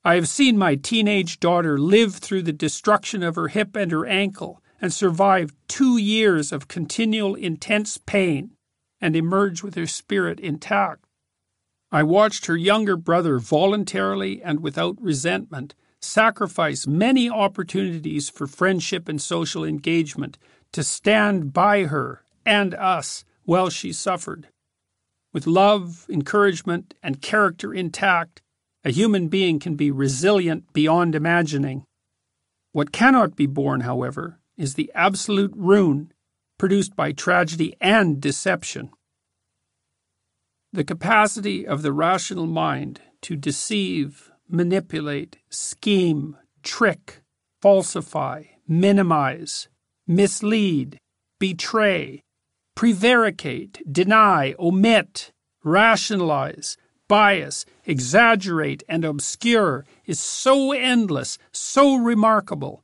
I 0.03 0.15
have 0.15 0.29
seen 0.29 0.57
my 0.57 0.77
teenage 0.77 1.41
daughter 1.41 1.77
live 1.77 2.15
through 2.15 2.41
the 2.45 2.55
destruction 2.55 3.23
of 3.23 3.35
her 3.37 3.49
hip 3.49 3.77
and 3.77 3.93
her 3.93 4.07
ankle 4.07 4.62
and 4.81 4.95
survive 4.95 5.53
two 5.69 5.99
years 5.99 6.51
of 6.51 6.67
continual 6.67 7.35
intense 7.35 7.99
pain 7.99 8.53
and 8.99 9.15
emerge 9.15 9.62
with 9.62 9.75
her 9.75 9.87
spirit 9.87 10.41
intact. 10.41 11.05
I 11.93 12.03
watched 12.03 12.47
her 12.47 12.57
younger 12.57 12.97
brother 12.97 13.39
voluntarily 13.39 14.43
and 14.43 14.61
without 14.61 14.97
resentment 15.03 15.75
sacrifice 16.05 16.87
many 16.87 17.29
opportunities 17.29 18.29
for 18.29 18.47
friendship 18.47 19.09
and 19.09 19.21
social 19.21 19.65
engagement 19.65 20.39
to 20.73 20.83
stand 20.83 21.53
by 21.53 21.85
her 21.85 22.23
and 22.45 22.75
us 22.75 23.25
while 23.45 23.71
she 23.71 23.93
suffered. 23.93 24.49
With 25.33 25.47
love, 25.47 26.07
encouragement, 26.09 26.95
and 27.03 27.21
character 27.21 27.75
intact, 27.75 28.43
a 28.85 28.91
human 28.91 29.29
being 29.29 29.59
can 29.59 29.75
be 29.75 29.91
resilient 29.91 30.73
beyond 30.73 31.15
imagining. 31.15 31.85
What 32.73 32.93
cannot 32.93 33.35
be 33.35 33.47
borne, 33.47 33.81
however, 33.81 34.39
is 34.57 34.75
the 34.75 34.91
absolute 34.95 35.53
ruin 35.57 36.13
produced 36.59 36.95
by 36.95 37.13
tragedy 37.13 37.75
and 37.81 38.21
deception. 38.21 38.91
The 40.73 40.85
capacity 40.85 41.67
of 41.67 41.83
the 41.83 41.93
rational 41.93 42.47
mind 42.47 43.01
to 43.23 43.37
deceive, 43.37 44.31
manipulate, 44.49 45.39
scheme, 45.49 46.37
trick, 46.63 47.21
falsify, 47.61 48.45
minimize, 48.67 49.69
mislead, 50.07 50.99
betray, 51.39 52.23
prevaricate, 52.75 53.81
deny, 53.91 54.55
omit, 54.59 55.33
rationalize, 55.63 56.77
bias, 57.09 57.65
exaggerate, 57.87 58.83
and 58.89 59.05
obscure 59.05 59.85
is 60.07 60.21
so 60.21 60.73
endless, 60.73 61.39
so 61.53 61.97
remarkable, 61.97 62.83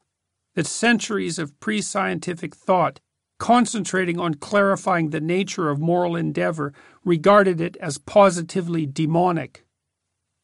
that 0.54 0.66
centuries 0.66 1.38
of 1.38 1.58
pre 1.60 1.80
scientific 1.80 2.54
thought, 2.54 3.00
concentrating 3.38 4.18
on 4.18 4.34
clarifying 4.34 5.10
the 5.10 5.20
nature 5.20 5.70
of 5.70 5.80
moral 5.80 6.16
endeavor, 6.16 6.72
regarded 7.04 7.60
it 7.60 7.76
as 7.78 7.98
positively 7.98 8.86
demonic. 8.86 9.64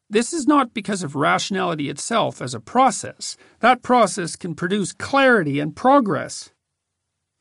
This 0.09 0.31
is 0.31 0.47
not 0.47 0.73
because 0.73 1.03
of 1.03 1.15
rationality 1.15 1.89
itself 1.89 2.41
as 2.41 2.53
a 2.53 2.61
process. 2.61 3.35
That 3.59 3.81
process 3.81 4.35
can 4.37 4.55
produce 4.55 4.93
clarity 4.93 5.59
and 5.59 5.75
progress. 5.75 6.51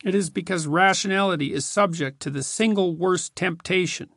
It 0.04 0.14
is 0.14 0.30
because 0.30 0.66
rationality 0.66 1.52
is 1.52 1.64
subject 1.64 2.20
to 2.20 2.30
the 2.30 2.42
single 2.42 2.96
worst 2.96 3.36
temptation 3.36 4.08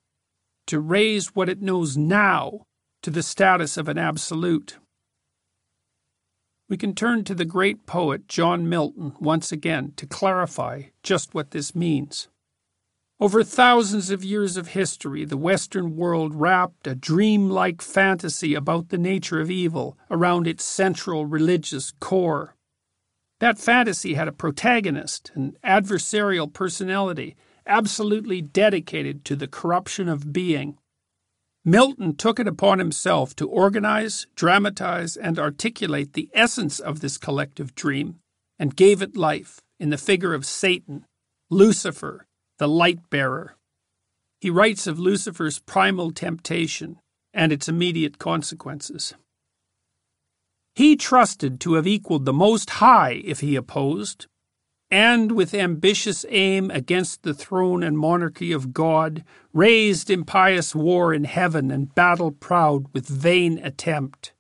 to 0.68 0.80
raise 0.80 1.36
what 1.36 1.50
it 1.50 1.62
knows 1.62 1.96
now 1.96 2.62
to 3.02 3.10
the 3.10 3.24
status 3.24 3.78
of 3.78 3.88
an 3.88 3.98
absolute. 3.98 4.78
We 6.68 6.78
can 6.78 6.94
turn 6.94 7.24
to 7.24 7.34
the 7.34 7.46
great 7.46 7.86
poet 7.86 8.28
John 8.28 8.70
Milton 8.70 9.14
once 9.20 9.52
again 9.52 9.94
to 9.96 10.06
clarify 10.06 10.84
just 11.02 11.34
what 11.34 11.52
this 11.52 11.74
means. 11.74 12.28
Over 13.22 13.44
thousands 13.44 14.12
of 14.12 14.24
years 14.24 14.56
of 14.56 14.70
history, 14.70 15.26
the 15.26 15.36
Western 15.36 15.98
world 15.98 16.34
wrapped 16.36 16.88
a 16.88 16.96
dreamlike 16.96 17.82
fantasy 17.82 18.56
about 18.56 18.90
the 18.90 18.98
nature 18.98 19.42
of 19.42 19.52
evil 19.52 19.98
around 20.10 20.48
its 20.48 20.64
central 20.64 21.26
religious 21.26 21.92
core. 22.00 22.56
That 23.42 23.60
fantasy 23.60 24.14
had 24.14 24.30
a 24.30 24.34
protagonist, 24.34 25.32
an 25.36 25.58
adversarial 25.66 26.52
personality, 26.52 27.36
absolutely 27.68 28.42
dedicated 28.42 29.26
to 29.26 29.36
the 29.36 29.48
corruption 29.48 30.08
of 30.08 30.32
being. 30.32 30.78
Milton 31.66 32.16
took 32.16 32.40
it 32.40 32.48
upon 32.48 32.80
himself 32.80 33.36
to 33.36 33.50
organize, 33.50 34.28
dramatize, 34.36 35.18
and 35.18 35.38
articulate 35.38 36.14
the 36.14 36.30
essence 36.34 36.80
of 36.80 37.02
this 37.02 37.18
collective 37.18 37.76
dream, 37.76 38.16
and 38.58 38.78
gave 38.78 39.02
it 39.02 39.18
life 39.18 39.60
in 39.78 39.90
the 39.90 39.98
figure 39.98 40.34
of 40.34 40.46
Satan, 40.46 41.06
Lucifer, 41.50 42.26
the 42.60 42.68
light 42.68 43.10
bearer. 43.10 43.56
He 44.40 44.50
writes 44.50 44.86
of 44.86 45.00
Lucifer's 45.00 45.60
primal 45.60 46.12
temptation 46.12 47.00
and 47.34 47.52
its 47.52 47.68
immediate 47.68 48.20
consequences. 48.20 49.14
He 50.76 50.96
trusted 50.96 51.60
to 51.62 51.74
have 51.74 51.88
equaled 51.88 52.26
the 52.26 52.34
Most 52.34 52.70
High 52.70 53.22
if 53.26 53.40
he 53.40 53.56
opposed, 53.56 54.28
and 54.92 55.34
with 55.34 55.54
ambitious 55.54 56.26
aim 56.30 56.72
against 56.72 57.24
the 57.24 57.34
throne 57.34 57.84
and 57.84 57.98
monarchy 57.98 58.52
of 58.52 58.74
God, 58.74 59.24
raised 59.54 60.10
impious 60.10 60.74
war 60.74 61.14
in 61.14 61.26
heaven 61.26 61.70
and 61.70 61.94
battle 61.94 62.32
proud 62.32 62.86
with 62.94 63.08
vain 63.08 63.58
attempt. 63.60 64.34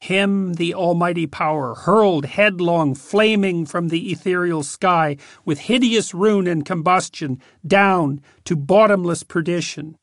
Him 0.00 0.54
the 0.54 0.74
almighty 0.74 1.26
power 1.26 1.74
hurled 1.74 2.26
headlong, 2.26 2.94
flaming 2.94 3.66
from 3.66 3.88
the 3.88 4.12
ethereal 4.12 4.62
sky, 4.62 5.16
with 5.44 5.60
hideous 5.60 6.14
ruin 6.14 6.46
and 6.46 6.64
combustion, 6.64 7.40
down 7.66 8.20
to 8.44 8.54
bottomless 8.54 9.22
perdition, 9.24 9.96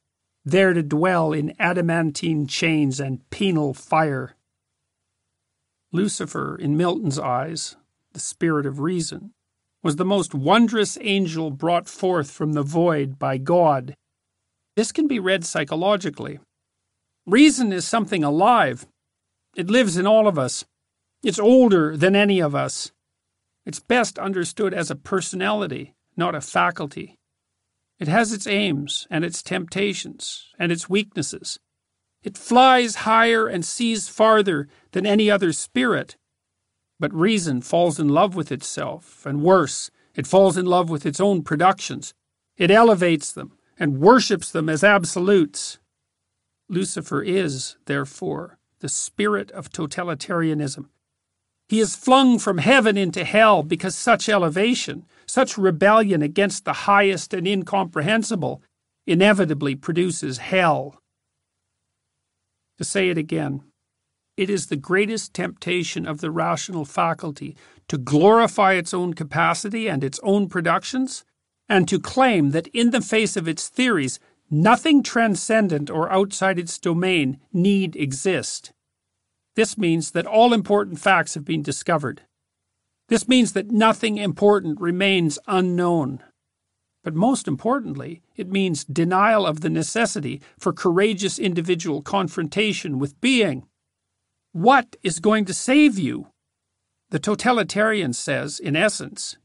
there 0.43 0.74
to 0.74 0.84
dwell 0.84 1.32
in 1.32 1.54
adamantine 1.60 2.46
chains 2.46 3.00
and 3.00 3.28
penal 3.30 3.74
fire. 3.74 4.36
Lucifer, 5.91 6.58
in 6.58 6.76
Milton's 6.76 7.18
eyes, 7.18 7.78
the 8.12 8.20
spirit 8.20 8.66
of 8.66 8.80
reason, 8.80 9.32
was 9.82 9.96
the 9.96 10.04
most 10.06 10.34
wondrous 10.34 10.98
angel 11.00 11.52
brought 11.52 11.88
forth 11.88 12.32
from 12.32 12.54
the 12.54 12.64
void 12.64 13.18
by 13.18 13.38
God. 13.38 13.96
This 14.76 14.91
can 14.91 15.08
be 15.08 15.20
read 15.20 15.46
psychologically. 15.46 16.39
Reason 17.26 17.72
is 17.72 17.88
something 17.88 18.24
alive, 18.24 18.86
it 19.56 19.70
lives 19.70 19.97
in 19.97 20.06
all 20.06 20.28
of 20.28 20.38
us. 20.38 20.66
It's 21.24 21.39
older 21.39 21.97
than 21.97 22.16
any 22.16 22.41
of 22.41 22.53
us. 22.53 22.91
It's 23.66 23.80
best 23.80 24.20
understood 24.20 24.74
as 24.74 24.91
a 24.91 24.95
personality, 24.95 25.95
not 26.16 26.36
a 26.36 26.41
faculty. 26.41 27.18
It 27.97 28.08
has 28.08 28.34
its 28.34 28.45
aims 28.45 29.08
and 29.10 29.24
its 29.24 29.41
temptations 29.41 30.53
and 30.60 30.72
its 30.72 30.89
weaknesses. 30.89 31.60
It 32.22 32.38
flies 32.38 32.95
higher 32.95 33.47
and 33.47 33.64
sees 33.64 34.10
farther 34.10 34.68
than 34.91 35.06
any 35.06 35.32
other 35.32 35.53
spirit. 35.53 36.18
But 36.99 37.14
reason 37.14 37.62
falls 37.62 37.99
in 37.99 38.10
love 38.10 38.36
with 38.36 38.51
itself, 38.51 39.26
and 39.26 39.41
worse, 39.41 39.91
it 40.16 40.28
falls 40.28 40.58
in 40.58 40.66
love 40.66 40.89
with 40.89 41.06
its 41.06 41.20
own 41.20 41.43
productions. 41.43 42.14
It 42.58 42.72
elevates 42.72 43.32
them 43.32 43.58
and 43.78 43.99
worships 43.99 44.51
them 44.51 44.70
as 44.70 44.84
absolutes. 44.84 45.80
Lucifer 46.70 47.22
is, 47.22 47.78
therefore, 47.86 48.58
the 48.80 48.89
spirit 48.89 49.51
of 49.51 49.69
totalitarianism. 49.69 50.88
He 51.67 51.80
is 51.80 51.95
flung 51.95 52.38
from 52.38 52.59
heaven 52.59 52.97
into 52.97 53.23
hell 53.23 53.63
because 53.63 53.95
such 53.95 54.30
elevation, 54.30 55.05
such 55.26 55.57
rebellion 55.57 56.21
against 56.21 56.65
the 56.65 56.73
highest 56.73 57.34
and 57.34 57.47
incomprehensible, 57.47 58.61
inevitably 59.07 59.76
produces 59.76 60.38
hell. 60.38 61.01
To 62.78 62.84
say 62.84 63.09
it 63.09 63.17
again, 63.17 63.63
it 64.38 64.49
is 64.49 64.67
the 64.67 64.76
greatest 64.76 65.34
temptation 65.34 66.05
of 66.05 66.19
the 66.19 66.30
rational 66.30 66.86
faculty 66.86 67.55
to 67.88 67.97
glorify 67.97 68.73
its 68.73 68.93
own 68.93 69.13
capacity 69.13 69.88
and 69.88 70.03
its 70.03 70.19
own 70.23 70.49
productions, 70.49 71.23
and 71.69 71.88
to 71.88 71.99
claim 71.99 72.51
that 72.51 72.67
in 72.67 72.91
the 72.91 73.01
face 73.01 73.38
of 73.38 73.47
its 73.47 73.69
theories 73.69 74.19
Nothing 74.50 75.02
transcendent 75.02 75.89
or 75.89 76.12
outside 76.12 76.60
its 76.60 76.78
domain 76.78 77.39
need 77.52 77.96
exist. 77.96 78.72
This 79.56 79.78
means 79.78 80.12
that 80.12 80.28
all 80.28 80.54
important 80.54 81.00
facts 81.00 81.34
have 81.34 81.46
been 81.46 81.64
discovered. 81.64 82.22
This 83.08 83.28
means 83.28 83.54
that 83.54 83.72
nothing 83.72 84.18
important 84.18 84.80
remains 84.80 85.39
unknown. 85.48 86.24
But 87.04 87.16
most 87.16 87.48
importantly, 87.48 88.22
it 88.36 88.50
means 88.50 88.84
denial 88.84 89.46
of 89.46 89.62
the 89.62 89.70
necessity 89.70 90.41
for 90.58 90.74
courageous 90.74 91.38
individual 91.38 92.02
confrontation 92.02 92.98
with 93.00 93.20
being. 93.22 93.68
What 94.52 94.96
is 95.04 95.20
going 95.20 95.46
to 95.46 95.54
save 95.54 96.00
you? 96.00 96.28
The 97.12 97.20
totalitarian 97.20 98.14
says, 98.14 98.60
in 98.60 98.76
essence, 98.76 99.38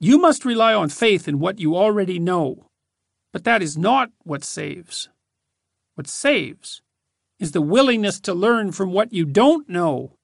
you 0.00 0.18
must 0.18 0.44
rely 0.44 0.72
on 0.72 0.88
faith 0.88 1.28
in 1.28 1.38
what 1.38 1.58
you 1.58 1.76
already 1.76 2.18
know. 2.18 2.66
But 3.36 3.44
that 3.44 3.60
is 3.60 3.76
not 3.76 4.12
what 4.24 4.42
saves. 4.44 5.10
What 5.94 6.06
saves 6.06 6.80
is 7.38 7.52
the 7.52 7.60
willingness 7.60 8.18
to 8.20 8.32
learn 8.32 8.72
from 8.72 8.92
what 8.92 9.12
you 9.12 9.26
don't 9.26 9.68
know. 9.68 10.16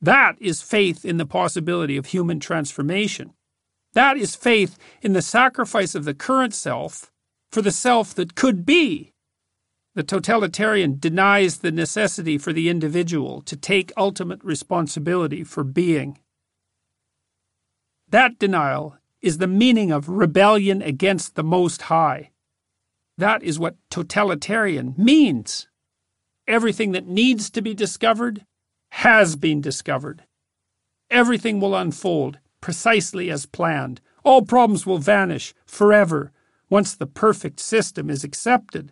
That 0.00 0.34
is 0.40 0.60
faith 0.60 1.04
in 1.04 1.18
the 1.18 1.24
possibility 1.24 1.96
of 1.96 2.06
human 2.06 2.40
transformation. 2.40 3.34
That 3.92 4.16
is 4.16 4.34
faith 4.34 4.76
in 5.02 5.12
the 5.12 5.22
sacrifice 5.22 5.94
of 5.94 6.04
the 6.04 6.14
current 6.14 6.52
self 6.52 7.12
for 7.52 7.62
the 7.62 7.70
self 7.70 8.12
that 8.16 8.34
could 8.34 8.66
be. 8.66 9.12
The 9.94 10.02
totalitarian 10.02 10.98
denies 10.98 11.58
the 11.58 11.70
necessity 11.70 12.38
for 12.38 12.52
the 12.52 12.68
individual 12.68 13.42
to 13.42 13.54
take 13.54 13.92
ultimate 13.96 14.42
responsibility 14.42 15.44
for 15.44 15.62
being. 15.62 16.18
That 18.08 18.40
denial 18.40 18.98
is 19.20 19.38
the 19.38 19.46
meaning 19.46 19.92
of 19.92 20.08
rebellion 20.08 20.82
against 20.82 21.36
the 21.36 21.44
Most 21.44 21.82
High. 21.82 22.31
That 23.22 23.44
is 23.44 23.56
what 23.56 23.76
totalitarian 23.88 24.96
means. 24.98 25.68
Everything 26.48 26.90
that 26.90 27.06
needs 27.06 27.50
to 27.50 27.62
be 27.62 27.72
discovered 27.72 28.44
has 28.90 29.36
been 29.36 29.60
discovered. 29.60 30.24
Everything 31.08 31.60
will 31.60 31.76
unfold 31.76 32.40
precisely 32.60 33.30
as 33.30 33.46
planned. 33.46 34.00
All 34.24 34.42
problems 34.42 34.86
will 34.86 34.98
vanish 34.98 35.54
forever 35.64 36.32
once 36.68 36.96
the 36.96 37.06
perfect 37.06 37.60
system 37.60 38.10
is 38.10 38.24
accepted. 38.24 38.90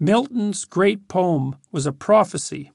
Milton's 0.00 0.64
great 0.64 1.06
poem 1.06 1.56
was 1.70 1.84
a 1.84 1.92
prophecy. 1.92 2.72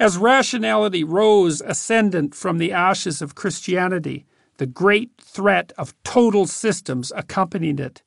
As 0.00 0.18
rationality 0.18 1.04
rose 1.04 1.60
ascendant 1.60 2.34
from 2.34 2.58
the 2.58 2.72
ashes 2.72 3.22
of 3.22 3.36
Christianity, 3.36 4.26
the 4.56 4.66
great 4.66 5.12
threat 5.20 5.72
of 5.78 5.94
total 6.02 6.48
systems 6.48 7.12
accompanied 7.14 7.78
it. 7.78 8.02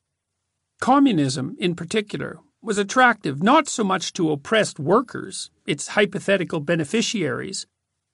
Communism, 0.80 1.58
in 1.60 1.76
particular, 1.76 2.40
was 2.62 2.78
attractive 2.78 3.44
not 3.44 3.68
so 3.68 3.84
much 3.84 4.14
to 4.14 4.32
oppressed 4.32 4.80
workers, 4.80 5.52
its 5.66 5.90
hypothetical 5.90 6.60
beneficiaries, 6.62 7.68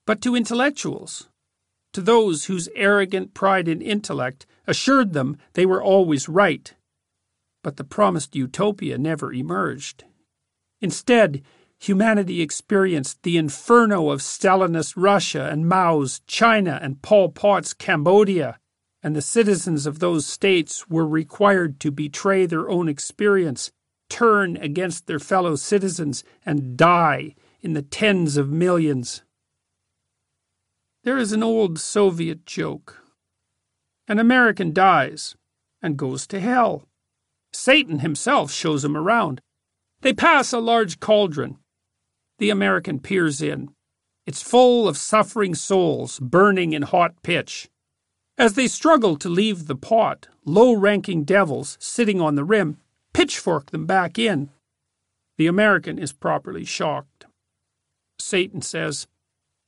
but 0.04 0.20
to 0.20 0.34
intellectuals, 0.34 1.28
to 1.92 2.00
those 2.00 2.44
whose 2.44 2.68
arrogant 2.74 3.34
pride 3.34 3.68
in 3.68 3.80
intellect 3.80 4.46
assured 4.66 5.12
them 5.12 5.38
they 5.54 5.64
were 5.64 5.82
always 5.82 6.28
right. 6.28 6.74
But 7.62 7.76
the 7.76 7.84
promised 7.84 8.36
utopia 8.36 8.98
never 8.98 9.32
emerged. 9.32 10.04
Instead, 10.80 11.42
humanity 11.78 12.42
experienced 12.42 13.22
the 13.22 13.36
inferno 13.38 14.10
of 14.10 14.20
Stalinist 14.20 14.94
Russia 14.96 15.48
and 15.50 15.68
Mao's 15.68 16.20
China 16.26 16.78
and 16.82 17.00
Pol 17.00 17.30
Pot's 17.30 17.72
Cambodia 17.72 18.58
and 19.06 19.14
the 19.14 19.22
citizens 19.22 19.86
of 19.86 20.00
those 20.00 20.26
states 20.26 20.88
were 20.88 21.06
required 21.06 21.78
to 21.78 21.92
betray 21.92 22.44
their 22.44 22.68
own 22.68 22.88
experience, 22.88 23.70
turn 24.10 24.56
against 24.56 25.06
their 25.06 25.20
fellow 25.20 25.54
citizens, 25.54 26.24
and 26.44 26.76
die 26.76 27.32
in 27.60 27.74
the 27.74 27.82
tens 27.82 28.36
of 28.36 28.50
millions. 28.50 29.22
There 31.04 31.16
is 31.18 31.30
an 31.30 31.44
old 31.44 31.78
Soviet 31.78 32.46
joke. 32.46 33.00
An 34.08 34.18
American 34.18 34.72
dies 34.72 35.36
and 35.80 35.96
goes 35.96 36.26
to 36.26 36.40
hell. 36.40 36.82
Satan 37.52 38.00
himself 38.00 38.50
shows 38.50 38.84
him 38.84 38.96
around. 38.96 39.40
They 40.00 40.14
pass 40.14 40.52
a 40.52 40.58
large 40.58 40.98
cauldron. 40.98 41.58
The 42.40 42.50
American 42.50 42.98
peers 42.98 43.40
in. 43.40 43.68
It's 44.26 44.42
full 44.42 44.88
of 44.88 44.96
suffering 44.96 45.54
souls 45.54 46.18
burning 46.18 46.72
in 46.72 46.82
hot 46.82 47.22
pitch. 47.22 47.68
As 48.38 48.54
they 48.54 48.68
struggle 48.68 49.16
to 49.16 49.28
leave 49.28 49.66
the 49.66 49.76
pot, 49.76 50.28
low 50.44 50.74
ranking 50.74 51.24
devils 51.24 51.78
sitting 51.80 52.20
on 52.20 52.34
the 52.34 52.44
rim 52.44 52.78
pitchfork 53.16 53.70
them 53.70 53.86
back 53.86 54.18
in. 54.18 54.50
The 55.38 55.46
American 55.46 55.98
is 55.98 56.12
properly 56.12 56.66
shocked. 56.66 57.24
Satan 58.18 58.60
says, 58.60 59.06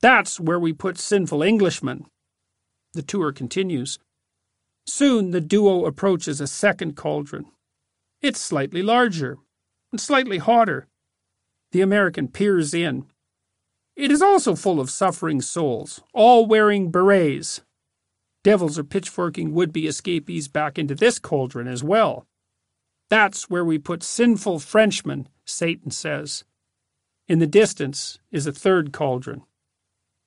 That's 0.02 0.38
where 0.38 0.60
we 0.60 0.74
put 0.74 0.98
sinful 0.98 1.42
Englishmen. 1.42 2.04
The 2.92 3.00
tour 3.00 3.32
continues. 3.32 3.98
Soon 4.86 5.30
the 5.30 5.40
duo 5.40 5.86
approaches 5.86 6.42
a 6.42 6.46
second 6.46 6.94
cauldron. 6.94 7.46
It's 8.20 8.38
slightly 8.38 8.82
larger 8.82 9.38
and 9.92 9.98
slightly 9.98 10.36
hotter. 10.36 10.86
The 11.72 11.80
American 11.80 12.28
peers 12.28 12.74
in. 12.74 13.06
It 13.96 14.12
is 14.12 14.20
also 14.20 14.56
full 14.56 14.78
of 14.78 14.90
suffering 14.90 15.40
souls, 15.40 16.02
all 16.12 16.44
wearing 16.44 16.90
berets. 16.90 17.62
Devils 18.48 18.78
are 18.78 18.82
pitchforking 18.82 19.52
would 19.52 19.74
be 19.74 19.86
escapees 19.86 20.48
back 20.48 20.78
into 20.78 20.94
this 20.94 21.18
cauldron 21.18 21.68
as 21.68 21.84
well. 21.84 22.26
That's 23.10 23.50
where 23.50 23.62
we 23.62 23.76
put 23.76 24.02
sinful 24.02 24.60
Frenchmen, 24.60 25.28
Satan 25.44 25.90
says. 25.90 26.44
In 27.28 27.40
the 27.40 27.46
distance 27.46 28.18
is 28.30 28.46
a 28.46 28.52
third 28.52 28.90
cauldron. 28.90 29.42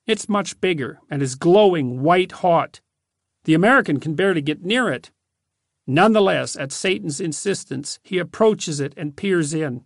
It's 0.05 0.29
much 0.29 0.61
bigger 0.61 0.99
and 1.09 1.23
is 1.23 1.33
glowing 1.33 2.03
white 2.03 2.31
hot. 2.43 2.79
The 3.45 3.55
American 3.55 3.99
can 3.99 4.13
barely 4.13 4.43
get 4.43 4.63
near 4.63 4.91
it. 4.91 5.09
Nonetheless, 5.87 6.55
at 6.55 6.71
Satan's 6.71 7.19
insistence, 7.19 7.97
he 8.03 8.19
approaches 8.19 8.79
it 8.79 8.93
and 8.95 9.15
peers 9.15 9.51
in. 9.51 9.83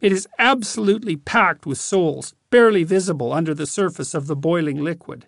It 0.00 0.12
is 0.12 0.28
absolutely 0.38 1.16
packed 1.16 1.66
with 1.66 1.78
souls, 1.78 2.32
barely 2.48 2.84
visible 2.84 3.32
under 3.32 3.54
the 3.54 3.66
surface 3.66 4.14
of 4.14 4.28
the 4.28 4.36
boiling 4.36 4.84
liquid. 4.84 5.26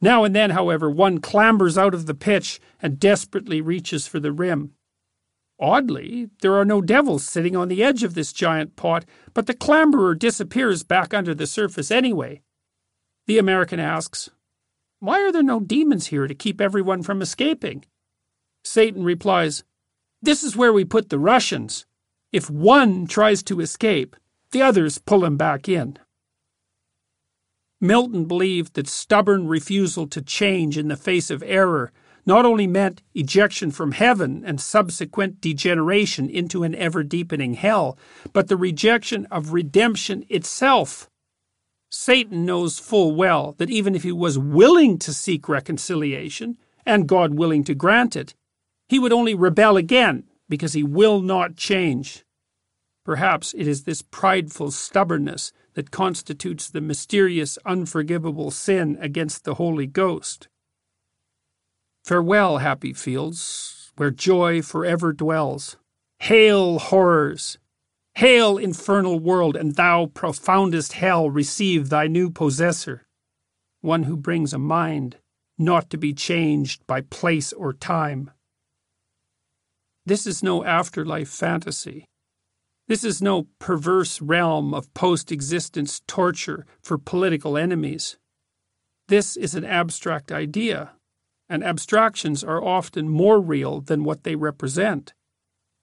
Now 0.00 0.24
and 0.24 0.34
then, 0.34 0.50
however, 0.50 0.88
one 0.88 1.18
clambers 1.18 1.76
out 1.76 1.94
of 1.94 2.06
the 2.06 2.14
pitch 2.14 2.60
and 2.80 3.00
desperately 3.00 3.60
reaches 3.60 4.06
for 4.06 4.20
the 4.20 4.32
rim. 4.32 4.72
Oddly, 5.60 6.30
there 6.40 6.54
are 6.54 6.64
no 6.64 6.80
devils 6.80 7.24
sitting 7.24 7.56
on 7.56 7.66
the 7.66 7.82
edge 7.82 8.04
of 8.04 8.14
this 8.14 8.32
giant 8.32 8.76
pot, 8.76 9.04
but 9.34 9.46
the 9.46 9.54
clamberer 9.54 10.16
disappears 10.16 10.84
back 10.84 11.12
under 11.12 11.34
the 11.34 11.48
surface 11.48 11.90
anyway. 11.90 12.40
The 13.26 13.38
American 13.38 13.80
asks, 13.80 14.30
Why 15.00 15.20
are 15.20 15.32
there 15.32 15.42
no 15.42 15.58
demons 15.58 16.06
here 16.06 16.28
to 16.28 16.34
keep 16.34 16.60
everyone 16.60 17.02
from 17.02 17.20
escaping? 17.20 17.84
Satan 18.64 19.02
replies, 19.02 19.64
This 20.22 20.44
is 20.44 20.56
where 20.56 20.72
we 20.72 20.84
put 20.84 21.08
the 21.08 21.18
Russians. 21.18 21.86
If 22.32 22.48
one 22.48 23.08
tries 23.08 23.42
to 23.44 23.60
escape, 23.60 24.14
the 24.52 24.62
others 24.62 24.98
pull 24.98 25.24
him 25.24 25.36
back 25.36 25.68
in. 25.68 25.98
Milton 27.80 28.24
believed 28.24 28.74
that 28.74 28.88
stubborn 28.88 29.46
refusal 29.46 30.06
to 30.08 30.20
change 30.20 30.76
in 30.76 30.88
the 30.88 30.96
face 30.96 31.30
of 31.30 31.42
error 31.46 31.92
not 32.26 32.44
only 32.44 32.66
meant 32.66 33.02
ejection 33.14 33.70
from 33.70 33.92
heaven 33.92 34.42
and 34.44 34.60
subsequent 34.60 35.40
degeneration 35.40 36.28
into 36.28 36.62
an 36.62 36.74
ever 36.74 37.02
deepening 37.02 37.54
hell, 37.54 37.96
but 38.34 38.48
the 38.48 38.56
rejection 38.56 39.26
of 39.30 39.54
redemption 39.54 40.26
itself. 40.28 41.08
Satan 41.90 42.44
knows 42.44 42.78
full 42.78 43.14
well 43.14 43.54
that 43.56 43.70
even 43.70 43.94
if 43.94 44.02
he 44.02 44.12
was 44.12 44.38
willing 44.38 44.98
to 44.98 45.14
seek 45.14 45.48
reconciliation, 45.48 46.58
and 46.84 47.08
God 47.08 47.34
willing 47.34 47.64
to 47.64 47.74
grant 47.74 48.14
it, 48.14 48.34
he 48.88 48.98
would 48.98 49.12
only 49.12 49.34
rebel 49.34 49.78
again 49.78 50.24
because 50.50 50.74
he 50.74 50.82
will 50.82 51.22
not 51.22 51.56
change. 51.56 52.24
Perhaps 53.04 53.54
it 53.54 53.66
is 53.66 53.84
this 53.84 54.02
prideful 54.02 54.70
stubbornness 54.70 55.50
that 55.78 55.92
constitutes 55.92 56.68
the 56.68 56.80
mysterious, 56.80 57.56
unforgivable 57.64 58.50
sin 58.50 58.98
against 59.00 59.44
the 59.44 59.54
Holy 59.54 59.86
Ghost. 59.86 60.48
Farewell, 62.04 62.58
happy 62.58 62.92
fields, 62.92 63.92
where 63.94 64.10
joy 64.10 64.60
forever 64.60 65.12
dwells. 65.12 65.76
Hail, 66.18 66.80
horrors! 66.80 67.58
Hail, 68.16 68.58
infernal 68.58 69.20
world, 69.20 69.54
and 69.54 69.76
thou, 69.76 70.06
profoundest 70.06 70.94
hell, 70.94 71.30
receive 71.30 71.90
thy 71.90 72.08
new 72.08 72.28
possessor, 72.28 73.06
one 73.80 74.02
who 74.02 74.16
brings 74.16 74.52
a 74.52 74.58
mind 74.58 75.18
not 75.58 75.90
to 75.90 75.96
be 75.96 76.12
changed 76.12 76.84
by 76.88 77.02
place 77.02 77.52
or 77.52 77.72
time. 77.72 78.32
This 80.04 80.26
is 80.26 80.42
no 80.42 80.64
afterlife 80.64 81.28
fantasy. 81.28 82.08
This 82.88 83.04
is 83.04 83.22
no 83.22 83.46
perverse 83.58 84.20
realm 84.20 84.74
of 84.74 84.92
post 84.94 85.30
existence 85.30 86.02
torture 86.06 86.66
for 86.82 86.98
political 86.98 87.56
enemies. 87.56 88.16
This 89.08 89.36
is 89.36 89.54
an 89.54 89.64
abstract 89.64 90.32
idea 90.32 90.92
and 91.48 91.64
abstractions 91.64 92.44
are 92.44 92.62
often 92.62 93.08
more 93.08 93.40
real 93.40 93.80
than 93.80 94.04
what 94.04 94.24
they 94.24 94.36
represent. 94.36 95.14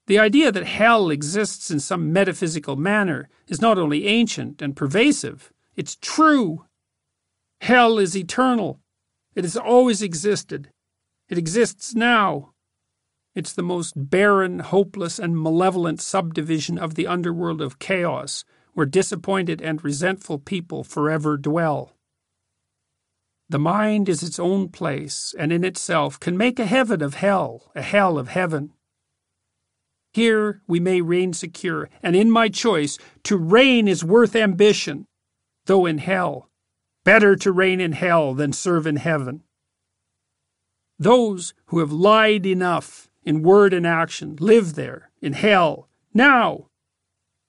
The 0.08 0.20
idea 0.20 0.52
that 0.52 0.66
hell 0.66 1.10
exists 1.10 1.72
in 1.72 1.80
some 1.80 2.14
metaphysical 2.14 2.76
manner 2.76 3.28
is 3.48 3.62
not 3.62 3.80
only 3.80 4.06
ancient 4.06 4.62
and 4.62 4.76
pervasive, 4.76 5.52
it's 5.76 5.98
true. 6.00 6.66
Hell 7.62 7.98
is 7.98 8.16
eternal. 8.16 8.80
It 9.34 9.44
has 9.44 9.58
always 9.58 10.02
existed. 10.02 10.70
It 11.28 11.38
exists 11.38 11.96
now. 11.96 12.52
It's 13.36 13.52
the 13.52 13.64
most 13.64 13.94
barren, 13.98 14.60
hopeless, 14.60 15.20
and 15.20 15.38
malevolent 15.38 16.00
subdivision 16.00 16.78
of 16.78 16.96
the 16.96 17.06
underworld 17.06 17.62
of 17.62 17.80
chaos, 17.80 18.46
where 18.74 18.86
disappointed 18.86 19.62
and 19.62 19.84
resentful 19.84 20.40
people 20.40 20.86
forever 20.86 21.36
dwell. 21.36 21.98
The 23.50 23.60
mind 23.60 24.08
is 24.08 24.24
its 24.24 24.40
own 24.40 24.70
place, 24.70 25.36
and 25.38 25.52
in 25.52 25.66
itself 25.66 26.18
can 26.18 26.38
make 26.38 26.60
a 26.60 26.66
heaven 26.66 27.02
of 27.04 27.16
hell, 27.16 27.72
a 27.76 27.82
hell 27.82 28.18
of 28.18 28.30
heaven. 28.30 28.72
Here 30.14 30.62
we 30.66 30.80
may 30.80 31.02
reign 31.02 31.34
secure, 31.34 31.90
and 32.02 32.16
in 32.16 32.32
my 32.32 32.48
choice, 32.48 32.98
to 33.24 33.36
reign 33.36 33.90
is 33.90 34.02
worth 34.02 34.34
ambition, 34.34 35.08
though 35.66 35.86
in 35.86 35.98
hell. 35.98 36.50
Better 37.04 37.36
to 37.36 37.52
reign 37.52 37.82
in 37.82 37.92
hell 37.92 38.34
than 38.34 38.54
serve 38.54 38.88
in 38.88 38.96
heaven. 38.96 39.44
Those 40.98 41.54
who 41.66 41.80
have 41.80 41.92
lied 41.92 42.46
enough 42.46 43.10
in 43.26 43.42
word 43.42 43.74
and 43.74 43.86
action 43.86 44.38
live 44.40 44.76
there, 44.76 45.10
in 45.22 45.34
hell, 45.34 45.90
now. 46.14 46.68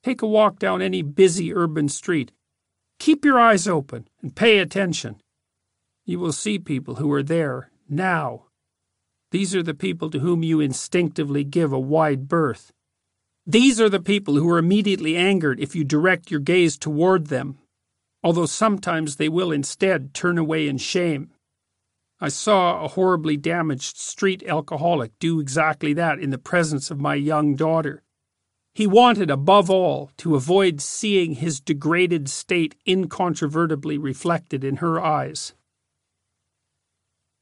Take 0.03 0.21
a 0.21 0.27
walk 0.27 0.59
down 0.59 0.81
any 0.81 1.01
busy 1.01 1.53
urban 1.53 1.87
street. 1.87 2.31
Keep 2.99 3.23
your 3.23 3.39
eyes 3.39 3.67
open 3.67 4.07
and 4.21 4.35
pay 4.35 4.57
attention. 4.57 5.21
You 6.05 6.19
will 6.19 6.31
see 6.31 6.57
people 6.57 6.95
who 6.95 7.11
are 7.11 7.23
there 7.23 7.69
now. 7.87 8.45
These 9.31 9.53
are 9.53 9.63
the 9.63 9.73
people 9.73 10.09
to 10.09 10.19
whom 10.19 10.41
you 10.41 10.59
instinctively 10.59 11.43
give 11.43 11.71
a 11.71 11.79
wide 11.79 12.27
berth. 12.27 12.71
These 13.45 13.79
are 13.79 13.89
the 13.89 13.99
people 13.99 14.35
who 14.35 14.49
are 14.49 14.57
immediately 14.57 15.15
angered 15.15 15.59
if 15.59 15.75
you 15.75 15.83
direct 15.83 16.31
your 16.31 16.39
gaze 16.39 16.77
toward 16.77 17.27
them, 17.27 17.57
although 18.23 18.45
sometimes 18.45 19.17
they 19.17 19.29
will 19.29 19.51
instead 19.51 20.13
turn 20.13 20.37
away 20.37 20.67
in 20.67 20.77
shame. 20.77 21.31
I 22.19 22.29
saw 22.29 22.83
a 22.83 22.87
horribly 22.87 23.37
damaged 23.37 23.97
street 23.97 24.43
alcoholic 24.47 25.11
do 25.19 25.39
exactly 25.39 25.93
that 25.93 26.19
in 26.19 26.31
the 26.31 26.39
presence 26.39 26.89
of 26.89 26.99
my 26.99 27.13
young 27.13 27.55
daughter. 27.55 28.01
He 28.73 28.87
wanted, 28.87 29.29
above 29.29 29.69
all, 29.69 30.11
to 30.17 30.35
avoid 30.35 30.81
seeing 30.81 31.33
his 31.33 31.59
degraded 31.59 32.29
state 32.29 32.75
incontrovertibly 32.87 33.97
reflected 33.97 34.63
in 34.63 34.77
her 34.77 34.99
eyes. 34.99 35.53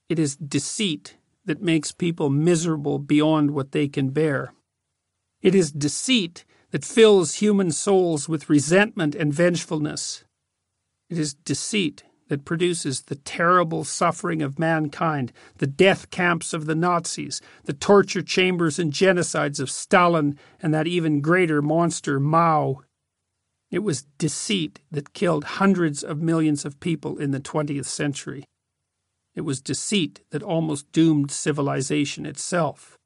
It 0.10 0.20
is 0.20 0.36
deceit 0.36 1.18
that 1.46 1.62
makes 1.62 1.92
people 1.92 2.30
miserable 2.30 3.00
beyond 3.00 3.52
what 3.52 3.72
they 3.72 3.88
can 3.88 4.10
bear. 4.10 4.54
It 5.42 5.56
is 5.56 5.72
deceit 5.72 6.46
that 6.72 6.84
fills 6.84 7.36
human 7.36 7.72
souls 7.72 8.28
with 8.28 8.50
resentment 8.50 9.16
and 9.16 9.34
vengefulness. 9.34 10.26
It 11.10 11.18
is 11.18 11.34
deceit 11.34 12.04
that 12.28 12.46
produces 12.46 13.04
the 13.04 13.16
terrible 13.16 13.84
suffering 13.84 14.42
of 14.42 14.58
mankind, 14.58 15.32
the 15.58 15.68
death 15.68 16.10
camps 16.10 16.54
of 16.54 16.66
the 16.66 16.76
Nazis, 16.76 17.42
the 17.66 17.74
torture 17.74 18.22
chambers 18.22 18.80
and 18.80 18.92
genocides 18.92 19.60
of 19.60 19.70
Stalin 19.70 20.38
and 20.62 20.74
that 20.74 20.88
even 20.88 21.22
greater 21.22 21.62
monster 21.62 22.20
Mao. 22.20 22.82
It 23.70 23.80
was 23.80 24.04
deceit 24.18 24.80
that 24.92 25.14
killed 25.14 25.44
hundreds 25.44 26.04
of 26.04 26.22
millions 26.22 26.66
of 26.66 26.80
people 26.80 27.18
in 27.18 27.32
the 27.32 27.40
20th 27.40 27.86
century. 27.86 28.46
It 29.36 29.42
was 29.42 29.62
deceit 29.62 30.22
that 30.32 30.44
almost 30.44 30.92
doomed 30.92 31.30
civilization 31.30 32.26
itself. 32.26 32.98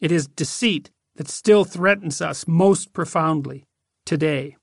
It 0.00 0.10
is 0.10 0.26
deceit 0.26 0.90
that 1.16 1.28
still 1.28 1.64
threatens 1.64 2.20
us 2.20 2.48
most 2.48 2.92
profoundly 2.92 3.64
today. 4.04 4.56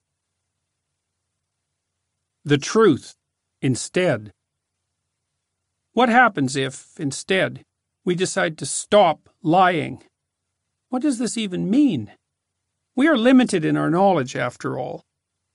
The 2.44 2.58
truth, 2.58 3.14
instead. 3.62 4.32
What 5.94 6.10
happens 6.10 6.56
if, 6.56 6.92
instead, 7.00 7.64
we 8.04 8.16
decide 8.16 8.58
to 8.58 8.66
stop 8.66 9.30
lying? 9.44 10.04
What 10.90 11.02
does 11.02 11.20
this 11.20 11.38
even 11.38 11.70
mean? 11.70 12.12
We 12.96 13.08
are 13.08 13.18
limited 13.18 13.64
in 13.64 13.78
our 13.78 13.90
knowledge, 13.90 14.36
after 14.36 14.78
all. 14.78 15.04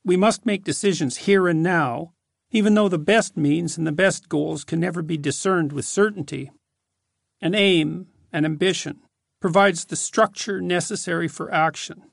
we 0.06 0.16
must 0.16 0.46
make 0.46 0.62
decisions 0.62 1.16
here 1.16 1.48
and 1.48 1.64
now, 1.64 2.12
even 2.52 2.74
though 2.74 2.88
the 2.88 2.96
best 2.96 3.36
means 3.36 3.76
and 3.76 3.84
the 3.84 3.92
best 3.92 4.28
goals 4.28 4.62
can 4.62 4.78
never 4.78 5.02
be 5.02 5.16
discerned 5.18 5.72
with 5.72 5.84
certainty. 5.84 6.52
An 7.42 7.56
aim, 7.56 8.06
an 8.32 8.44
ambition, 8.44 9.00
provides 9.40 9.84
the 9.84 9.96
structure 9.96 10.60
necessary 10.60 11.26
for 11.26 11.52
action. 11.52 12.04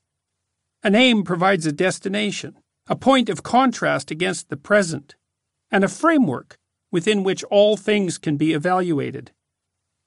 An 0.82 0.96
aim 0.96 1.22
provides 1.22 1.66
a 1.66 1.72
destination, 1.72 2.56
a 2.88 2.96
point 2.96 3.28
of 3.28 3.44
contrast 3.44 4.10
against 4.10 4.48
the 4.48 4.56
present, 4.56 5.14
and 5.74 5.82
a 5.82 5.88
framework 5.88 6.56
within 6.92 7.24
which 7.24 7.42
all 7.50 7.76
things 7.76 8.16
can 8.16 8.36
be 8.36 8.52
evaluated. 8.52 9.32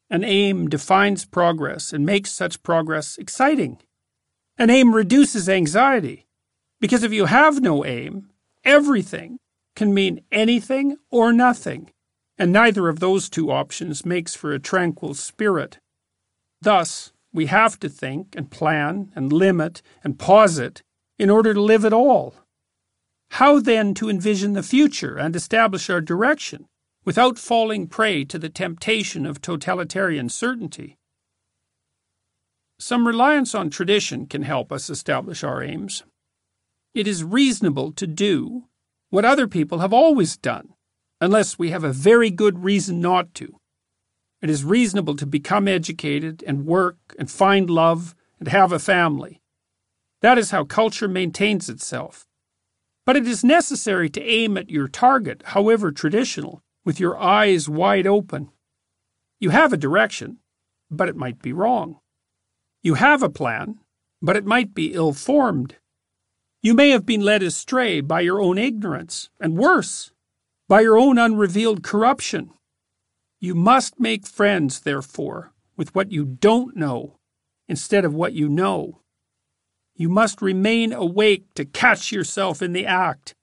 An 0.10 0.24
aim 0.24 0.70
defines 0.70 1.26
progress 1.26 1.92
and 1.92 2.06
makes 2.06 2.32
such 2.32 2.64
progress 2.64 3.18
exciting. 3.18 3.78
An 4.58 4.70
aim 4.70 4.96
reduces 4.96 5.50
anxiety, 5.50 6.26
because 6.80 7.04
if 7.04 7.12
you 7.12 7.26
have 7.26 7.60
no 7.60 7.84
aim, 7.84 8.30
everything 8.64 9.40
can 9.76 9.94
mean 9.94 10.22
anything 10.32 10.96
or 11.12 11.34
nothing, 11.34 11.92
and 12.38 12.54
neither 12.54 12.88
of 12.88 13.02
those 13.02 13.30
two 13.30 13.52
options 13.52 14.06
makes 14.06 14.36
for 14.36 14.54
a 14.54 14.60
tranquil 14.60 15.14
spirit. 15.14 15.80
Thus, 16.62 17.12
we 17.34 17.48
have 17.48 17.78
to 17.82 17.90
think 17.90 18.36
and 18.38 18.50
plan 18.50 19.12
and 19.16 19.34
limit 19.34 19.82
and 20.02 20.18
posit 20.18 20.82
in 21.20 21.30
order 21.30 21.54
to 21.54 21.62
live 21.62 21.84
at 21.84 21.92
all. 21.92 22.36
How 23.32 23.60
then 23.60 23.94
to 23.96 24.10
envision 24.10 24.54
the 24.54 24.64
future 24.64 25.18
and 25.18 25.36
establish 25.36 25.90
our 25.90 26.02
direction 26.02 26.66
without 27.06 27.38
falling 27.38 27.88
prey 27.88 28.24
to 28.26 28.40
the 28.40 28.50
temptation 28.50 29.26
of 29.26 29.42
totalitarian 29.42 30.30
certainty? 30.30 30.98
Some 32.80 33.08
reliance 33.08 33.56
on 33.56 33.70
tradition 33.70 34.28
can 34.28 34.44
help 34.44 34.72
us 34.72 34.90
establish 34.90 35.44
our 35.44 35.64
aims. 35.64 36.04
It 36.94 37.08
is 37.08 37.24
reasonable 37.24 37.92
to 37.94 38.06
do 38.06 38.66
what 39.10 39.26
other 39.26 39.48
people 39.48 39.80
have 39.80 39.94
always 39.94 40.38
done, 40.38 40.74
unless 41.20 41.58
we 41.58 41.72
have 41.72 41.84
a 41.84 41.94
very 41.94 42.30
good 42.30 42.64
reason 42.64 43.00
not 43.00 43.34
to. 43.36 43.58
It 44.42 44.50
is 44.50 44.64
reasonable 44.64 45.16
to 45.16 45.26
become 45.26 45.68
educated 45.68 46.44
and 46.46 46.68
work 46.68 46.98
and 47.18 47.32
find 47.32 47.70
love 47.70 48.16
and 48.40 48.48
have 48.50 48.72
a 48.72 48.80
family. 48.80 49.42
That 50.22 50.38
is 50.38 50.52
how 50.52 50.64
culture 50.64 51.08
maintains 51.08 51.70
itself. 51.70 52.27
But 53.08 53.16
it 53.16 53.26
is 53.26 53.42
necessary 53.42 54.10
to 54.10 54.22
aim 54.22 54.58
at 54.58 54.70
your 54.70 54.90
target, 54.90 55.42
however 55.46 55.94
traditional, 55.94 56.62
with 56.84 57.00
your 57.00 57.18
eyes 57.18 57.70
wide 57.70 58.06
open. 58.06 58.50
You 59.40 59.52
have 59.52 59.72
a 59.72 59.78
direction, 59.78 60.40
but 60.92 61.08
it 61.08 61.16
might 61.16 61.42
be 61.42 61.54
wrong. 61.54 62.02
You 62.84 62.96
have 62.96 63.24
a 63.24 63.30
plan, 63.30 63.80
but 64.22 64.36
it 64.36 64.46
might 64.46 64.74
be 64.74 64.94
ill 64.94 65.14
formed. 65.14 65.78
You 66.62 66.74
may 66.74 66.90
have 66.90 67.06
been 67.06 67.22
led 67.22 67.44
astray 67.44 68.02
by 68.02 68.20
your 68.20 68.42
own 68.42 68.58
ignorance, 68.58 69.30
and 69.40 69.58
worse, 69.58 70.12
by 70.68 70.82
your 70.82 70.98
own 70.98 71.18
unrevealed 71.18 71.84
corruption. 71.84 72.52
You 73.40 73.56
must 73.56 74.02
make 74.02 74.28
friends, 74.28 74.82
therefore, 74.82 75.54
with 75.78 75.96
what 75.96 76.12
you 76.12 76.26
don't 76.26 76.76
know 76.76 77.20
instead 77.70 78.04
of 78.04 78.14
what 78.14 78.34
you 78.34 78.50
know. 78.50 79.00
You 80.00 80.10
must 80.10 80.44
remain 80.44 80.94
awake 80.94 81.56
to 81.56 81.66
catch 81.66 82.12
yourself 82.12 82.62
in 82.62 82.72
the 82.72 82.86
act. 82.86 83.34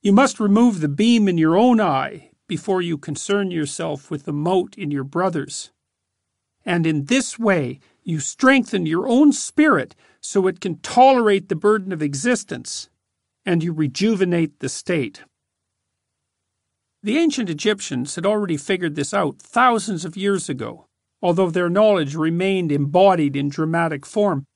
You 0.00 0.12
must 0.12 0.40
remove 0.40 0.80
the 0.80 0.88
beam 0.88 1.28
in 1.28 1.36
your 1.36 1.54
own 1.54 1.82
eye 1.82 2.30
before 2.46 2.80
you 2.80 2.96
concern 2.96 3.50
yourself 3.50 4.10
with 4.10 4.24
the 4.24 4.32
mote 4.32 4.74
in 4.78 4.90
your 4.90 5.04
brother's. 5.04 5.70
And 6.64 6.86
in 6.86 7.04
this 7.04 7.38
way, 7.38 7.78
you 8.04 8.20
strengthen 8.20 8.86
your 8.86 9.06
own 9.06 9.32
spirit 9.32 9.94
so 10.22 10.46
it 10.46 10.60
can 10.62 10.78
tolerate 10.78 11.50
the 11.50 11.54
burden 11.54 11.92
of 11.92 12.02
existence, 12.02 12.88
and 13.44 13.62
you 13.62 13.74
rejuvenate 13.74 14.60
the 14.60 14.70
state. 14.70 15.24
The 17.02 17.18
ancient 17.18 17.50
Egyptians 17.50 18.14
had 18.14 18.24
already 18.24 18.56
figured 18.56 18.94
this 18.94 19.12
out 19.12 19.38
thousands 19.38 20.06
of 20.06 20.16
years 20.16 20.48
ago, 20.48 20.86
although 21.20 21.50
their 21.50 21.68
knowledge 21.68 22.14
remained 22.14 22.72
embodied 22.72 23.36
in 23.36 23.50
dramatic 23.50 24.06
form. 24.06 24.46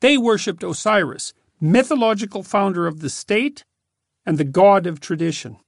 They 0.00 0.16
worshipped 0.16 0.62
Osiris, 0.62 1.32
mythological 1.60 2.42
founder 2.42 2.86
of 2.86 3.00
the 3.00 3.10
state 3.10 3.64
and 4.24 4.38
the 4.38 4.44
god 4.44 4.86
of 4.86 5.00
tradition. 5.00 5.58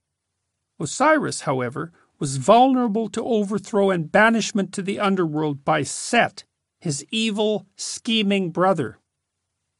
Osiris, 0.79 1.41
however, 1.41 1.91
was 2.19 2.37
vulnerable 2.37 3.09
to 3.09 3.23
overthrow 3.23 3.89
and 3.89 4.11
banishment 4.11 4.73
to 4.73 4.81
the 4.81 4.99
underworld 4.99 5.63
by 5.63 5.83
Set, 5.83 6.43
his 6.79 7.05
evil, 7.11 7.65
scheming 7.75 8.49
brother. 8.49 8.97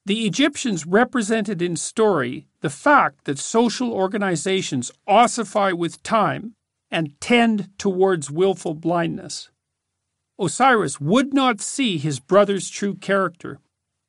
The 0.05 0.25
Egyptians 0.25 0.85
represented 0.85 1.61
in 1.61 1.77
story 1.77 2.47
the 2.59 2.69
fact 2.69 3.23
that 3.25 3.39
social 3.39 3.91
organizations 3.91 4.91
ossify 5.07 5.71
with 5.71 6.03
time 6.03 6.53
and 6.91 7.19
tend 7.21 7.69
towards 7.77 8.29
willful 8.29 8.73
blindness. 8.73 9.49
Osiris 10.37 10.99
would 10.99 11.33
not 11.33 11.61
see 11.61 11.97
his 11.97 12.19
brother's 12.19 12.69
true 12.69 12.95
character, 12.95 13.59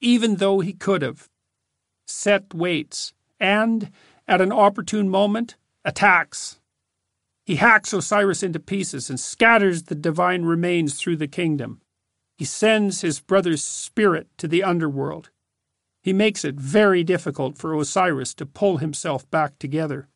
even 0.04 0.36
though 0.36 0.60
he 0.60 0.72
could 0.72 1.02
have. 1.02 1.28
Set 2.06 2.52
waits 2.52 3.14
and, 3.40 3.90
at 4.28 4.40
an 4.40 4.52
opportune 4.52 5.08
moment, 5.08 5.56
attacks. 5.84 6.60
He 7.46 7.56
hacks 7.56 7.92
Osiris 7.92 8.42
into 8.42 8.60
pieces 8.60 9.08
and 9.08 9.18
scatters 9.18 9.84
the 9.84 9.94
divine 9.94 10.44
remains 10.44 10.94
through 10.94 11.16
the 11.16 11.26
kingdom. 11.26 11.80
He 12.36 12.44
sends 12.44 13.00
his 13.00 13.20
brother's 13.20 13.62
spirit 13.62 14.28
to 14.38 14.48
the 14.48 14.62
underworld. 14.62 15.30
He 16.02 16.12
makes 16.12 16.44
it 16.44 16.56
very 16.56 17.02
difficult 17.02 17.56
for 17.56 17.74
Osiris 17.74 18.34
to 18.34 18.46
pull 18.46 18.78
himself 18.78 19.28
back 19.30 19.58
together. 19.58 20.08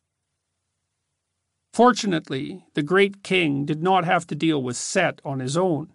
Fortunately, 1.73 2.65
the 2.73 2.83
great 2.83 3.23
king 3.23 3.65
did 3.65 3.81
not 3.81 4.05
have 4.05 4.27
to 4.27 4.35
deal 4.35 4.61
with 4.61 4.75
Set 4.75 5.21
on 5.23 5.39
his 5.39 5.57
own. 5.57 5.89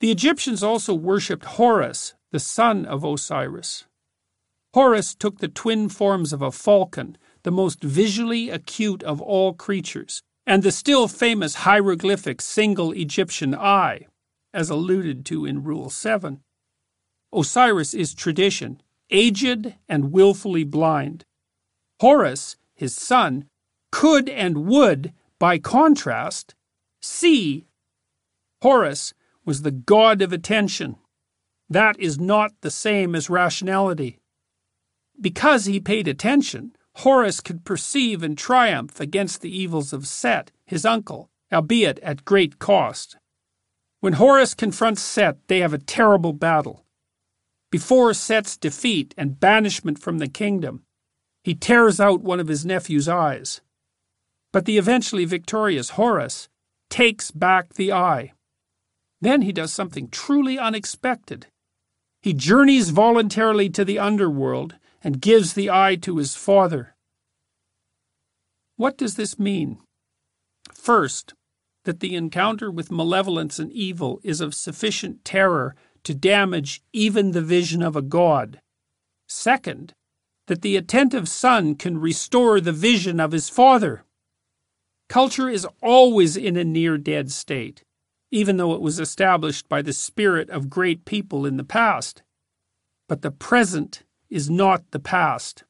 The 0.00 0.10
Egyptians 0.10 0.62
also 0.62 0.94
worshipped 0.94 1.44
Horus, 1.44 2.14
the 2.30 2.40
son 2.40 2.84
of 2.86 3.04
Osiris. 3.04 3.84
Horus 4.72 5.14
took 5.14 5.38
the 5.38 5.48
twin 5.48 5.88
forms 5.88 6.32
of 6.32 6.42
a 6.42 6.52
falcon, 6.52 7.18
the 7.42 7.50
most 7.50 7.82
visually 7.82 8.50
acute 8.50 9.02
of 9.02 9.20
all 9.20 9.52
creatures, 9.52 10.22
and 10.46 10.62
the 10.62 10.72
still 10.72 11.08
famous 11.08 11.54
hieroglyphic 11.56 12.40
single 12.40 12.92
Egyptian 12.92 13.54
eye, 13.54 14.06
as 14.54 14.70
alluded 14.70 15.24
to 15.26 15.44
in 15.44 15.64
Rule 15.64 15.90
7. 15.90 16.40
Osiris 17.32 17.94
is 17.94 18.14
tradition, 18.14 18.80
aged 19.10 19.74
and 19.88 20.12
wilfully 20.12 20.64
blind. 20.64 21.24
Horus, 22.00 22.56
his 22.74 22.94
son, 22.94 23.46
could 23.90 24.28
and 24.28 24.66
would, 24.66 25.12
by 25.38 25.58
contrast, 25.58 26.54
see. 27.02 27.66
Horus 28.62 29.14
was 29.44 29.62
the 29.62 29.70
god 29.70 30.22
of 30.22 30.32
attention. 30.32 30.96
That 31.70 31.98
is 32.00 32.18
not 32.18 32.50
the 32.62 32.70
same 32.70 33.14
as 33.14 33.30
rationality. 33.30 34.18
Because 35.20 35.66
he 35.66 35.78
paid 35.78 36.08
attention, 36.08 36.74
Horus 36.96 37.40
could 37.40 37.64
perceive 37.64 38.24
and 38.24 38.36
triumph 38.36 38.98
against 38.98 39.40
the 39.40 39.56
evils 39.56 39.92
of 39.92 40.08
Set, 40.08 40.50
his 40.66 40.84
uncle, 40.84 41.30
albeit 41.52 42.00
at 42.00 42.24
great 42.24 42.58
cost. 42.58 43.16
When 44.00 44.14
Horus 44.14 44.54
confronts 44.54 45.00
Set, 45.00 45.36
they 45.46 45.60
have 45.60 45.72
a 45.72 45.78
terrible 45.78 46.32
battle. 46.32 46.84
Before 47.70 48.12
Set's 48.14 48.56
defeat 48.56 49.14
and 49.16 49.38
banishment 49.38 50.00
from 50.00 50.18
the 50.18 50.28
kingdom, 50.28 50.82
he 51.44 51.54
tears 51.54 52.00
out 52.00 52.20
one 52.20 52.40
of 52.40 52.48
his 52.48 52.66
nephew's 52.66 53.08
eyes. 53.08 53.60
But 54.52 54.64
the 54.64 54.76
eventually 54.76 55.24
victorious 55.24 55.90
Horus 55.90 56.48
takes 56.88 57.30
back 57.30 57.74
the 57.74 57.92
eye. 57.92 58.32
Then 59.20 59.42
he 59.42 59.52
does 59.52 59.72
something 59.72 60.08
truly 60.08 60.58
unexpected. 60.58 61.46
He 62.22 62.34
journeys 62.34 62.90
voluntarily 62.90 63.70
to 63.70 63.84
the 63.84 63.98
underworld 63.98 64.76
and 65.02 65.22
gives 65.22 65.54
the 65.54 65.70
eye 65.70 65.96
to 65.96 66.18
his 66.18 66.34
father. 66.34 66.94
What 68.76 68.98
does 68.98 69.16
this 69.16 69.38
mean? 69.38 69.78
First, 70.74 71.34
that 71.84 72.00
the 72.00 72.14
encounter 72.14 72.70
with 72.70 72.90
malevolence 72.90 73.58
and 73.58 73.72
evil 73.72 74.20
is 74.22 74.40
of 74.40 74.54
sufficient 74.54 75.24
terror 75.24 75.74
to 76.04 76.14
damage 76.14 76.82
even 76.92 77.32
the 77.32 77.42
vision 77.42 77.82
of 77.82 77.96
a 77.96 78.02
god. 78.02 78.60
Second, 79.28 79.94
that 80.46 80.62
the 80.62 80.76
attentive 80.76 81.28
son 81.28 81.74
can 81.74 81.98
restore 81.98 82.60
the 82.60 82.72
vision 82.72 83.20
of 83.20 83.32
his 83.32 83.48
father. 83.48 84.04
Culture 85.08 85.48
is 85.48 85.66
always 85.82 86.36
in 86.36 86.56
a 86.56 86.64
near 86.64 86.98
dead 86.98 87.30
state, 87.30 87.82
even 88.30 88.56
though 88.56 88.74
it 88.74 88.80
was 88.80 89.00
established 89.00 89.68
by 89.68 89.82
the 89.82 89.92
spirit 89.92 90.48
of 90.50 90.70
great 90.70 91.04
people 91.04 91.46
in 91.46 91.56
the 91.56 91.64
past. 91.64 92.22
But 93.08 93.22
the 93.22 93.30
present 93.30 94.04
is 94.28 94.48
not 94.48 94.90
the 94.92 95.00
past. 95.00 95.64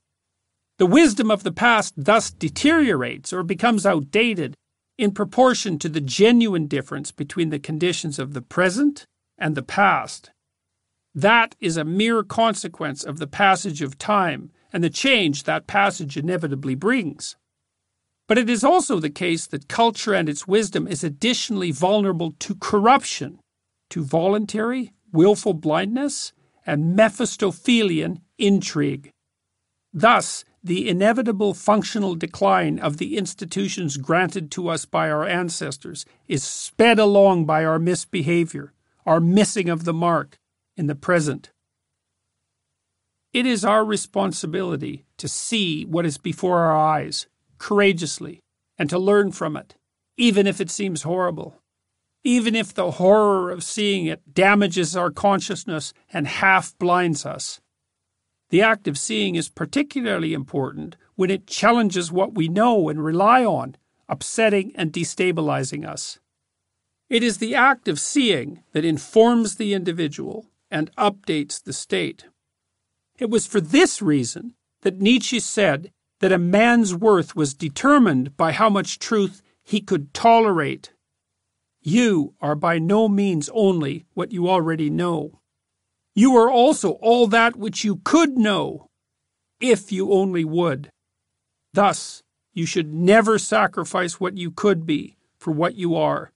The 0.78 0.86
wisdom 0.86 1.30
of 1.30 1.42
the 1.42 1.52
past 1.52 1.94
thus 1.96 2.30
deteriorates 2.30 3.32
or 3.32 3.42
becomes 3.42 3.84
outdated 3.84 4.54
in 4.98 5.12
proportion 5.12 5.78
to 5.78 5.88
the 5.88 6.00
genuine 6.00 6.66
difference 6.66 7.12
between 7.12 7.48
the 7.48 7.58
conditions 7.58 8.18
of 8.18 8.34
the 8.34 8.42
present 8.42 9.06
and 9.38 9.54
the 9.54 9.62
past. 9.62 10.30
That 11.14 11.56
is 11.58 11.76
a 11.76 11.84
mere 11.84 12.22
consequence 12.22 13.02
of 13.02 13.18
the 13.18 13.26
passage 13.26 13.82
of 13.82 13.98
time 13.98 14.52
and 14.72 14.84
the 14.84 14.90
change 14.90 15.44
that 15.44 15.66
passage 15.66 16.16
inevitably 16.16 16.74
brings. 16.74 17.36
But 18.30 18.38
it 18.38 18.48
is 18.48 18.62
also 18.62 19.00
the 19.00 19.10
case 19.10 19.48
that 19.48 19.66
culture 19.66 20.14
and 20.14 20.28
its 20.28 20.46
wisdom 20.46 20.86
is 20.86 21.02
additionally 21.02 21.72
vulnerable 21.72 22.36
to 22.38 22.54
corruption, 22.54 23.40
to 23.88 24.04
voluntary, 24.04 24.92
willful 25.10 25.52
blindness, 25.52 26.32
and 26.64 26.96
Mephistophelian 26.96 28.20
intrigue. 28.38 29.10
Thus, 29.92 30.44
the 30.62 30.88
inevitable 30.88 31.54
functional 31.54 32.14
decline 32.14 32.78
of 32.78 32.98
the 32.98 33.18
institutions 33.18 33.96
granted 33.96 34.52
to 34.52 34.68
us 34.68 34.84
by 34.84 35.10
our 35.10 35.26
ancestors 35.26 36.06
is 36.28 36.44
sped 36.44 37.00
along 37.00 37.46
by 37.46 37.64
our 37.64 37.80
misbehavior, 37.80 38.72
our 39.04 39.18
missing 39.18 39.68
of 39.68 39.82
the 39.82 39.92
mark 39.92 40.38
in 40.76 40.86
the 40.86 40.94
present. 40.94 41.50
It 43.32 43.44
is 43.44 43.64
our 43.64 43.84
responsibility 43.84 45.04
to 45.16 45.26
see 45.26 45.84
what 45.84 46.06
is 46.06 46.16
before 46.16 46.60
our 46.60 46.78
eyes 46.78 47.26
courageously 47.60 48.40
and 48.76 48.90
to 48.90 48.98
learn 48.98 49.30
from 49.30 49.56
it, 49.56 49.76
even 50.16 50.48
if 50.48 50.60
it 50.60 50.70
seems 50.70 51.02
horrible, 51.02 51.62
even 52.24 52.56
if 52.56 52.74
the 52.74 52.92
horror 52.92 53.50
of 53.52 53.62
seeing 53.62 54.06
it 54.06 54.34
damages 54.34 54.96
our 54.96 55.10
consciousness 55.10 55.92
and 56.12 56.26
half 56.26 56.76
blinds 56.78 57.24
us. 57.24 57.60
The 58.48 58.62
act 58.62 58.88
of 58.88 58.98
seeing 58.98 59.36
is 59.36 59.48
particularly 59.48 60.32
important 60.32 60.96
when 61.14 61.30
it 61.30 61.46
challenges 61.46 62.10
what 62.10 62.34
we 62.34 62.48
know 62.48 62.88
and 62.88 63.04
rely 63.04 63.44
on, 63.44 63.76
upsetting 64.08 64.72
and 64.74 64.92
destabilizing 64.92 65.86
us. 65.86 66.18
It 67.08 67.22
is 67.22 67.38
the 67.38 67.54
act 67.54 67.86
of 67.86 68.00
seeing 68.00 68.62
that 68.72 68.84
informs 68.84 69.56
the 69.56 69.72
individual 69.72 70.46
and 70.70 70.94
updates 70.96 71.62
the 71.62 71.72
state. 71.72 72.24
It 73.18 73.30
was 73.30 73.46
for 73.46 73.60
this 73.60 74.00
reason 74.00 74.54
that 74.82 75.00
Nietzsche 75.00 75.40
said 75.40 75.92
that 76.20 76.32
a 76.32 76.38
man's 76.38 76.94
worth 76.94 77.34
was 77.34 77.54
determined 77.54 78.36
by 78.36 78.52
how 78.52 78.70
much 78.70 78.98
truth 78.98 79.42
he 79.62 79.80
could 79.80 80.14
tolerate. 80.14 80.92
You 81.82 82.34
are 82.40 82.54
by 82.54 82.78
no 82.78 83.08
means 83.08 83.50
only 83.52 84.04
what 84.14 84.32
you 84.32 84.48
already 84.48 84.90
know. 84.90 85.40
You 86.14 86.36
are 86.36 86.50
also 86.50 86.92
all 86.92 87.26
that 87.28 87.56
which 87.56 87.84
you 87.84 88.00
could 88.04 88.36
know, 88.36 88.88
if 89.60 89.90
you 89.90 90.12
only 90.12 90.44
would. 90.44 90.90
Thus, 91.72 92.22
you 92.52 92.66
should 92.66 92.92
never 92.92 93.38
sacrifice 93.38 94.20
what 94.20 94.36
you 94.36 94.50
could 94.50 94.84
be 94.84 95.16
for 95.38 95.52
what 95.52 95.76
you 95.76 95.94
are. 95.94 96.32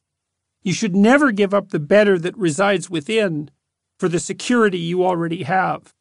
You 0.62 0.72
should 0.72 0.97
never 0.97 1.30
give 1.32 1.53
up 1.53 1.70
the 1.70 1.80
better 1.80 2.18
that 2.18 2.37
resides 2.39 2.89
within 2.89 3.51
for 3.99 4.09
the 4.09 4.20
security 4.20 4.78
you 4.78 5.05
already 5.05 5.43
have, 5.43 5.93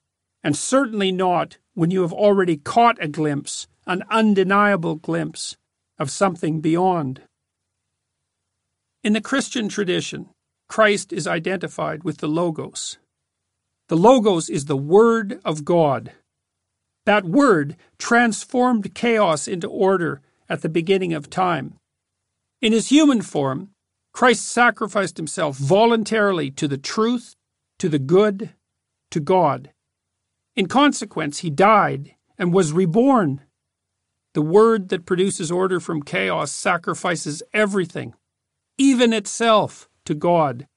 and 0.41 0.55
certainly 0.55 1.11
not 1.11 1.57
when 1.73 1.91
you 1.91 2.01
have 2.01 2.13
already 2.13 2.55
caught 2.55 3.03
a 3.03 3.07
glimpse, 3.07 3.67
an 3.85 4.03
undeniable 4.09 4.95
glimpse, 4.95 5.57
of 5.99 6.09
something 6.09 6.59
beyond. 6.59 7.21
In 9.03 9.13
the 9.13 9.21
Christian 9.21 9.69
tradition, 9.69 10.29
Christ 10.69 11.13
is 11.13 11.27
identified 11.27 12.03
with 12.03 12.17
the 12.17 12.27
Logos, 12.27 12.97
the 13.89 13.97
Logos 13.97 14.49
is 14.49 14.65
the 14.65 14.77
Word 14.77 15.41
of 15.43 15.65
God. 15.65 16.13
That 17.05 17.25
Word 17.25 17.75
transformed 17.99 18.95
chaos 18.95 19.47
into 19.47 19.67
order 19.67 20.21
at 20.47 20.61
the 20.61 20.69
beginning 20.69 21.13
of 21.13 21.29
time. 21.29 21.75
In 22.61 22.71
his 22.71 22.89
human 22.89 23.21
form, 23.21 23.71
Christ 24.13 24.47
sacrificed 24.47 25.17
himself 25.17 25.57
voluntarily 25.57 26.49
to 26.51 26.67
the 26.67 26.77
truth, 26.77 27.35
to 27.77 27.89
the 27.89 27.99
good, 27.99 28.51
to 29.11 29.19
God. 29.19 29.71
In 30.55 30.67
consequence, 30.67 31.39
he 31.39 31.49
died 31.49 32.15
and 32.37 32.53
was 32.53 32.71
reborn. 32.71 33.41
The 34.33 34.41
Word 34.41 34.89
that 34.89 35.05
produces 35.05 35.51
order 35.51 35.79
from 35.79 36.01
chaos 36.01 36.51
sacrifices 36.51 37.43
everything, 37.53 38.15
even 38.79 39.13
itself, 39.13 39.87
to 40.05 40.15
God. 40.15 40.67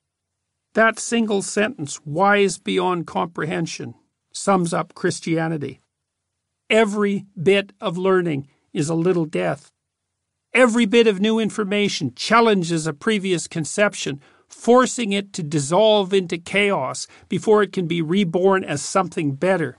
That 0.75 0.99
single 0.99 1.41
sentence, 1.41 2.01
wise 2.05 2.59
beyond 2.59 3.07
comprehension, 3.07 3.95
sums 4.31 4.75
up 4.75 4.95
Christianity. 4.95 5.81
Every 6.69 7.25
bit 7.41 7.73
of 7.81 7.97
learning 7.97 8.49
is 8.75 8.91
a 8.91 8.95
little 8.95 9.25
death. 9.25 9.73
Every 10.53 10.85
bit 10.85 11.07
of 11.07 11.21
new 11.21 11.39
information 11.39 12.13
challenges 12.15 12.87
a 12.87 12.93
previous 12.93 13.47
conception, 13.47 14.21
forcing 14.49 15.13
it 15.13 15.33
to 15.33 15.43
dissolve 15.43 16.13
into 16.13 16.37
chaos 16.37 17.07
before 17.31 17.63
it 17.63 17.73
can 17.73 17.87
be 17.87 18.03
reborn 18.03 18.65
as 18.65 18.83
something 18.83 19.35
better. 19.35 19.79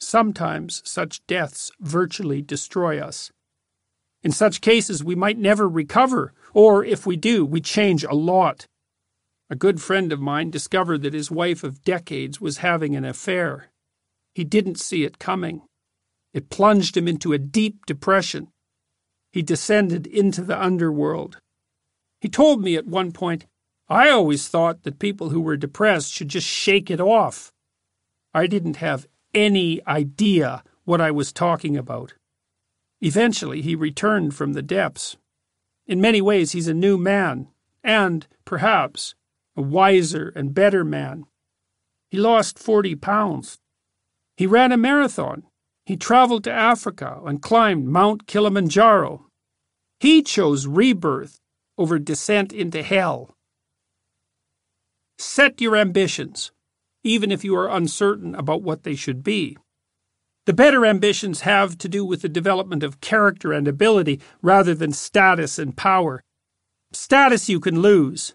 Sometimes 0.00 0.82
such 0.84 1.26
deaths 1.26 1.70
virtually 1.80 2.40
destroy 2.40 3.00
us. 3.00 3.30
In 4.22 4.32
such 4.32 4.60
cases, 4.60 5.04
we 5.04 5.14
might 5.14 5.38
never 5.38 5.68
recover, 5.68 6.32
or 6.52 6.84
if 6.84 7.06
we 7.06 7.16
do, 7.16 7.44
we 7.44 7.60
change 7.60 8.04
a 8.04 8.14
lot. 8.14 8.66
A 9.50 9.56
good 9.56 9.80
friend 9.80 10.12
of 10.12 10.20
mine 10.20 10.50
discovered 10.50 11.02
that 11.02 11.14
his 11.14 11.30
wife 11.30 11.64
of 11.64 11.82
decades 11.82 12.40
was 12.40 12.58
having 12.58 12.94
an 12.94 13.04
affair. 13.04 13.70
He 14.34 14.44
didn't 14.44 14.78
see 14.78 15.04
it 15.04 15.18
coming. 15.18 15.62
It 16.34 16.50
plunged 16.50 16.96
him 16.96 17.08
into 17.08 17.32
a 17.32 17.38
deep 17.38 17.86
depression. 17.86 18.48
He 19.32 19.42
descended 19.42 20.06
into 20.06 20.42
the 20.42 20.60
underworld. 20.60 21.38
He 22.20 22.28
told 22.28 22.62
me 22.62 22.76
at 22.76 22.86
one 22.86 23.12
point, 23.12 23.46
I 23.88 24.10
always 24.10 24.48
thought 24.48 24.82
that 24.82 24.98
people 24.98 25.30
who 25.30 25.40
were 25.40 25.56
depressed 25.56 26.12
should 26.12 26.28
just 26.28 26.46
shake 26.46 26.90
it 26.90 27.00
off. 27.00 27.52
I 28.34 28.46
didn't 28.46 28.76
have 28.76 29.06
any 29.38 29.80
idea 29.86 30.64
what 30.84 31.00
I 31.00 31.10
was 31.10 31.32
talking 31.32 31.76
about. 31.76 32.14
Eventually, 33.00 33.62
he 33.62 33.74
returned 33.74 34.34
from 34.34 34.52
the 34.52 34.62
depths. 34.62 35.16
In 35.86 36.00
many 36.00 36.20
ways, 36.20 36.52
he's 36.52 36.68
a 36.68 36.74
new 36.74 36.98
man, 36.98 37.48
and, 37.84 38.26
perhaps, 38.44 39.14
a 39.56 39.62
wiser 39.62 40.32
and 40.34 40.54
better 40.54 40.84
man. 40.84 41.24
He 42.10 42.18
lost 42.18 42.58
40 42.58 42.96
pounds. 42.96 43.58
He 44.36 44.46
ran 44.46 44.72
a 44.72 44.76
marathon. 44.76 45.44
He 45.86 45.96
traveled 45.96 46.44
to 46.44 46.52
Africa 46.52 47.20
and 47.24 47.40
climbed 47.40 47.86
Mount 47.86 48.26
Kilimanjaro. 48.26 49.26
He 50.00 50.22
chose 50.22 50.66
rebirth 50.66 51.40
over 51.76 51.98
descent 51.98 52.52
into 52.52 52.82
hell. 52.82 53.34
Set 55.18 55.60
your 55.60 55.76
ambitions, 55.76 56.50
even 57.04 57.30
if 57.30 57.44
you 57.44 57.54
are 57.56 57.68
uncertain 57.68 58.34
about 58.34 58.62
what 58.62 58.82
they 58.82 58.94
should 58.94 59.22
be. 59.22 59.56
The 60.46 60.52
better 60.52 60.86
ambitions 60.86 61.42
have 61.42 61.76
to 61.78 61.88
do 61.88 62.04
with 62.04 62.22
the 62.22 62.28
development 62.28 62.82
of 62.82 63.00
character 63.00 63.52
and 63.52 63.68
ability 63.68 64.20
rather 64.40 64.74
than 64.74 64.92
status 64.92 65.58
and 65.58 65.76
power. 65.76 66.22
Status 66.92 67.48
you 67.48 67.60
can 67.60 67.82
lose, 67.82 68.34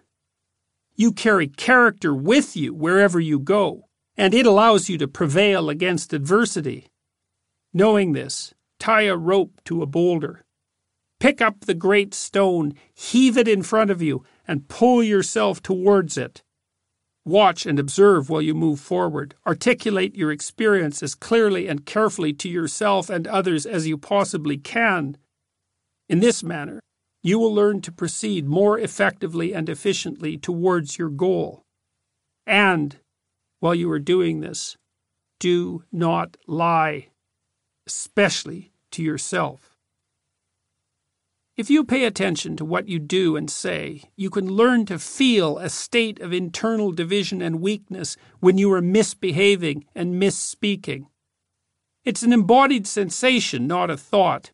you 0.96 1.10
carry 1.10 1.48
character 1.48 2.14
with 2.14 2.56
you 2.56 2.72
wherever 2.72 3.18
you 3.18 3.40
go, 3.40 3.88
and 4.16 4.32
it 4.32 4.46
allows 4.46 4.88
you 4.88 4.96
to 4.98 5.08
prevail 5.08 5.68
against 5.68 6.12
adversity. 6.12 6.86
Knowing 7.72 8.12
this, 8.12 8.54
tie 8.78 9.02
a 9.02 9.16
rope 9.16 9.60
to 9.64 9.82
a 9.82 9.86
boulder. 9.86 10.44
Pick 11.18 11.40
up 11.40 11.62
the 11.62 11.74
great 11.74 12.14
stone, 12.14 12.74
heave 12.94 13.36
it 13.36 13.48
in 13.48 13.64
front 13.64 13.90
of 13.90 14.00
you, 14.00 14.24
and 14.46 14.68
pull 14.68 15.02
yourself 15.02 15.60
towards 15.60 16.16
it. 16.16 16.43
Watch 17.24 17.64
and 17.64 17.78
observe 17.78 18.28
while 18.28 18.42
you 18.42 18.54
move 18.54 18.80
forward. 18.80 19.34
Articulate 19.46 20.14
your 20.14 20.30
experience 20.30 21.02
as 21.02 21.14
clearly 21.14 21.66
and 21.68 21.86
carefully 21.86 22.34
to 22.34 22.48
yourself 22.48 23.08
and 23.08 23.26
others 23.26 23.64
as 23.64 23.86
you 23.86 23.96
possibly 23.96 24.58
can. 24.58 25.16
In 26.08 26.20
this 26.20 26.42
manner, 26.42 26.80
you 27.22 27.38
will 27.38 27.54
learn 27.54 27.80
to 27.80 27.92
proceed 27.92 28.46
more 28.46 28.78
effectively 28.78 29.54
and 29.54 29.70
efficiently 29.70 30.36
towards 30.36 30.98
your 30.98 31.08
goal. 31.08 31.62
And 32.46 32.98
while 33.60 33.74
you 33.74 33.90
are 33.90 33.98
doing 33.98 34.40
this, 34.40 34.76
do 35.40 35.84
not 35.90 36.36
lie, 36.46 37.08
especially 37.86 38.72
to 38.90 39.02
yourself. 39.02 39.73
If 41.56 41.70
you 41.70 41.84
pay 41.84 42.04
attention 42.04 42.56
to 42.56 42.64
what 42.64 42.88
you 42.88 42.98
do 42.98 43.36
and 43.36 43.48
say, 43.48 44.02
you 44.16 44.28
can 44.28 44.48
learn 44.48 44.86
to 44.86 44.98
feel 44.98 45.58
a 45.58 45.70
state 45.70 46.18
of 46.18 46.32
internal 46.32 46.90
division 46.90 47.40
and 47.40 47.60
weakness 47.60 48.16
when 48.40 48.58
you 48.58 48.72
are 48.72 48.82
misbehaving 48.82 49.84
and 49.94 50.20
misspeaking. 50.20 51.06
It's 52.04 52.24
an 52.24 52.32
embodied 52.32 52.88
sensation, 52.88 53.68
not 53.68 53.88
a 53.88 53.96
thought. 53.96 54.50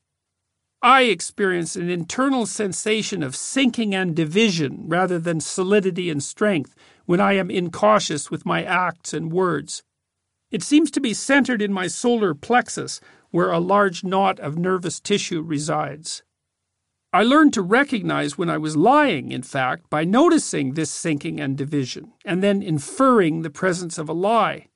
I 0.83 1.05
experience 1.05 1.75
an 1.75 1.89
internal 1.89 2.45
sensation 2.45 3.23
of 3.23 3.35
sinking 3.35 3.95
and 3.95 4.15
division 4.15 4.85
rather 4.87 5.19
than 5.19 5.41
solidity 5.41 6.11
and 6.11 6.23
strength 6.23 6.75
when 7.07 7.19
I 7.19 7.33
am 7.33 7.51
incautious 7.51 8.31
with 8.31 8.45
my 8.45 8.63
acts 8.63 9.15
and 9.15 9.33
words. 9.33 9.83
It 10.51 10.63
seems 10.63 10.91
to 10.91 11.01
be 11.01 11.15
centered 11.15 11.63
in 11.63 11.73
my 11.73 11.87
solar 11.87 12.35
plexus, 12.35 13.01
where 13.31 13.51
a 13.51 13.59
large 13.59 14.05
knot 14.05 14.39
of 14.39 14.59
nervous 14.59 15.01
tissue 15.01 15.41
resides. 15.41 16.23
I 17.13 17.25
learned 17.25 17.53
to 17.55 17.63
recognize 17.63 18.39
when 18.39 18.49
I 18.49 18.57
was 18.57 18.77
lying, 18.77 19.33
in 19.33 19.43
fact, 19.43 19.91
by 19.91 20.05
noticing 20.05 20.75
this 20.75 20.93
sinking 20.93 21.41
and 21.41 21.59
division, 21.59 22.13
and 22.25 22.41
then 22.41 22.63
inferring 22.63 23.43
the 23.43 23.51
presence 23.51 23.99
of 23.99 24.09
a 24.09 24.13
lie. 24.13 24.69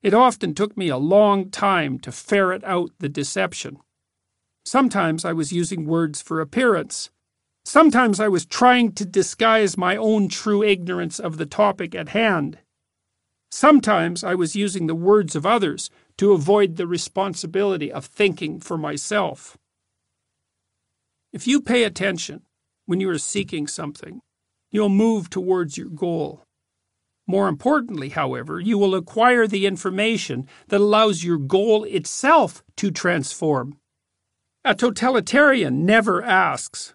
It 0.00 0.14
often 0.14 0.54
took 0.54 0.76
me 0.76 0.88
a 0.88 0.96
long 0.96 1.50
time 1.50 1.98
to 2.00 2.12
ferret 2.12 2.62
out 2.62 2.90
the 3.00 3.08
deception. 3.08 3.78
Sometimes 4.64 5.24
I 5.24 5.32
was 5.32 5.52
using 5.52 5.84
words 5.84 6.22
for 6.22 6.40
appearance. 6.40 7.10
Sometimes 7.64 8.20
I 8.20 8.28
was 8.28 8.46
trying 8.46 8.92
to 8.92 9.04
disguise 9.04 9.76
my 9.76 9.96
own 9.96 10.28
true 10.28 10.62
ignorance 10.62 11.18
of 11.18 11.38
the 11.38 11.46
topic 11.46 11.92
at 11.92 12.10
hand. 12.10 12.58
Sometimes 13.50 14.22
I 14.22 14.36
was 14.36 14.54
using 14.54 14.86
the 14.86 14.94
words 14.94 15.34
of 15.34 15.44
others 15.44 15.90
to 16.18 16.32
avoid 16.32 16.76
the 16.76 16.86
responsibility 16.86 17.90
of 17.90 18.04
thinking 18.04 18.60
for 18.60 18.78
myself. 18.78 19.58
If 21.32 21.46
you 21.46 21.60
pay 21.60 21.84
attention 21.84 22.42
when 22.86 23.00
you 23.00 23.10
are 23.10 23.18
seeking 23.18 23.66
something, 23.66 24.20
you'll 24.70 24.88
move 24.88 25.28
towards 25.28 25.76
your 25.76 25.88
goal. 25.88 26.42
More 27.26 27.48
importantly, 27.48 28.08
however, 28.08 28.58
you 28.58 28.78
will 28.78 28.94
acquire 28.94 29.46
the 29.46 29.66
information 29.66 30.48
that 30.68 30.80
allows 30.80 31.24
your 31.24 31.36
goal 31.36 31.84
itself 31.84 32.62
to 32.76 32.90
transform. 32.90 33.76
A 34.64 34.74
totalitarian 34.74 35.84
never 35.84 36.22
asks, 36.22 36.94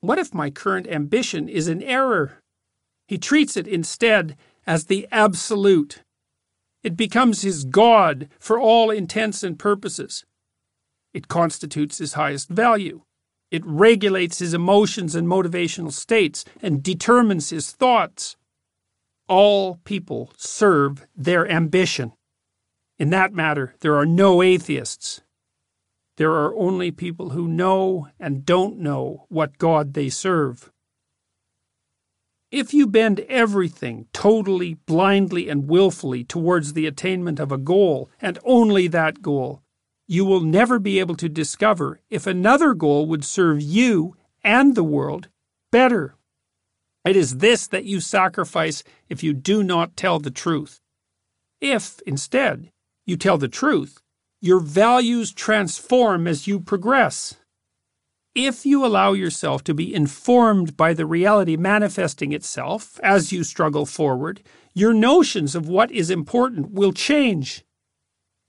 What 0.00 0.20
if 0.20 0.32
my 0.32 0.50
current 0.50 0.86
ambition 0.86 1.48
is 1.48 1.66
an 1.66 1.82
error? 1.82 2.38
He 3.08 3.18
treats 3.18 3.56
it 3.56 3.66
instead 3.66 4.36
as 4.66 4.84
the 4.84 5.08
absolute. 5.10 6.02
It 6.84 6.96
becomes 6.96 7.42
his 7.42 7.64
God 7.64 8.28
for 8.38 8.60
all 8.60 8.90
intents 8.90 9.42
and 9.42 9.58
purposes. 9.58 10.24
It 11.12 11.28
constitutes 11.28 11.98
his 11.98 12.12
highest 12.12 12.48
value. 12.48 13.02
It 13.54 13.62
regulates 13.64 14.40
his 14.40 14.52
emotions 14.52 15.14
and 15.14 15.28
motivational 15.28 15.92
states 15.92 16.44
and 16.60 16.82
determines 16.82 17.50
his 17.50 17.70
thoughts. 17.70 18.34
All 19.28 19.76
people 19.84 20.32
serve 20.36 21.06
their 21.14 21.48
ambition. 21.48 22.14
In 22.98 23.10
that 23.10 23.32
matter, 23.32 23.76
there 23.78 23.94
are 23.94 24.06
no 24.06 24.42
atheists. 24.42 25.20
There 26.16 26.32
are 26.32 26.52
only 26.56 26.90
people 26.90 27.30
who 27.30 27.46
know 27.46 28.08
and 28.18 28.44
don't 28.44 28.80
know 28.80 29.26
what 29.28 29.58
God 29.58 29.94
they 29.94 30.08
serve. 30.08 30.72
If 32.50 32.74
you 32.74 32.88
bend 32.88 33.20
everything 33.28 34.08
totally, 34.12 34.74
blindly, 34.74 35.48
and 35.48 35.68
willfully 35.68 36.24
towards 36.24 36.72
the 36.72 36.86
attainment 36.86 37.38
of 37.38 37.52
a 37.52 37.58
goal, 37.58 38.10
and 38.20 38.36
only 38.42 38.88
that 38.88 39.22
goal, 39.22 39.62
you 40.06 40.24
will 40.24 40.40
never 40.40 40.78
be 40.78 40.98
able 40.98 41.16
to 41.16 41.28
discover 41.28 42.00
if 42.10 42.26
another 42.26 42.74
goal 42.74 43.06
would 43.06 43.24
serve 43.24 43.60
you 43.60 44.16
and 44.42 44.74
the 44.74 44.84
world 44.84 45.28
better. 45.72 46.16
It 47.04 47.16
is 47.16 47.38
this 47.38 47.66
that 47.68 47.84
you 47.84 48.00
sacrifice 48.00 48.82
if 49.08 49.22
you 49.22 49.32
do 49.32 49.62
not 49.62 49.96
tell 49.96 50.18
the 50.18 50.30
truth. 50.30 50.80
If, 51.60 52.00
instead, 52.06 52.70
you 53.06 53.16
tell 53.16 53.38
the 53.38 53.48
truth, 53.48 54.00
your 54.40 54.60
values 54.60 55.32
transform 55.32 56.26
as 56.26 56.46
you 56.46 56.60
progress 56.60 57.36
if 58.34 58.66
you 58.66 58.84
allow 58.84 59.12
yourself 59.12 59.62
to 59.62 59.74
be 59.74 59.94
informed 59.94 60.76
by 60.76 60.92
the 60.92 61.06
reality 61.06 61.56
manifesting 61.56 62.32
itself 62.32 62.98
as 63.00 63.30
you 63.32 63.44
struggle 63.44 63.86
forward, 63.86 64.42
your 64.74 64.92
notions 64.92 65.54
of 65.54 65.68
what 65.68 65.92
is 65.92 66.10
important 66.10 66.72
will 66.72 66.92
change. 66.92 67.64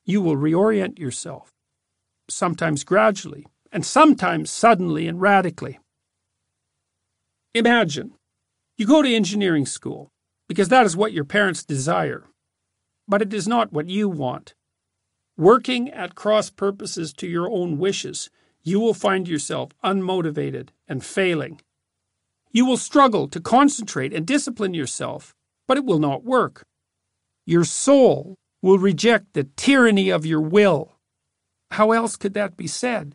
You 0.05 0.21
will 0.21 0.35
reorient 0.35 0.99
yourself, 0.99 1.51
sometimes 2.29 2.83
gradually, 2.83 3.47
and 3.71 3.85
sometimes 3.85 4.51
suddenly 4.51 5.07
and 5.07 5.19
radically. 5.19 5.79
Imagine 7.53 8.13
you 8.77 8.85
go 8.85 9.01
to 9.01 9.13
engineering 9.13 9.65
school 9.65 10.09
because 10.47 10.69
that 10.69 10.85
is 10.85 10.95
what 10.95 11.13
your 11.13 11.25
parents 11.25 11.63
desire, 11.63 12.27
but 13.07 13.21
it 13.21 13.33
is 13.33 13.47
not 13.47 13.73
what 13.73 13.89
you 13.89 14.07
want. 14.07 14.53
Working 15.37 15.89
at 15.89 16.15
cross 16.15 16.49
purposes 16.49 17.11
to 17.13 17.27
your 17.27 17.49
own 17.49 17.77
wishes 17.77 18.29
you 18.65 18.79
will 18.79 18.95
find 18.95 19.27
yourself 19.27 19.69
unmotivated 19.83 20.69
and 20.87 21.05
failing. 21.05 21.61
You 22.51 22.65
will 22.65 22.77
struggle 22.77 23.27
to 23.27 23.39
concentrate 23.39 24.11
and 24.11 24.25
discipline 24.25 24.73
yourself, 24.73 25.35
but 25.67 25.77
it 25.77 25.85
will 25.85 25.99
not 25.99 26.23
work. 26.23 26.65
Your 27.45 27.63
soul 27.63 28.35
will 28.61 28.79
reject 28.79 29.33
the 29.33 29.43
tyranny 29.55 30.09
of 30.09 30.25
your 30.25 30.41
will. 30.41 30.93
How 31.71 31.91
else 31.91 32.15
could 32.15 32.33
that 32.33 32.57
be 32.57 32.67
said? 32.67 33.13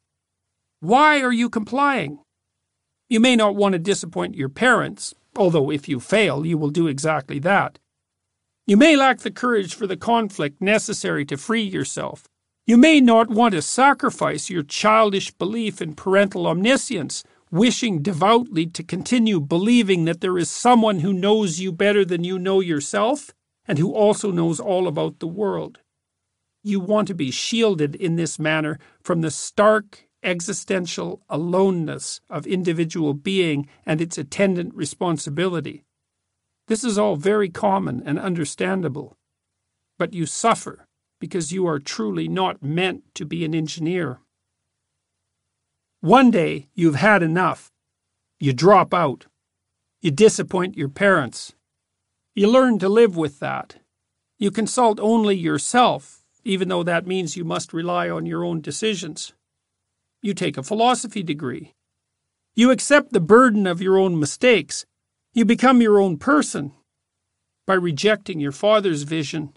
Why 0.81 1.21
are 1.23 1.33
you 1.33 1.49
complying? 1.49 2.21
You 3.09 3.21
may 3.21 3.37
not 3.37 3.57
want 3.57 3.73
to 3.73 3.79
disappoint 3.79 4.37
your 4.37 4.49
parents, 4.49 5.15
although 5.37 5.71
if 5.71 5.89
you 5.89 6.01
fail, 6.01 6.47
you 6.47 6.57
will 6.57 6.71
do 6.71 6.87
exactly 6.87 7.39
that. 7.41 7.79
You 8.67 8.77
may 8.77 8.97
lack 8.97 9.21
the 9.21 9.31
courage 9.31 9.75
for 9.75 9.87
the 9.87 9.97
conflict 9.97 10.61
necessary 10.61 11.25
to 11.27 11.37
free 11.37 11.63
yourself, 11.63 12.29
you 12.71 12.77
may 12.77 13.01
not 13.01 13.29
want 13.29 13.55
to 13.55 13.63
sacrifice 13.63 14.49
your 14.49 14.63
childish 14.63 15.33
belief 15.33 15.83
in 15.83 15.95
parental 15.95 16.47
omniscience, 16.47 17.25
wishing 17.51 18.01
devoutly 18.01 18.65
to 18.67 18.85
continue 18.85 19.41
believing 19.41 20.05
that 20.05 20.21
there 20.21 20.39
is 20.39 20.49
someone 20.49 21.01
who 21.01 21.13
knows 21.13 21.59
you 21.59 21.73
better 21.73 22.05
than 22.05 22.23
you 22.23 22.39
know 22.39 22.61
yourself 22.61 23.33
and 23.71 23.79
who 23.79 23.95
also 23.95 24.33
knows 24.33 24.59
all 24.59 24.89
about 24.89 25.21
the 25.21 25.29
world. 25.29 25.79
You 26.65 26.81
want 26.81 27.07
to 27.07 27.15
be 27.15 27.31
shielded 27.31 27.95
in 27.95 28.17
this 28.17 28.37
manner 28.37 28.81
from 29.01 29.21
the 29.21 29.31
stark 29.31 30.09
existential 30.25 31.23
aloneness 31.29 32.21
of 32.29 32.49
individual 32.49 33.15
being 33.15 33.69
and 33.87 34.01
its 34.01 34.19
attendant 34.19 34.75
responsibility. 34.75 35.85
This 36.67 36.83
is 36.83 36.99
all 36.99 37.15
very 37.15 37.49
common 37.49 38.03
and 38.05 38.19
understandable. 38.19 39.17
But 40.01 40.15
you 40.15 40.27
suffer 40.27 40.89
because 41.21 41.53
you 41.53 41.65
are 41.69 41.79
truly 41.79 42.27
not 42.27 42.65
meant 42.65 43.05
to 43.15 43.25
be 43.25 43.45
an 43.45 43.55
engineer. 43.55 44.19
One 46.01 46.33
day 46.33 46.67
you've 46.75 46.97
had 46.97 47.23
enough. 47.23 47.71
You 48.41 48.53
drop 48.53 48.93
out. 48.93 49.27
You 50.03 50.11
disappoint 50.11 50.77
your 50.77 50.89
parents. 50.89 51.55
You 52.35 52.49
learn 52.49 52.79
to 52.79 52.89
live 52.89 53.17
with 53.17 53.41
that. 53.41 53.77
You 54.39 54.51
consult 54.51 55.01
only 55.01 55.37
yourself, 55.37 56.25
even 56.45 56.69
though 56.69 56.83
that 56.85 57.07
means 57.07 57.37
you 57.37 57.45
must 57.45 57.73
rely 57.73 58.09
on 58.09 58.25
your 58.25 58.45
own 58.45 58.61
decisions. 58.61 59.33
You 60.23 60.35
take 60.35 60.57
a 60.57 60.63
philosophy 60.63 61.23
degree. 61.23 61.75
You 62.55 62.71
accept 62.71 63.13
the 63.13 63.21
burden 63.21 63.67
of 63.67 63.83
your 63.83 63.99
own 63.99 64.19
mistakes. 64.19 64.87
You 65.33 65.45
become 65.45 65.81
your 65.81 65.99
own 66.01 66.19
person. 66.19 66.73
By 67.67 67.75
rejecting 67.75 68.41
your 68.41 68.53
father's 68.53 69.03
vision, 69.03 69.55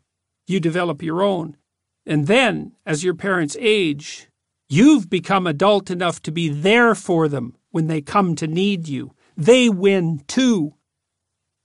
you 0.48 0.60
develop 0.60 1.02
your 1.02 1.22
own. 1.22 1.58
And 2.06 2.28
then, 2.28 2.74
as 2.86 3.04
your 3.04 3.16
parents 3.16 3.56
age, 3.60 4.28
you've 4.68 5.10
become 5.10 5.48
adult 5.48 5.90
enough 5.90 6.22
to 6.24 6.32
be 6.32 6.50
there 6.50 6.96
for 6.96 7.28
them 7.28 7.56
when 7.72 7.88
they 7.88 8.02
come 8.02 8.36
to 8.36 8.48
need 8.48 8.88
you. 8.88 9.14
They 9.38 9.70
win 9.70 10.24
too. 10.28 10.74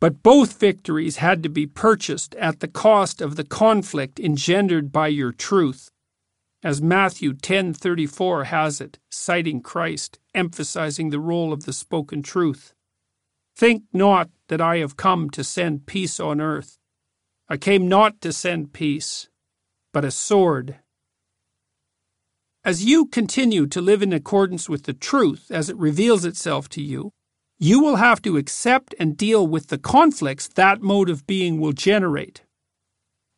But 0.01 0.22
both 0.22 0.61
victories 0.61 1.16
had 1.16 1.42
to 1.42 1.49
be 1.49 1.66
purchased 1.66 2.34
at 2.36 2.61
the 2.61 2.68
cost 2.68 3.20
of 3.20 3.34
the 3.34 3.44
conflict 3.44 4.20
engendered 4.20 4.92
by 4.92 5.09
your 5.09 5.32
truth. 5.32 5.90
As 6.62 6.80
Matthew 6.80 7.34
10:34 7.34 8.44
has 8.44 8.80
it, 8.80 8.99
citing 9.11 9.61
Christ, 9.61 10.18
emphasizing 10.34 11.11
the 11.11 11.20
role 11.20 11.53
of 11.53 11.64
the 11.64 11.72
spoken 11.72 12.22
truth. 12.22 12.74
Think 13.57 13.84
not 13.92 14.30
that 14.49 14.61
I 14.61 14.76
have 14.78 14.96
come 14.96 15.30
to 15.30 15.42
send 15.42 15.86
peace 15.86 16.20
on 16.20 16.40
earth. 16.40 16.78
I 17.49 17.57
came 17.57 17.88
not 17.88 18.20
to 18.20 18.32
send 18.32 18.72
peace, 18.72 19.28
but 19.92 20.05
a 20.05 20.12
sword. 20.12 20.78
As 22.64 22.84
you 22.84 23.07
continue 23.07 23.66
to 23.66 23.80
live 23.80 24.03
in 24.03 24.12
accordance 24.12 24.68
with 24.68 24.84
the 24.84 24.92
truth 24.92 25.51
as 25.51 25.68
it 25.68 25.76
reveals 25.76 26.24
itself 26.24 26.68
to 26.70 26.82
you, 26.82 27.12
you 27.59 27.80
will 27.82 27.96
have 27.96 28.22
to 28.22 28.36
accept 28.36 28.94
and 28.98 29.16
deal 29.16 29.46
with 29.46 29.68
the 29.68 29.78
conflicts 29.78 30.48
that 30.48 30.80
mode 30.80 31.11
of 31.11 31.26
being 31.26 31.61
will 31.61 31.72
generate. 31.72 32.42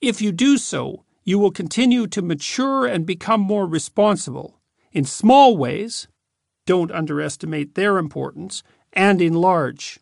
If 0.00 0.20
you 0.20 0.32
do 0.32 0.58
so, 0.58 1.04
you 1.24 1.38
will 1.38 1.50
continue 1.50 2.06
to 2.08 2.22
mature 2.22 2.86
and 2.86 3.06
become 3.06 3.40
more 3.40 3.66
responsible 3.66 4.60
in 4.92 5.04
small 5.04 5.56
ways, 5.56 6.08
don't 6.66 6.90
underestimate 6.90 7.74
their 7.74 7.98
importance, 7.98 8.62
and 8.92 9.22
in 9.22 9.34
large 9.34 10.00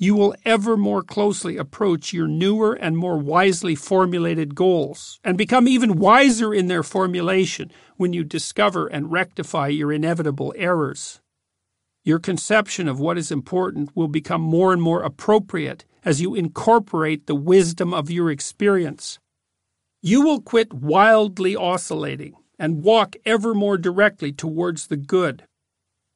you 0.00 0.14
will 0.14 0.34
ever 0.46 0.78
more 0.78 1.02
closely 1.02 1.58
approach 1.58 2.10
your 2.10 2.26
newer 2.26 2.72
and 2.72 2.96
more 2.96 3.18
wisely 3.18 3.74
formulated 3.74 4.54
goals, 4.54 5.20
and 5.22 5.36
become 5.36 5.68
even 5.68 5.98
wiser 5.98 6.54
in 6.54 6.68
their 6.68 6.82
formulation 6.82 7.70
when 7.98 8.14
you 8.14 8.24
discover 8.24 8.86
and 8.86 9.12
rectify 9.12 9.68
your 9.68 9.92
inevitable 9.92 10.54
errors. 10.56 11.20
Your 12.04 12.18
conception 12.18 12.88
of 12.88 12.98
what 12.98 13.18
is 13.18 13.30
important 13.30 13.90
will 13.94 14.08
become 14.08 14.40
more 14.40 14.72
and 14.72 14.80
more 14.80 15.02
appropriate 15.02 15.84
as 16.04 16.20
you 16.20 16.34
incorporate 16.34 17.26
the 17.26 17.34
wisdom 17.34 17.92
of 17.92 18.10
your 18.10 18.30
experience. 18.30 19.18
You 20.02 20.22
will 20.22 20.40
quit 20.40 20.72
wildly 20.72 21.54
oscillating 21.54 22.34
and 22.58 22.82
walk 22.82 23.16
ever 23.26 23.54
more 23.54 23.76
directly 23.76 24.32
towards 24.32 24.86
the 24.86 24.96
good 24.96 25.44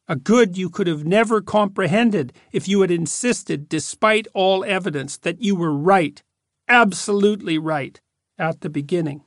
a 0.06 0.16
good 0.16 0.56
you 0.56 0.68
could 0.68 0.86
have 0.86 1.04
never 1.04 1.40
comprehended 1.40 2.32
if 2.52 2.68
you 2.68 2.82
had 2.82 2.90
insisted, 2.90 3.68
despite 3.68 4.26
all 4.34 4.64
evidence, 4.64 5.16
that 5.18 5.40
you 5.40 5.56
were 5.56 5.72
right, 5.72 6.22
absolutely 6.68 7.58
right, 7.58 8.00
at 8.38 8.60
the 8.60 8.68
beginning. 8.68 9.22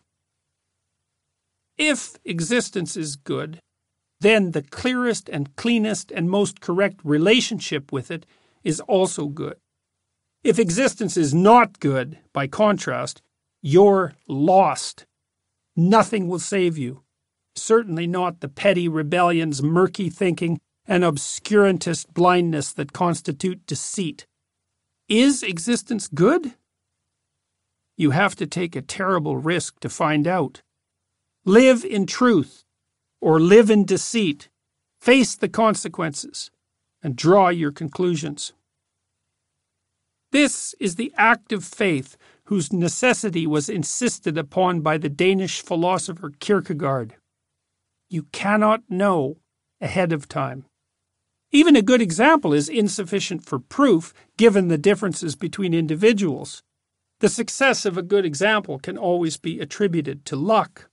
If 1.78 2.18
existence 2.26 2.96
is 2.96 3.16
good, 3.16 3.60
then 4.20 4.52
the 4.52 4.64
clearest 4.64 5.30
and 5.30 5.56
cleanest 5.56 6.12
and 6.12 6.30
most 6.30 6.62
correct 6.62 7.00
relationship 7.04 7.92
with 7.92 8.10
it 8.10 8.26
is 8.64 8.80
also 8.82 9.28
good. 9.28 9.58
If 10.44 10.60
existence 10.60 11.18
is 11.18 11.34
not 11.34 11.80
good, 11.80 12.18
by 12.34 12.48
contrast, 12.48 13.22
you're 13.62 14.14
lost. 14.28 15.06
Nothing 15.76 16.28
will 16.28 16.40
save 16.40 16.78
you. 16.78 17.04
Certainly 17.56 18.08
not 18.08 18.40
the 18.40 18.50
petty 18.50 18.88
rebellions, 18.88 19.62
murky 19.62 20.10
thinking, 20.10 20.60
and 20.88 21.04
obscurantist 21.04 22.14
blindness 22.14 22.72
that 22.74 22.94
constitute 22.94 23.66
deceit. 23.66 24.26
Is 25.10 25.44
existence 25.44 26.08
good? 26.08 26.54
You 27.98 28.12
have 28.12 28.36
to 28.36 28.48
take 28.48 28.76
a 28.76 28.82
terrible 28.82 29.38
risk 29.38 29.80
to 29.82 29.90
find 29.90 30.28
out. 30.28 30.62
Live 31.46 31.84
in 31.84 32.06
truth 32.06 32.64
or 33.22 33.40
live 33.40 33.70
in 33.70 33.86
deceit. 33.86 34.50
Face 35.00 35.36
the 35.36 35.50
consequences 35.50 36.52
and 37.04 37.16
draw 37.16 37.50
your 37.50 37.72
conclusions. 37.72 38.54
This 40.32 40.76
is 40.80 40.96
the 40.96 41.14
act 41.18 41.52
of 41.54 41.64
faith 41.64 42.18
whose 42.46 42.74
necessity 42.74 43.48
was 43.48 43.70
insisted 43.70 44.38
upon 44.38 44.82
by 44.82 44.98
the 44.98 45.10
Danish 45.10 45.62
philosopher 45.62 46.32
Kierkegaard. 46.40 47.16
You 48.10 48.24
cannot 48.32 48.84
know 48.90 49.38
ahead 49.82 50.12
of 50.12 50.28
time. 50.28 50.66
Even 51.52 51.76
a 51.76 51.82
good 51.82 52.02
example 52.02 52.54
is 52.54 52.68
insufficient 52.68 53.46
for 53.46 53.60
proof 53.60 54.14
given 54.38 54.68
the 54.68 54.78
differences 54.78 55.36
between 55.36 55.74
individuals. 55.74 56.62
The 57.20 57.30
success 57.30 57.86
of 57.86 57.98
a 57.98 58.04
good 58.04 58.26
example 58.26 58.80
can 58.80 58.98
always 58.98 59.38
be 59.38 59.60
attributed 59.60 60.26
to 60.26 60.36
luck. 60.36 60.90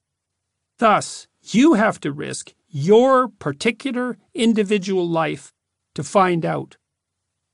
Thus, 0.79 1.27
you 1.53 1.75
have 1.75 2.01
to 2.01 2.13
risk 2.13 2.55
your 2.69 3.29
particular 3.29 4.17
individual 4.35 5.09
life 5.09 5.53
to 5.95 6.03
find 6.03 6.45
out. 6.45 6.77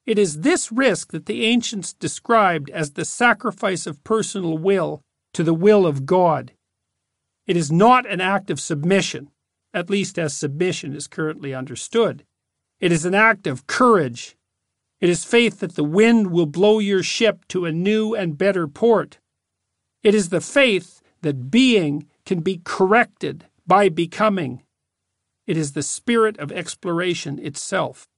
It 0.06 0.18
is 0.18 0.40
this 0.40 0.72
risk 0.72 1.12
that 1.12 1.26
the 1.26 1.44
ancients 1.44 1.92
described 1.92 2.70
as 2.70 2.92
the 2.92 3.04
sacrifice 3.04 3.86
of 3.86 4.02
personal 4.04 4.58
will 4.58 5.02
to 5.34 5.42
the 5.42 5.54
will 5.54 5.86
of 5.86 6.06
God. 6.06 6.52
It 7.46 7.56
is 7.56 7.70
not 7.70 8.10
an 8.10 8.20
act 8.20 8.50
of 8.50 8.60
submission, 8.60 9.30
at 9.74 9.90
least 9.90 10.18
as 10.18 10.36
submission 10.36 10.94
is 10.94 11.06
currently 11.06 11.54
understood. 11.54 12.24
It 12.80 12.92
is 12.92 13.04
an 13.04 13.14
act 13.14 13.46
of 13.46 13.66
courage. 13.66 14.36
It 15.00 15.08
is 15.08 15.24
faith 15.24 15.60
that 15.60 15.74
the 15.74 15.84
wind 15.84 16.30
will 16.30 16.46
blow 16.46 16.78
your 16.78 17.02
ship 17.02 17.46
to 17.48 17.64
a 17.64 17.72
new 17.72 18.14
and 18.14 18.38
better 18.38 18.66
port. 18.66 19.18
It 20.02 20.14
is 20.14 20.30
the 20.30 20.40
faith 20.40 21.02
that 21.22 21.50
being 21.50 22.06
can 22.24 22.40
be 22.40 22.60
corrected 22.64 23.46
by 23.66 23.88
becoming. 23.88 24.62
It 25.46 25.56
is 25.56 25.72
the 25.72 25.82
spirit 25.82 26.38
of 26.38 26.52
exploration 26.52 27.38
itself. 27.38 28.08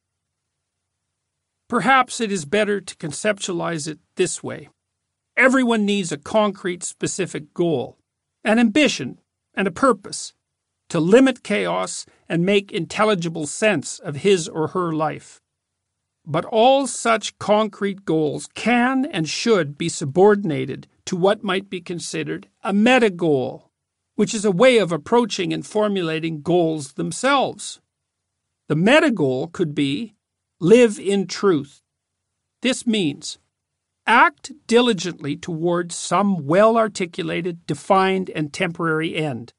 Perhaps 1.69 2.21
it 2.21 2.31
is 2.31 2.45
better 2.45 2.81
to 2.81 2.97
conceptualize 2.97 3.89
it 3.89 3.99
this 4.17 4.43
way 4.43 4.69
everyone 5.35 5.87
needs 5.87 6.13
a 6.13 6.19
concrete, 6.19 6.83
specific 6.83 7.55
goal, 7.55 7.97
an 8.45 8.59
ambition, 8.59 9.19
and 9.55 9.67
a 9.67 9.71
purpose 9.71 10.35
to 10.91 11.01
limit 11.01 11.43
chaos 11.43 12.05
and 12.29 12.45
make 12.45 12.71
intelligible 12.71 13.47
sense 13.47 13.99
of 13.99 14.17
his 14.17 14.47
or 14.47 14.69
her 14.69 14.93
life. 14.93 15.41
But 16.27 16.45
all 16.45 16.87
such 16.87 17.39
concrete 17.39 18.05
goals 18.05 18.47
can 18.55 19.07
and 19.07 19.27
should 19.27 19.79
be 19.79 19.89
subordinated 19.89 20.87
to 21.07 21.17
what 21.17 21.43
might 21.43 21.71
be 21.71 21.81
considered 21.81 22.49
a 22.63 22.75
meta 22.75 23.09
goal, 23.09 23.71
which 24.23 24.35
is 24.35 24.45
a 24.45 24.53
way 24.53 24.79
of 24.79 24.93
approaching 24.93 25.53
and 25.53 25.67
formulating 25.67 26.43
goals 26.43 26.93
themselves. 26.93 27.81
The 28.69 28.77
meta 28.77 29.11
goal 29.11 29.49
could 29.49 29.75
be 29.75 30.15
live 30.61 30.97
in 30.97 31.27
truth. 31.27 31.83
This 32.61 32.87
means 32.87 33.39
act 34.07 34.53
diligently 34.69 35.35
towards 35.35 35.97
some 35.97 36.47
well 36.47 36.77
articulated, 36.77 37.67
defined, 37.67 38.31
and 38.31 38.53
temporary 38.53 39.17
end. 39.17 39.55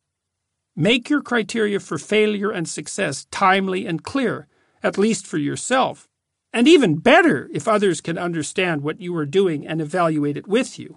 Make 0.78 1.10
your 1.10 1.22
criteria 1.22 1.82
for 1.82 1.98
failure 1.98 2.50
and 2.50 2.66
success 2.66 3.28
timely 3.32 3.86
and 3.86 4.02
clear, 4.02 4.48
at 4.82 4.98
least 4.98 5.28
for 5.28 5.40
yourself, 5.40 6.08
and 6.54 6.70
even 6.70 7.00
better 7.00 7.50
if 7.54 7.68
others 7.68 8.00
can 8.00 8.18
understand 8.18 8.82
what 8.82 9.02
you 9.02 9.14
are 9.18 9.26
doing 9.26 9.68
and 9.68 9.82
evaluate 9.82 10.38
it 10.38 10.48
with 10.48 10.80
you. 10.80 10.96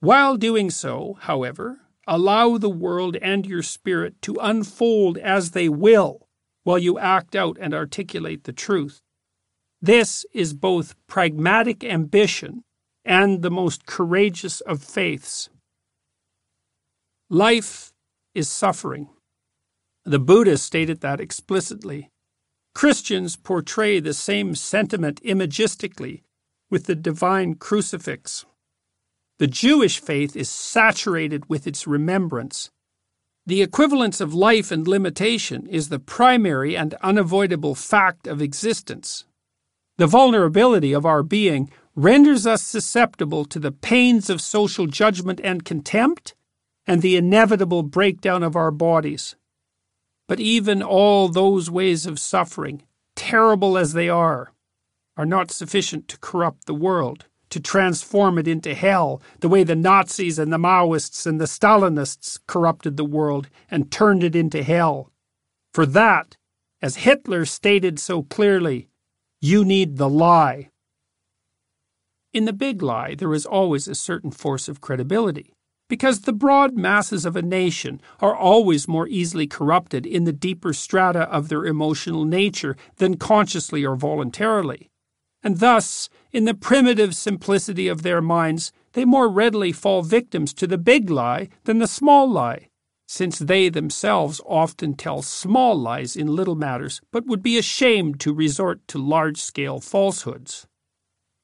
While 0.00 0.36
doing 0.36 0.68
so, 0.68 1.16
however, 1.22 1.80
allow 2.06 2.58
the 2.58 2.70
world 2.70 3.16
and 3.16 3.46
your 3.46 3.62
spirit 3.62 4.20
to 4.22 4.36
unfold 4.40 5.18
as 5.18 5.50
they 5.50 5.68
will 5.68 6.28
while 6.62 6.78
you 6.78 6.98
act 6.98 7.36
out 7.36 7.56
and 7.60 7.74
articulate 7.74 8.44
the 8.44 8.52
truth. 8.52 9.00
This 9.80 10.24
is 10.32 10.54
both 10.54 10.94
pragmatic 11.06 11.84
ambition 11.84 12.64
and 13.04 13.42
the 13.42 13.50
most 13.50 13.86
courageous 13.86 14.60
of 14.62 14.82
faiths. 14.82 15.50
Life 17.28 17.92
is 18.34 18.48
suffering. 18.48 19.08
The 20.04 20.18
Buddha 20.18 20.58
stated 20.58 21.00
that 21.00 21.20
explicitly. 21.20 22.10
Christians 22.74 23.36
portray 23.36 24.00
the 24.00 24.14
same 24.14 24.54
sentiment 24.54 25.22
imagistically 25.22 26.22
with 26.70 26.86
the 26.86 26.94
divine 26.94 27.54
crucifix. 27.54 28.44
The 29.38 29.46
Jewish 29.48 30.00
faith 30.00 30.36
is 30.36 30.48
saturated 30.48 31.48
with 31.48 31.66
its 31.66 31.88
remembrance. 31.88 32.70
The 33.46 33.62
equivalence 33.62 34.20
of 34.20 34.32
life 34.32 34.70
and 34.70 34.86
limitation 34.86 35.66
is 35.66 35.88
the 35.88 35.98
primary 35.98 36.76
and 36.76 36.94
unavoidable 37.02 37.74
fact 37.74 38.28
of 38.28 38.40
existence. 38.40 39.24
The 39.98 40.06
vulnerability 40.06 40.92
of 40.92 41.04
our 41.04 41.24
being 41.24 41.68
renders 41.96 42.46
us 42.46 42.62
susceptible 42.62 43.44
to 43.46 43.58
the 43.58 43.72
pains 43.72 44.30
of 44.30 44.40
social 44.40 44.86
judgment 44.86 45.40
and 45.42 45.64
contempt 45.64 46.34
and 46.86 47.02
the 47.02 47.16
inevitable 47.16 47.82
breakdown 47.82 48.42
of 48.44 48.54
our 48.54 48.70
bodies. 48.70 49.34
But 50.28 50.38
even 50.38 50.82
all 50.82 51.28
those 51.28 51.70
ways 51.70 52.06
of 52.06 52.20
suffering, 52.20 52.82
terrible 53.16 53.76
as 53.76 53.94
they 53.94 54.08
are, 54.08 54.52
are 55.16 55.26
not 55.26 55.50
sufficient 55.50 56.08
to 56.08 56.18
corrupt 56.18 56.66
the 56.66 56.74
world, 56.74 57.26
to 57.54 57.60
transform 57.60 58.36
it 58.36 58.48
into 58.48 58.74
hell, 58.74 59.22
the 59.38 59.48
way 59.48 59.62
the 59.62 59.76
Nazis 59.76 60.40
and 60.40 60.52
the 60.52 60.58
Maoists 60.58 61.24
and 61.24 61.40
the 61.40 61.44
Stalinists 61.44 62.40
corrupted 62.48 62.96
the 62.96 63.04
world 63.04 63.48
and 63.70 63.92
turned 63.92 64.24
it 64.24 64.34
into 64.34 64.64
hell. 64.64 65.12
For 65.72 65.86
that, 65.86 66.36
as 66.82 66.96
Hitler 66.96 67.44
stated 67.44 68.00
so 68.00 68.24
clearly, 68.24 68.88
you 69.40 69.64
need 69.64 69.98
the 69.98 70.08
lie. 70.08 70.70
In 72.32 72.44
the 72.44 72.52
big 72.52 72.82
lie, 72.82 73.14
there 73.14 73.32
is 73.32 73.46
always 73.46 73.86
a 73.86 73.94
certain 73.94 74.32
force 74.32 74.66
of 74.66 74.80
credibility 74.80 75.54
because 75.88 76.22
the 76.22 76.32
broad 76.32 76.76
masses 76.76 77.24
of 77.24 77.36
a 77.36 77.42
nation 77.42 78.00
are 78.18 78.34
always 78.34 78.88
more 78.88 79.06
easily 79.06 79.46
corrupted 79.46 80.06
in 80.06 80.24
the 80.24 80.32
deeper 80.32 80.72
strata 80.72 81.30
of 81.30 81.48
their 81.48 81.64
emotional 81.64 82.24
nature 82.24 82.76
than 82.96 83.16
consciously 83.16 83.84
or 83.84 83.94
voluntarily. 83.94 84.90
And 85.44 85.58
thus, 85.58 86.08
in 86.34 86.44
the 86.44 86.52
primitive 86.52 87.14
simplicity 87.14 87.88
of 87.88 88.02
their 88.02 88.20
minds, 88.20 88.72
they 88.92 89.04
more 89.04 89.28
readily 89.28 89.72
fall 89.72 90.02
victims 90.02 90.52
to 90.52 90.66
the 90.66 90.76
big 90.76 91.08
lie 91.08 91.48
than 91.64 91.78
the 91.78 91.86
small 91.86 92.28
lie, 92.28 92.68
since 93.06 93.38
they 93.38 93.68
themselves 93.68 94.40
often 94.44 94.94
tell 94.94 95.22
small 95.22 95.74
lies 95.74 96.16
in 96.16 96.26
little 96.26 96.56
matters, 96.56 97.00
but 97.12 97.24
would 97.26 97.42
be 97.42 97.56
ashamed 97.56 98.18
to 98.18 98.34
resort 98.34 98.86
to 98.88 98.98
large 98.98 99.40
scale 99.40 99.80
falsehoods. 99.80 100.66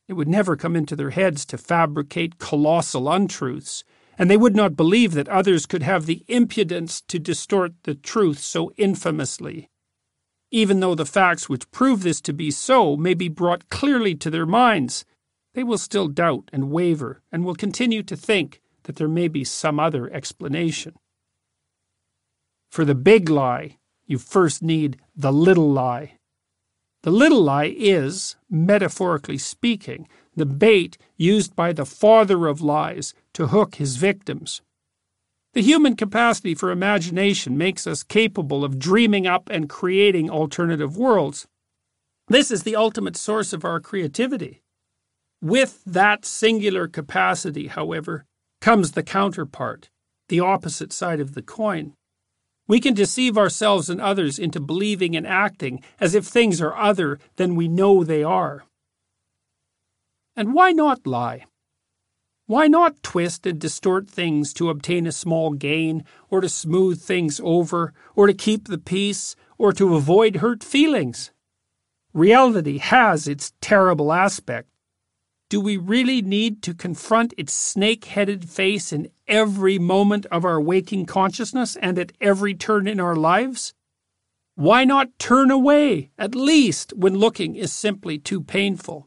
It 0.09 0.15
would 0.15 0.29
never 0.29 0.57
come 0.57 0.75
into 0.75 0.97
their 0.97 1.11
heads 1.11 1.47
to 1.47 1.57
fabricate 1.57 2.39
colossal 2.39 3.09
untruths 3.09 3.85
and 4.21 4.31
they 4.31 4.37
would 4.37 4.55
not 4.55 4.77
believe 4.77 5.15
that 5.15 5.31
others 5.31 5.65
could 5.65 5.83
have 5.83 6.05
the 6.05 6.23
impudence 6.29 7.01
to 7.01 7.19
distort 7.19 7.73
the 7.85 7.95
truth 7.95 8.39
so 8.39 8.71
infamously. 8.77 9.71
Even 10.51 10.81
though 10.81 10.95
the 10.95 11.07
facts 11.07 11.49
which 11.49 11.71
prove 11.71 12.03
this 12.03 12.21
to 12.23 12.33
be 12.33 12.51
so 12.51 12.97
may 12.97 13.15
be 13.15 13.29
brought 13.29 13.69
clearly 13.69 14.15
to 14.17 14.31
their 14.31 14.47
minds, 14.47 15.05
they 15.55 15.63
will 15.63 15.79
still 15.79 16.09
doubt 16.09 16.49
and 16.53 16.71
waver 16.71 17.23
and 17.31 17.45
will 17.45 17.55
continue 17.55 18.03
to 18.03 18.17
think 18.17 18.61
that 18.85 18.97
there 18.97 19.09
may 19.09 19.29
be 19.29 19.45
some 19.45 19.79
other 19.79 20.13
explanation. 20.13 20.95
For 22.71 22.85
the 22.85 22.95
big 22.95 23.29
lie, 23.29 23.79
you 24.07 24.19
first 24.19 24.63
need 24.63 24.99
the 25.15 25.33
little 25.33 25.71
lie. 25.71 26.15
The 27.03 27.11
little 27.11 27.43
lie 27.43 27.75
is, 27.77 28.37
metaphorically 28.51 29.39
speaking, 29.39 30.09
the 30.37 30.47
bait 30.47 30.99
used 31.17 31.57
by 31.57 31.73
the 31.73 31.87
father 31.87 32.47
of 32.47 32.61
lies 32.61 33.15
to 33.35 33.49
hook 33.49 33.77
his 33.77 33.97
victims. 33.97 34.63
The 35.53 35.63
human 35.63 35.97
capacity 35.97 36.55
for 36.55 36.71
imagination 36.71 37.59
makes 37.59 37.87
us 37.87 38.05
capable 38.05 38.65
of 38.65 38.79
dreaming 38.79 39.27
up 39.27 39.49
and 39.51 39.69
creating 39.69 40.31
alternative 40.31 40.97
worlds. 40.97 41.49
This 42.29 42.53
is 42.53 42.63
the 42.63 42.77
ultimate 42.77 43.17
source 43.17 43.53
of 43.53 43.65
our 43.65 43.81
creativity. 43.81 44.63
With 45.43 45.83
that 45.85 46.25
singular 46.25 46.87
capacity, 46.87 47.67
however, 47.67 48.25
comes 48.61 48.93
the 48.93 49.03
counterpart, 49.03 49.91
the 50.29 50.39
opposite 50.39 50.93
side 50.93 51.19
of 51.19 51.35
the 51.35 51.43
coin. 51.43 51.95
We 52.69 52.79
can 52.79 52.95
deceive 52.95 53.37
ourselves 53.37 53.91
and 53.91 54.01
others 54.01 54.39
into 54.39 54.61
believing 54.61 55.17
and 55.17 55.27
acting 55.27 55.83
as 55.99 56.15
if 56.15 56.25
things 56.25 56.61
are 56.61 56.77
other 56.77 57.19
than 57.35 57.57
we 57.57 57.67
know 57.67 58.05
they 58.05 58.23
are. 58.23 58.63
And 60.37 60.55
why 60.55 60.71
not 60.71 61.05
lie? 61.09 61.47
Why 62.51 62.67
not 62.67 63.05
twist 63.05 63.47
and 63.47 63.61
distort 63.61 64.11
things 64.11 64.53
to 64.55 64.71
obtain 64.71 65.07
a 65.07 65.13
small 65.13 65.53
gain, 65.53 66.05
or 66.31 66.41
to 66.41 66.49
smooth 66.49 67.01
things 67.01 67.41
over, 67.45 67.95
or 68.17 68.27
to 68.27 68.35
keep 68.35 68.67
the 68.67 68.77
peace, 68.77 69.37
or 69.57 69.73
to 69.75 69.95
avoid 69.95 70.39
hurt 70.39 70.65
feelings? 70.65 71.31
Reality 72.13 72.79
has 72.79 73.29
its 73.29 73.53
terrible 73.61 74.13
aspect. 74.13 74.69
Do 75.49 75.61
we 75.61 75.77
really 75.77 76.23
need 76.23 76.61
to 76.63 76.75
confront 76.75 77.35
its 77.39 77.53
snake 77.53 78.07
headed 78.07 78.49
face 78.49 78.93
in 78.93 79.13
every 79.29 79.79
moment 79.79 80.27
of 80.27 80.45
our 80.45 80.61
waking 80.61 81.07
consciousness 81.07 81.77
and 81.77 82.01
at 82.01 82.11
every 82.21 82.55
turn 82.55 82.89
in 82.89 82.99
our 82.99 83.15
lives? 83.15 83.75
Why 84.57 84.85
not 84.85 85.17
turn 85.21 85.53
away, 85.53 86.11
at 86.19 86.35
least 86.35 86.95
when 86.97 87.15
looking 87.15 87.55
is 87.55 87.73
simply 87.73 88.19
too 88.19 88.43
painful? 88.43 89.07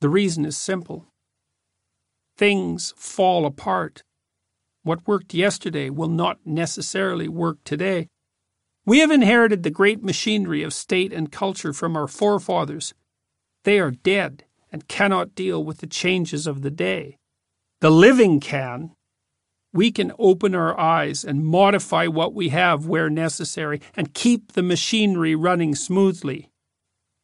The 0.00 0.08
reason 0.08 0.44
is 0.44 0.56
simple 0.56 1.11
things 2.36 2.94
fall 2.96 3.46
apart. 3.46 4.02
What 4.82 5.06
worked 5.06 5.34
yesterday 5.34 5.90
will 5.90 6.08
not 6.08 6.38
necessarily 6.44 7.28
work 7.28 7.58
today. 7.64 8.08
We 8.84 8.98
have 8.98 9.12
inherited 9.12 9.62
the 9.62 9.70
great 9.70 10.02
machinery 10.02 10.62
of 10.62 10.74
state 10.74 11.12
and 11.12 11.30
culture 11.30 11.72
from 11.72 11.96
our 11.96 12.08
forefathers. 12.08 12.94
They 13.64 13.78
are 13.78 13.92
dead 13.92 14.44
and 14.72 14.88
cannot 14.88 15.36
deal 15.36 15.62
with 15.64 15.78
the 15.78 15.86
changes 15.86 16.46
of 16.46 16.62
the 16.62 16.70
day. 16.70 17.18
The 17.80 17.90
living 17.90 18.40
can. 18.40 18.92
We 19.72 19.92
can 19.92 20.12
open 20.18 20.54
our 20.54 20.78
eyes 20.78 21.24
and 21.24 21.46
modify 21.46 22.06
what 22.06 22.34
we 22.34 22.48
have 22.48 22.86
where 22.86 23.08
necessary 23.08 23.80
and 23.96 24.14
keep 24.14 24.52
the 24.52 24.62
machinery 24.62 25.34
running 25.34 25.74
smoothly. 25.74 26.50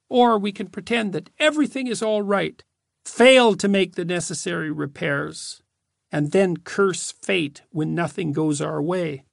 Or 0.08 0.38
we 0.38 0.52
can 0.52 0.68
pretend 0.68 1.12
that 1.12 1.30
everything 1.38 1.88
is 1.88 2.02
all 2.02 2.22
right 2.22 2.62
fail 3.08 3.54
to 3.56 3.68
make 3.68 3.94
the 3.94 4.04
necessary 4.04 4.70
repairs, 4.70 5.62
and 6.12 6.30
then 6.32 6.58
curse 6.58 7.10
fate 7.10 7.62
when 7.70 7.94
nothing 7.94 8.32
goes 8.32 8.60
our 8.60 8.80
way. 8.82 9.24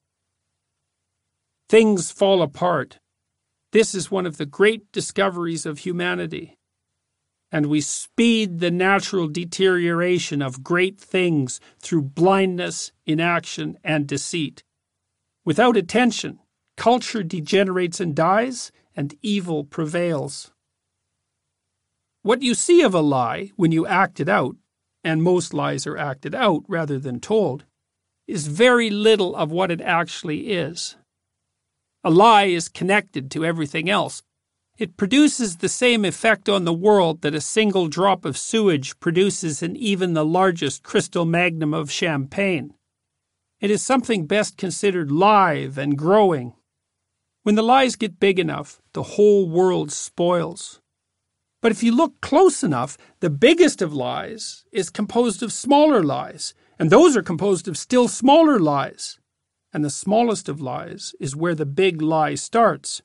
Things 1.70 2.12
fall 2.12 2.42
apart. 2.42 3.00
This 3.72 3.94
is 3.94 4.10
one 4.10 4.26
of 4.26 4.38
the 4.38 4.46
great 4.46 4.92
discoveries 4.92 5.66
of 5.66 5.80
humanity. 5.80 6.58
And 7.52 7.68
we 7.68 7.82
speed 7.82 8.60
the 8.60 8.72
natural 8.72 9.28
deterioration 9.28 10.42
of 10.42 10.64
great 10.64 11.00
things 11.00 11.60
through 11.80 12.04
blindness, 12.04 12.92
inaction, 13.06 13.78
and 13.84 14.08
deceit. 14.08 14.64
Without 15.44 15.78
attention, 15.78 16.40
culture 16.76 17.24
degenerates 17.24 18.00
and 18.00 18.16
dies, 18.16 18.72
and 18.96 19.16
evil 19.22 19.64
prevails. 19.64 20.52
What 22.26 22.42
you 22.42 22.56
see 22.56 22.82
of 22.82 22.96
a 22.96 23.02
lie 23.02 23.52
when 23.56 23.72
you 23.72 23.86
act 23.86 24.20
it 24.20 24.28
out, 24.28 24.56
and 25.04 25.22
most 25.22 25.54
lies 25.54 25.86
are 25.86 25.96
acted 25.96 26.34
out 26.34 26.64
rather 26.68 26.98
than 26.98 27.20
told, 27.20 27.66
is 28.26 28.48
very 28.48 28.90
little 28.90 29.36
of 29.36 29.52
what 29.52 29.70
it 29.70 29.80
actually 29.80 30.52
is. 30.52 30.96
A 32.04 32.10
lie 32.10 32.46
is 32.46 32.68
connected 32.68 33.30
to 33.30 33.46
everything 33.46 33.92
else. 33.92 34.24
It 34.76 34.98
produces 34.98 35.58
the 35.58 35.70
same 35.70 36.04
effect 36.04 36.50
on 36.50 36.66
the 36.66 36.74
world 36.74 37.22
that 37.22 37.36
a 37.36 37.40
single 37.40 37.90
drop 37.90 38.26
of 38.26 38.40
sewage 38.40 39.00
produces 39.00 39.62
in 39.62 39.76
even 39.76 40.14
the 40.14 40.26
largest 40.26 40.82
crystal 40.82 41.26
magnum 41.26 41.76
of 41.76 41.92
champagne. 41.92 42.74
It 43.62 43.70
is 43.70 43.84
something 43.84 44.26
best 44.26 44.58
considered 44.58 45.12
live 45.12 45.78
and 45.78 45.96
growing. 45.96 46.56
When 47.44 47.54
the 47.54 47.62
lies 47.62 47.96
get 47.96 48.20
big 48.20 48.40
enough, 48.40 48.82
the 48.94 49.04
whole 49.14 49.48
world 49.48 49.92
spoils. 49.92 50.82
But 51.66 51.72
if 51.72 51.82
you 51.82 51.96
look 51.96 52.22
close 52.22 52.64
enough, 52.64 52.96
the 53.22 53.30
biggest 53.32 53.82
of 53.82 53.92
lies 53.92 54.66
is 54.72 54.92
composed 54.92 55.42
of 55.42 55.52
smaller 55.52 56.04
lies, 56.04 56.54
and 56.78 56.92
those 56.92 57.18
are 57.18 57.24
composed 57.24 57.68
of 57.68 57.76
still 57.76 58.08
smaller 58.08 58.60
lies. 58.60 59.18
And 59.74 59.84
the 59.84 59.90
smallest 59.90 60.48
of 60.48 60.62
lies 60.62 61.16
is 61.20 61.36
where 61.36 61.56
the 61.56 61.66
big 61.66 62.04
lie 62.04 62.36
starts. 62.36 63.02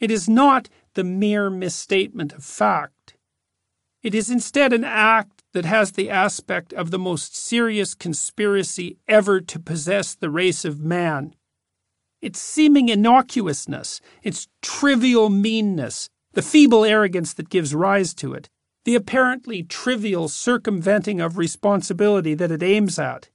It 0.00 0.10
is 0.10 0.28
not 0.28 0.68
the 0.94 1.04
mere 1.04 1.48
misstatement 1.48 2.32
of 2.32 2.42
fact. 2.42 3.14
It 4.02 4.16
is 4.16 4.30
instead 4.30 4.72
an 4.72 4.82
act 4.82 5.44
that 5.52 5.64
has 5.64 5.92
the 5.92 6.10
aspect 6.10 6.72
of 6.72 6.90
the 6.90 6.98
most 6.98 7.36
serious 7.36 7.94
conspiracy 7.94 8.96
ever 9.06 9.40
to 9.42 9.60
possess 9.60 10.16
the 10.16 10.28
race 10.28 10.64
of 10.64 10.80
man. 10.80 11.36
Its 12.20 12.40
seeming 12.40 12.88
innocuousness, 12.88 14.00
its 14.24 14.48
trivial 14.60 15.30
meanness, 15.30 16.10
the 16.32 16.42
feeble 16.42 16.84
arrogance 16.84 17.34
that 17.34 17.50
gives 17.50 17.74
rise 17.74 18.14
to 18.14 18.32
it, 18.32 18.48
the 18.84 18.94
apparently 18.94 19.62
trivial 19.62 20.28
circumventing 20.28 21.20
of 21.20 21.38
responsibility 21.38 22.34
that 22.34 22.50
it 22.50 22.62
aims 22.62 22.98
at. 22.98 23.28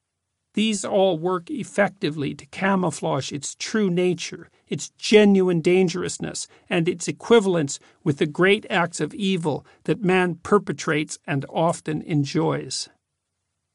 These 0.55 0.83
all 0.83 1.19
work 1.19 1.51
effectively 1.51 2.33
to 2.33 2.45
camouflage 2.47 3.31
its 3.31 3.53
true 3.53 3.91
nature, 3.91 4.49
its 4.67 4.89
genuine 4.97 5.61
dangerousness, 5.61 6.47
and 6.67 6.89
its 6.89 7.07
equivalence 7.07 7.79
with 8.03 8.17
the 8.17 8.25
great 8.25 8.65
acts 8.69 8.99
of 8.99 9.13
evil 9.13 9.65
that 9.83 10.01
man 10.01 10.35
perpetrates 10.41 11.19
and 11.27 11.45
often 11.49 12.01
enjoys. 12.01 12.89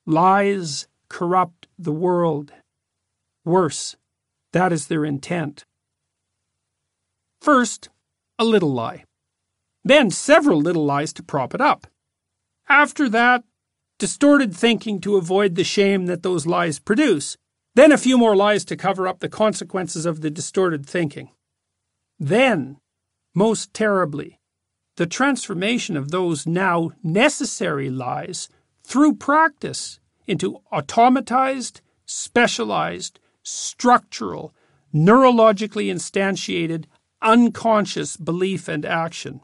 Lies 0.04 0.88
corrupt 1.08 1.68
the 1.78 1.92
world. 1.92 2.52
Worse, 3.44 3.94
that 4.52 4.72
is 4.72 4.88
their 4.88 5.04
intent. 5.04 5.64
First, 7.40 7.88
a 8.38 8.44
little 8.44 8.72
lie 8.72 9.04
then 9.84 10.10
several 10.10 10.60
little 10.60 10.84
lies 10.84 11.12
to 11.14 11.22
prop 11.22 11.54
it 11.54 11.60
up. 11.60 11.86
After 12.68 13.08
that, 13.08 13.44
distorted 13.98 14.54
thinking 14.54 15.00
to 15.00 15.16
avoid 15.16 15.54
the 15.54 15.64
shame 15.64 16.06
that 16.06 16.22
those 16.22 16.46
lies 16.46 16.78
produce. 16.78 17.36
Then 17.74 17.92
a 17.92 17.98
few 17.98 18.18
more 18.18 18.36
lies 18.36 18.64
to 18.66 18.76
cover 18.76 19.08
up 19.08 19.20
the 19.20 19.28
consequences 19.28 20.06
of 20.06 20.20
the 20.20 20.30
distorted 20.30 20.86
thinking. 20.86 21.30
Then, 22.18 22.78
most 23.34 23.72
terribly, 23.72 24.38
the 24.96 25.06
transformation 25.06 25.96
of 25.96 26.10
those 26.10 26.46
now 26.46 26.90
necessary 27.02 27.88
lies 27.90 28.48
through 28.84 29.14
practice 29.14 29.98
into 30.26 30.60
automatized, 30.72 31.80
specialized, 32.04 33.18
structural, 33.42 34.54
neurologically 34.94 35.90
instantiated, 35.90 36.84
unconscious 37.22 38.16
belief 38.16 38.68
and 38.68 38.84
action. 38.84 39.40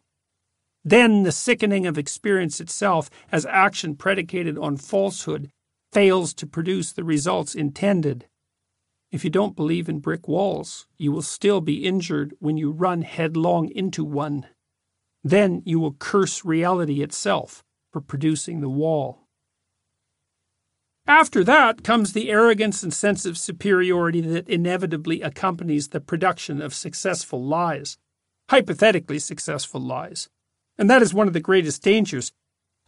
Then 0.84 1.22
the 1.22 1.32
sickening 1.32 1.86
of 1.86 1.98
experience 1.98 2.60
itself, 2.60 3.10
as 3.30 3.44
action 3.46 3.94
predicated 3.96 4.56
on 4.56 4.76
falsehood, 4.76 5.50
fails 5.92 6.34
to 6.34 6.46
produce 6.46 6.92
the 6.92 7.04
results 7.04 7.54
intended. 7.54 8.26
If 9.10 9.24
you 9.24 9.30
don't 9.30 9.56
believe 9.56 9.88
in 9.88 10.00
brick 10.00 10.28
walls, 10.28 10.86
you 10.98 11.12
will 11.12 11.22
still 11.22 11.60
be 11.60 11.86
injured 11.86 12.34
when 12.38 12.56
you 12.56 12.70
run 12.70 13.02
headlong 13.02 13.70
into 13.70 14.04
one. 14.04 14.46
Then 15.24 15.62
you 15.64 15.80
will 15.80 15.94
curse 15.94 16.44
reality 16.44 17.02
itself 17.02 17.64
for 17.92 18.00
producing 18.00 18.60
the 18.60 18.68
wall. 18.68 19.24
After 21.06 21.42
that 21.44 21.82
comes 21.82 22.12
the 22.12 22.30
arrogance 22.30 22.82
and 22.82 22.92
sense 22.92 23.24
of 23.24 23.38
superiority 23.38 24.20
that 24.20 24.48
inevitably 24.48 25.22
accompanies 25.22 25.88
the 25.88 26.00
production 26.00 26.60
of 26.60 26.74
successful 26.74 27.42
lies, 27.42 27.96
hypothetically 28.50 29.18
successful 29.18 29.80
lies. 29.80 30.28
And 30.78 30.88
that 30.88 31.02
is 31.02 31.12
one 31.12 31.26
of 31.26 31.32
the 31.32 31.40
greatest 31.40 31.82
dangers. 31.82 32.32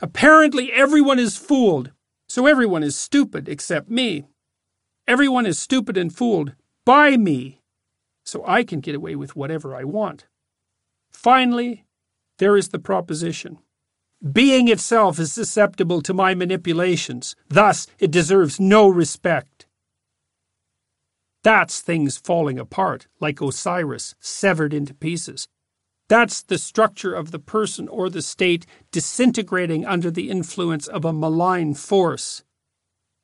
Apparently, 0.01 0.73
everyone 0.73 1.19
is 1.19 1.37
fooled, 1.37 1.91
so 2.29 2.47
everyone 2.47 2.83
is 2.83 2.97
stupid 2.97 3.49
except 3.49 3.91
me. 3.91 4.27
Everyone 5.09 5.45
is 5.45 5.59
stupid 5.59 5.97
and 5.97 6.15
fooled 6.15 6.55
by 6.87 7.17
me, 7.17 7.61
so 8.25 8.45
I 8.47 8.63
can 8.63 8.81
get 8.81 8.95
away 8.95 9.17
with 9.17 9.35
whatever 9.35 9.75
I 9.75 9.85
want. 9.85 10.27
Finally, 11.11 11.85
there 12.39 12.57
is 12.57 12.69
the 12.69 12.79
proposition. 12.79 13.59
Being 14.33 14.69
itself 14.69 15.19
is 15.19 15.33
susceptible 15.33 16.01
to 16.03 16.15
my 16.15 16.35
manipulations, 16.35 17.35
thus, 17.49 17.87
it 17.99 18.11
deserves 18.11 18.61
no 18.61 18.89
respect. 18.89 19.67
That's 21.43 21.81
things 21.81 22.19
falling 22.19 22.59
apart, 22.59 23.07
like 23.19 23.41
Osiris, 23.41 24.15
severed 24.21 24.75
into 24.75 24.95
pieces. 24.95 25.49
That's 26.11 26.43
the 26.43 26.59
structure 26.59 27.15
of 27.15 27.31
the 27.31 27.39
person 27.39 27.87
or 27.87 28.11
the 28.11 28.21
state 28.21 28.67
disintegrating 28.91 29.87
under 29.87 30.11
the 30.11 30.29
influence 30.29 30.89
of 30.89 31.05
a 31.05 31.13
malign 31.13 31.73
force. 31.75 32.43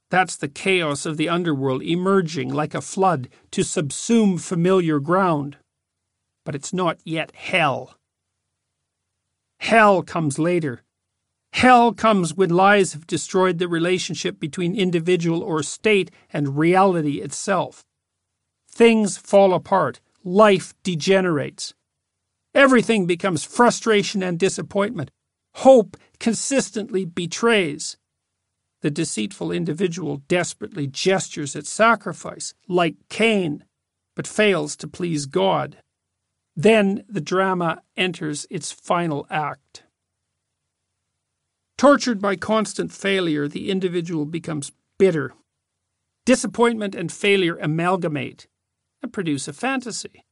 That's 0.08 0.36
the 0.36 0.46
chaos 0.46 1.04
of 1.04 1.16
the 1.16 1.28
underworld 1.28 1.82
emerging 1.82 2.54
like 2.54 2.76
a 2.76 2.80
flood 2.80 3.28
to 3.50 3.62
subsume 3.62 4.40
familiar 4.40 5.00
ground. 5.00 5.56
But 6.44 6.54
it's 6.54 6.72
not 6.72 7.00
yet 7.04 7.34
hell. 7.34 7.96
Hell 9.58 10.04
comes 10.04 10.38
later. 10.38 10.84
Hell 11.54 11.92
comes 11.92 12.34
when 12.34 12.50
lies 12.50 12.92
have 12.92 13.08
destroyed 13.08 13.58
the 13.58 13.66
relationship 13.66 14.38
between 14.38 14.76
individual 14.76 15.42
or 15.42 15.64
state 15.64 16.12
and 16.32 16.56
reality 16.56 17.20
itself. 17.20 17.84
Things 18.70 19.18
fall 19.18 19.54
apart. 19.54 19.98
Life 20.22 20.72
degenerates. 20.84 21.74
Everything 22.56 23.04
becomes 23.04 23.44
frustration 23.44 24.22
and 24.22 24.38
disappointment. 24.38 25.10
Hope 25.56 25.94
consistently 26.18 27.04
betrays. 27.04 27.98
The 28.80 28.90
deceitful 28.90 29.52
individual 29.52 30.22
desperately 30.26 30.86
gestures 30.86 31.54
at 31.54 31.66
sacrifice, 31.66 32.54
like 32.66 32.94
Cain, 33.10 33.64
but 34.14 34.26
fails 34.26 34.74
to 34.76 34.88
please 34.88 35.26
God. 35.26 35.76
Then 36.56 37.04
the 37.06 37.20
drama 37.20 37.82
enters 37.94 38.46
its 38.48 38.72
final 38.72 39.26
act. 39.28 39.82
Tortured 41.76 42.22
by 42.22 42.36
constant 42.36 42.90
failure, 42.90 43.46
the 43.48 43.70
individual 43.70 44.24
becomes 44.24 44.72
bitter. 44.98 45.34
Disappointment 46.24 46.94
and 46.94 47.12
failure 47.12 47.58
amalgamate 47.60 48.46
and 49.02 49.12
produce 49.12 49.46
a 49.46 49.52
fantasy. 49.52 50.24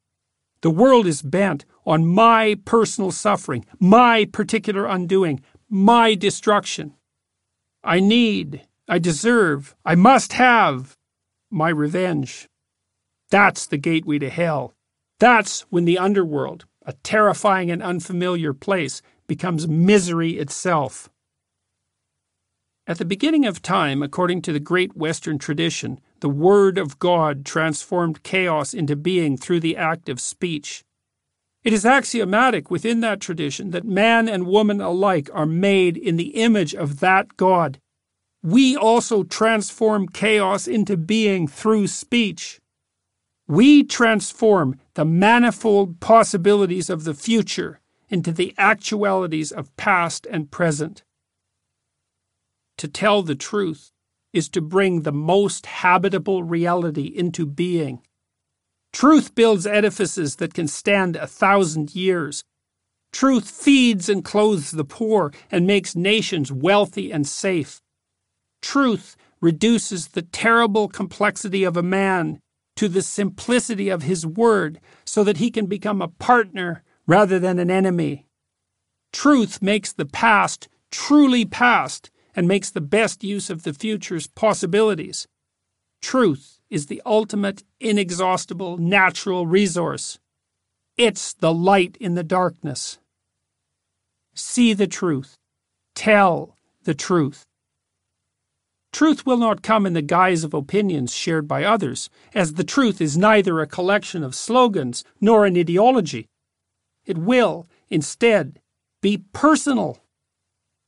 The 0.64 0.70
world 0.70 1.06
is 1.06 1.20
bent 1.20 1.66
on 1.84 2.06
my 2.06 2.56
personal 2.64 3.10
suffering, 3.10 3.66
my 3.78 4.24
particular 4.24 4.86
undoing, 4.86 5.42
my 5.68 6.14
destruction. 6.14 6.94
I 7.82 8.00
need, 8.00 8.66
I 8.88 8.98
deserve, 8.98 9.76
I 9.84 9.94
must 9.94 10.32
have 10.32 10.96
my 11.50 11.68
revenge. 11.68 12.48
That's 13.28 13.66
the 13.66 13.76
gateway 13.76 14.18
to 14.20 14.30
hell. 14.30 14.72
That's 15.20 15.66
when 15.68 15.84
the 15.84 15.98
underworld, 15.98 16.64
a 16.86 16.94
terrifying 16.94 17.70
and 17.70 17.82
unfamiliar 17.82 18.54
place, 18.54 19.02
becomes 19.26 19.68
misery 19.68 20.38
itself. 20.38 21.10
At 22.86 22.96
the 22.96 23.04
beginning 23.04 23.44
of 23.44 23.60
time, 23.60 24.02
according 24.02 24.40
to 24.42 24.52
the 24.54 24.60
great 24.60 24.96
Western 24.96 25.36
tradition, 25.36 26.00
the 26.24 26.30
Word 26.30 26.78
of 26.78 26.98
God 26.98 27.44
transformed 27.44 28.22
chaos 28.22 28.72
into 28.72 28.96
being 28.96 29.36
through 29.36 29.60
the 29.60 29.76
act 29.76 30.08
of 30.08 30.18
speech. 30.18 30.82
It 31.62 31.74
is 31.74 31.84
axiomatic 31.84 32.70
within 32.70 33.00
that 33.00 33.20
tradition 33.20 33.72
that 33.72 33.84
man 33.84 34.26
and 34.26 34.46
woman 34.46 34.80
alike 34.80 35.28
are 35.34 35.44
made 35.44 35.98
in 35.98 36.16
the 36.16 36.36
image 36.42 36.74
of 36.74 37.00
that 37.00 37.36
God. 37.36 37.78
We 38.42 38.74
also 38.74 39.22
transform 39.22 40.08
chaos 40.08 40.66
into 40.66 40.96
being 40.96 41.46
through 41.46 41.88
speech. 41.88 42.58
We 43.46 43.84
transform 43.84 44.80
the 44.94 45.04
manifold 45.04 46.00
possibilities 46.00 46.88
of 46.88 47.04
the 47.04 47.12
future 47.12 47.80
into 48.08 48.32
the 48.32 48.54
actualities 48.56 49.52
of 49.52 49.76
past 49.76 50.26
and 50.30 50.50
present. 50.50 51.04
To 52.78 52.88
tell 52.88 53.20
the 53.20 53.34
truth 53.34 53.90
is 54.34 54.48
to 54.50 54.60
bring 54.60 55.02
the 55.02 55.12
most 55.12 55.64
habitable 55.64 56.42
reality 56.42 57.06
into 57.06 57.46
being. 57.46 58.02
Truth 58.92 59.34
builds 59.34 59.66
edifices 59.66 60.36
that 60.36 60.52
can 60.52 60.68
stand 60.68 61.16
a 61.16 61.26
thousand 61.26 61.94
years. 61.94 62.44
Truth 63.12 63.48
feeds 63.48 64.08
and 64.08 64.24
clothes 64.24 64.72
the 64.72 64.84
poor 64.84 65.32
and 65.50 65.66
makes 65.66 65.96
nations 65.96 66.52
wealthy 66.52 67.12
and 67.12 67.26
safe. 67.26 67.80
Truth 68.60 69.16
reduces 69.40 70.08
the 70.08 70.22
terrible 70.22 70.88
complexity 70.88 71.64
of 71.64 71.76
a 71.76 71.82
man 71.82 72.40
to 72.76 72.88
the 72.88 73.02
simplicity 73.02 73.88
of 73.88 74.02
his 74.02 74.26
word 74.26 74.80
so 75.04 75.22
that 75.22 75.36
he 75.36 75.50
can 75.50 75.66
become 75.66 76.02
a 76.02 76.08
partner 76.08 76.82
rather 77.06 77.38
than 77.38 77.58
an 77.60 77.70
enemy. 77.70 78.26
Truth 79.12 79.62
makes 79.62 79.92
the 79.92 80.06
past 80.06 80.68
truly 80.90 81.44
past 81.44 82.10
and 82.34 82.48
makes 82.48 82.70
the 82.70 82.80
best 82.80 83.22
use 83.22 83.50
of 83.50 83.62
the 83.62 83.72
future's 83.72 84.26
possibilities. 84.26 85.26
Truth 86.02 86.60
is 86.70 86.86
the 86.86 87.00
ultimate, 87.06 87.62
inexhaustible, 87.80 88.78
natural 88.78 89.46
resource. 89.46 90.18
It's 90.96 91.32
the 91.34 91.52
light 91.52 91.96
in 92.00 92.14
the 92.14 92.24
darkness. 92.24 92.98
See 94.34 94.74
the 94.74 94.86
truth. 94.86 95.34
Tell 95.94 96.56
the 96.84 96.94
truth. 96.94 97.44
Truth 98.92 99.26
will 99.26 99.38
not 99.38 99.62
come 99.62 99.86
in 99.86 99.92
the 99.92 100.02
guise 100.02 100.44
of 100.44 100.54
opinions 100.54 101.12
shared 101.12 101.48
by 101.48 101.64
others, 101.64 102.08
as 102.32 102.54
the 102.54 102.62
truth 102.62 103.00
is 103.00 103.16
neither 103.16 103.60
a 103.60 103.66
collection 103.66 104.22
of 104.22 104.36
slogans 104.36 105.02
nor 105.20 105.46
an 105.46 105.56
ideology. 105.56 106.26
It 107.04 107.18
will, 107.18 107.66
instead, 107.90 108.60
be 109.02 109.24
personal. 109.32 109.98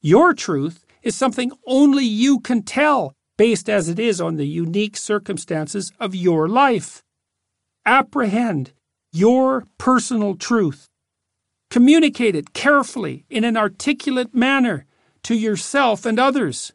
Your 0.00 0.34
truth 0.34 0.85
is 1.06 1.14
something 1.14 1.52
only 1.68 2.04
you 2.04 2.40
can 2.40 2.62
tell 2.62 3.14
based 3.38 3.68
as 3.70 3.88
it 3.88 3.96
is 3.96 4.20
on 4.20 4.34
the 4.34 4.46
unique 4.46 4.96
circumstances 4.96 5.92
of 6.00 6.16
your 6.16 6.48
life. 6.48 7.00
Apprehend 7.86 8.72
your 9.12 9.68
personal 9.78 10.34
truth. 10.34 10.88
Communicate 11.70 12.34
it 12.34 12.52
carefully 12.52 13.24
in 13.30 13.44
an 13.44 13.56
articulate 13.56 14.34
manner 14.34 14.84
to 15.22 15.36
yourself 15.36 16.04
and 16.04 16.18
others. 16.18 16.72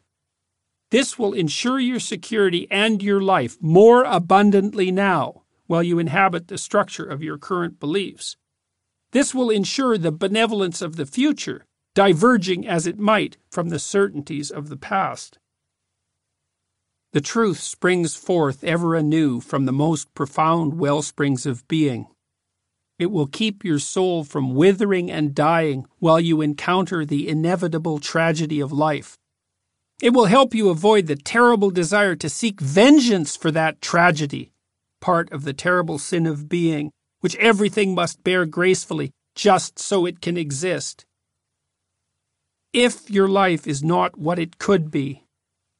This 0.90 1.18
will 1.18 1.34
ensure 1.34 1.78
your 1.78 2.00
security 2.00 2.66
and 2.70 3.02
your 3.02 3.20
life 3.20 3.58
more 3.60 4.04
abundantly 4.04 4.90
now 4.90 5.42
while 5.66 5.82
you 5.82 5.98
inhabit 5.98 6.48
the 6.48 6.56
structure 6.56 7.04
of 7.04 7.22
your 7.22 7.36
current 7.36 7.78
beliefs. 7.78 8.36
This 9.12 9.34
will 9.34 9.50
ensure 9.50 9.98
the 9.98 10.10
benevolence 10.10 10.80
of 10.80 10.96
the 10.96 11.04
future, 11.04 11.66
diverging 11.94 12.66
as 12.66 12.86
it 12.86 12.98
might 12.98 13.36
from 13.50 13.68
the 13.68 13.78
certainties 13.78 14.50
of 14.50 14.68
the 14.68 14.76
past. 14.76 15.38
The 17.12 17.20
truth 17.20 17.60
springs 17.60 18.14
forth 18.14 18.64
ever 18.64 18.94
anew 18.94 19.40
from 19.40 19.66
the 19.66 19.72
most 19.72 20.14
profound 20.14 20.78
well 20.78 21.02
springs 21.02 21.44
of 21.44 21.66
being. 21.68 22.06
It 22.98 23.10
will 23.10 23.26
keep 23.26 23.64
your 23.64 23.78
soul 23.78 24.24
from 24.24 24.54
withering 24.54 25.10
and 25.10 25.34
dying 25.34 25.86
while 25.98 26.20
you 26.20 26.40
encounter 26.40 27.04
the 27.04 27.28
inevitable 27.28 27.98
tragedy 27.98 28.60
of 28.60 28.72
life. 28.72 29.18
It 30.00 30.14
will 30.14 30.26
help 30.26 30.54
you 30.54 30.70
avoid 30.70 31.06
the 31.06 31.16
terrible 31.16 31.70
desire 31.70 32.16
to 32.16 32.30
seek 32.30 32.60
vengeance 32.60 33.36
for 33.36 33.50
that 33.50 33.80
tragedy, 33.80 34.50
part 35.00 35.30
of 35.32 35.44
the 35.44 35.52
terrible 35.52 35.98
sin 35.98 36.26
of 36.26 36.48
being, 36.48 36.90
which 37.20 37.36
everything 37.36 37.94
must 37.94 38.24
bear 38.24 38.46
gracefully 38.46 39.10
just 39.34 39.78
so 39.78 40.06
it 40.06 40.20
can 40.20 40.36
exist. 40.36 41.04
If 42.72 43.10
your 43.10 43.28
life 43.28 43.66
is 43.66 43.82
not 43.82 44.18
what 44.18 44.38
it 44.38 44.58
could 44.58 44.90
be, 44.90 45.24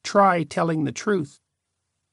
try 0.03 0.43
telling 0.43 0.83
the 0.83 0.91
truth. 0.91 1.39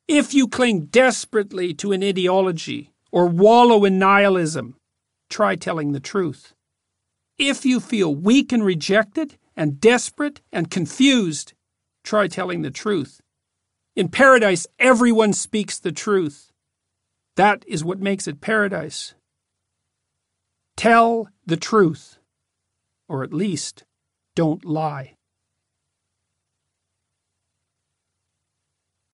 If 0.09 0.32
you 0.32 0.48
cling 0.48 0.86
desperately 0.86 1.74
to 1.74 1.93
an 1.93 2.02
ideology 2.02 2.90
or 3.12 3.27
wallow 3.27 3.85
in 3.85 3.98
nihilism, 3.98 4.77
try 5.28 5.55
telling 5.55 5.93
the 5.93 6.01
truth. 6.01 6.55
If 7.39 7.66
you 7.66 7.78
feel 7.78 8.15
weak 8.15 8.52
and 8.52 8.65
rejected 8.65 9.36
and 9.55 9.81
desperate 9.81 10.40
and 10.51 10.70
confused, 10.70 11.52
try 12.02 12.27
telling 12.27 12.62
the 12.62 12.70
truth. 12.70 13.20
In 13.94 14.09
paradise, 14.09 14.66
everyone 14.78 15.35
speaks 15.35 15.78
the 15.78 15.93
truth. 15.93 16.52
That 17.36 17.65
is 17.66 17.85
what 17.85 18.01
makes 18.01 18.27
it 18.27 18.40
paradise. 18.40 19.15
Tell 20.77 21.28
the 21.44 21.59
truth, 21.59 22.19
or 23.09 23.23
at 23.23 23.35
least 23.35 23.85
don't 24.41 24.65
lie. 24.65 25.20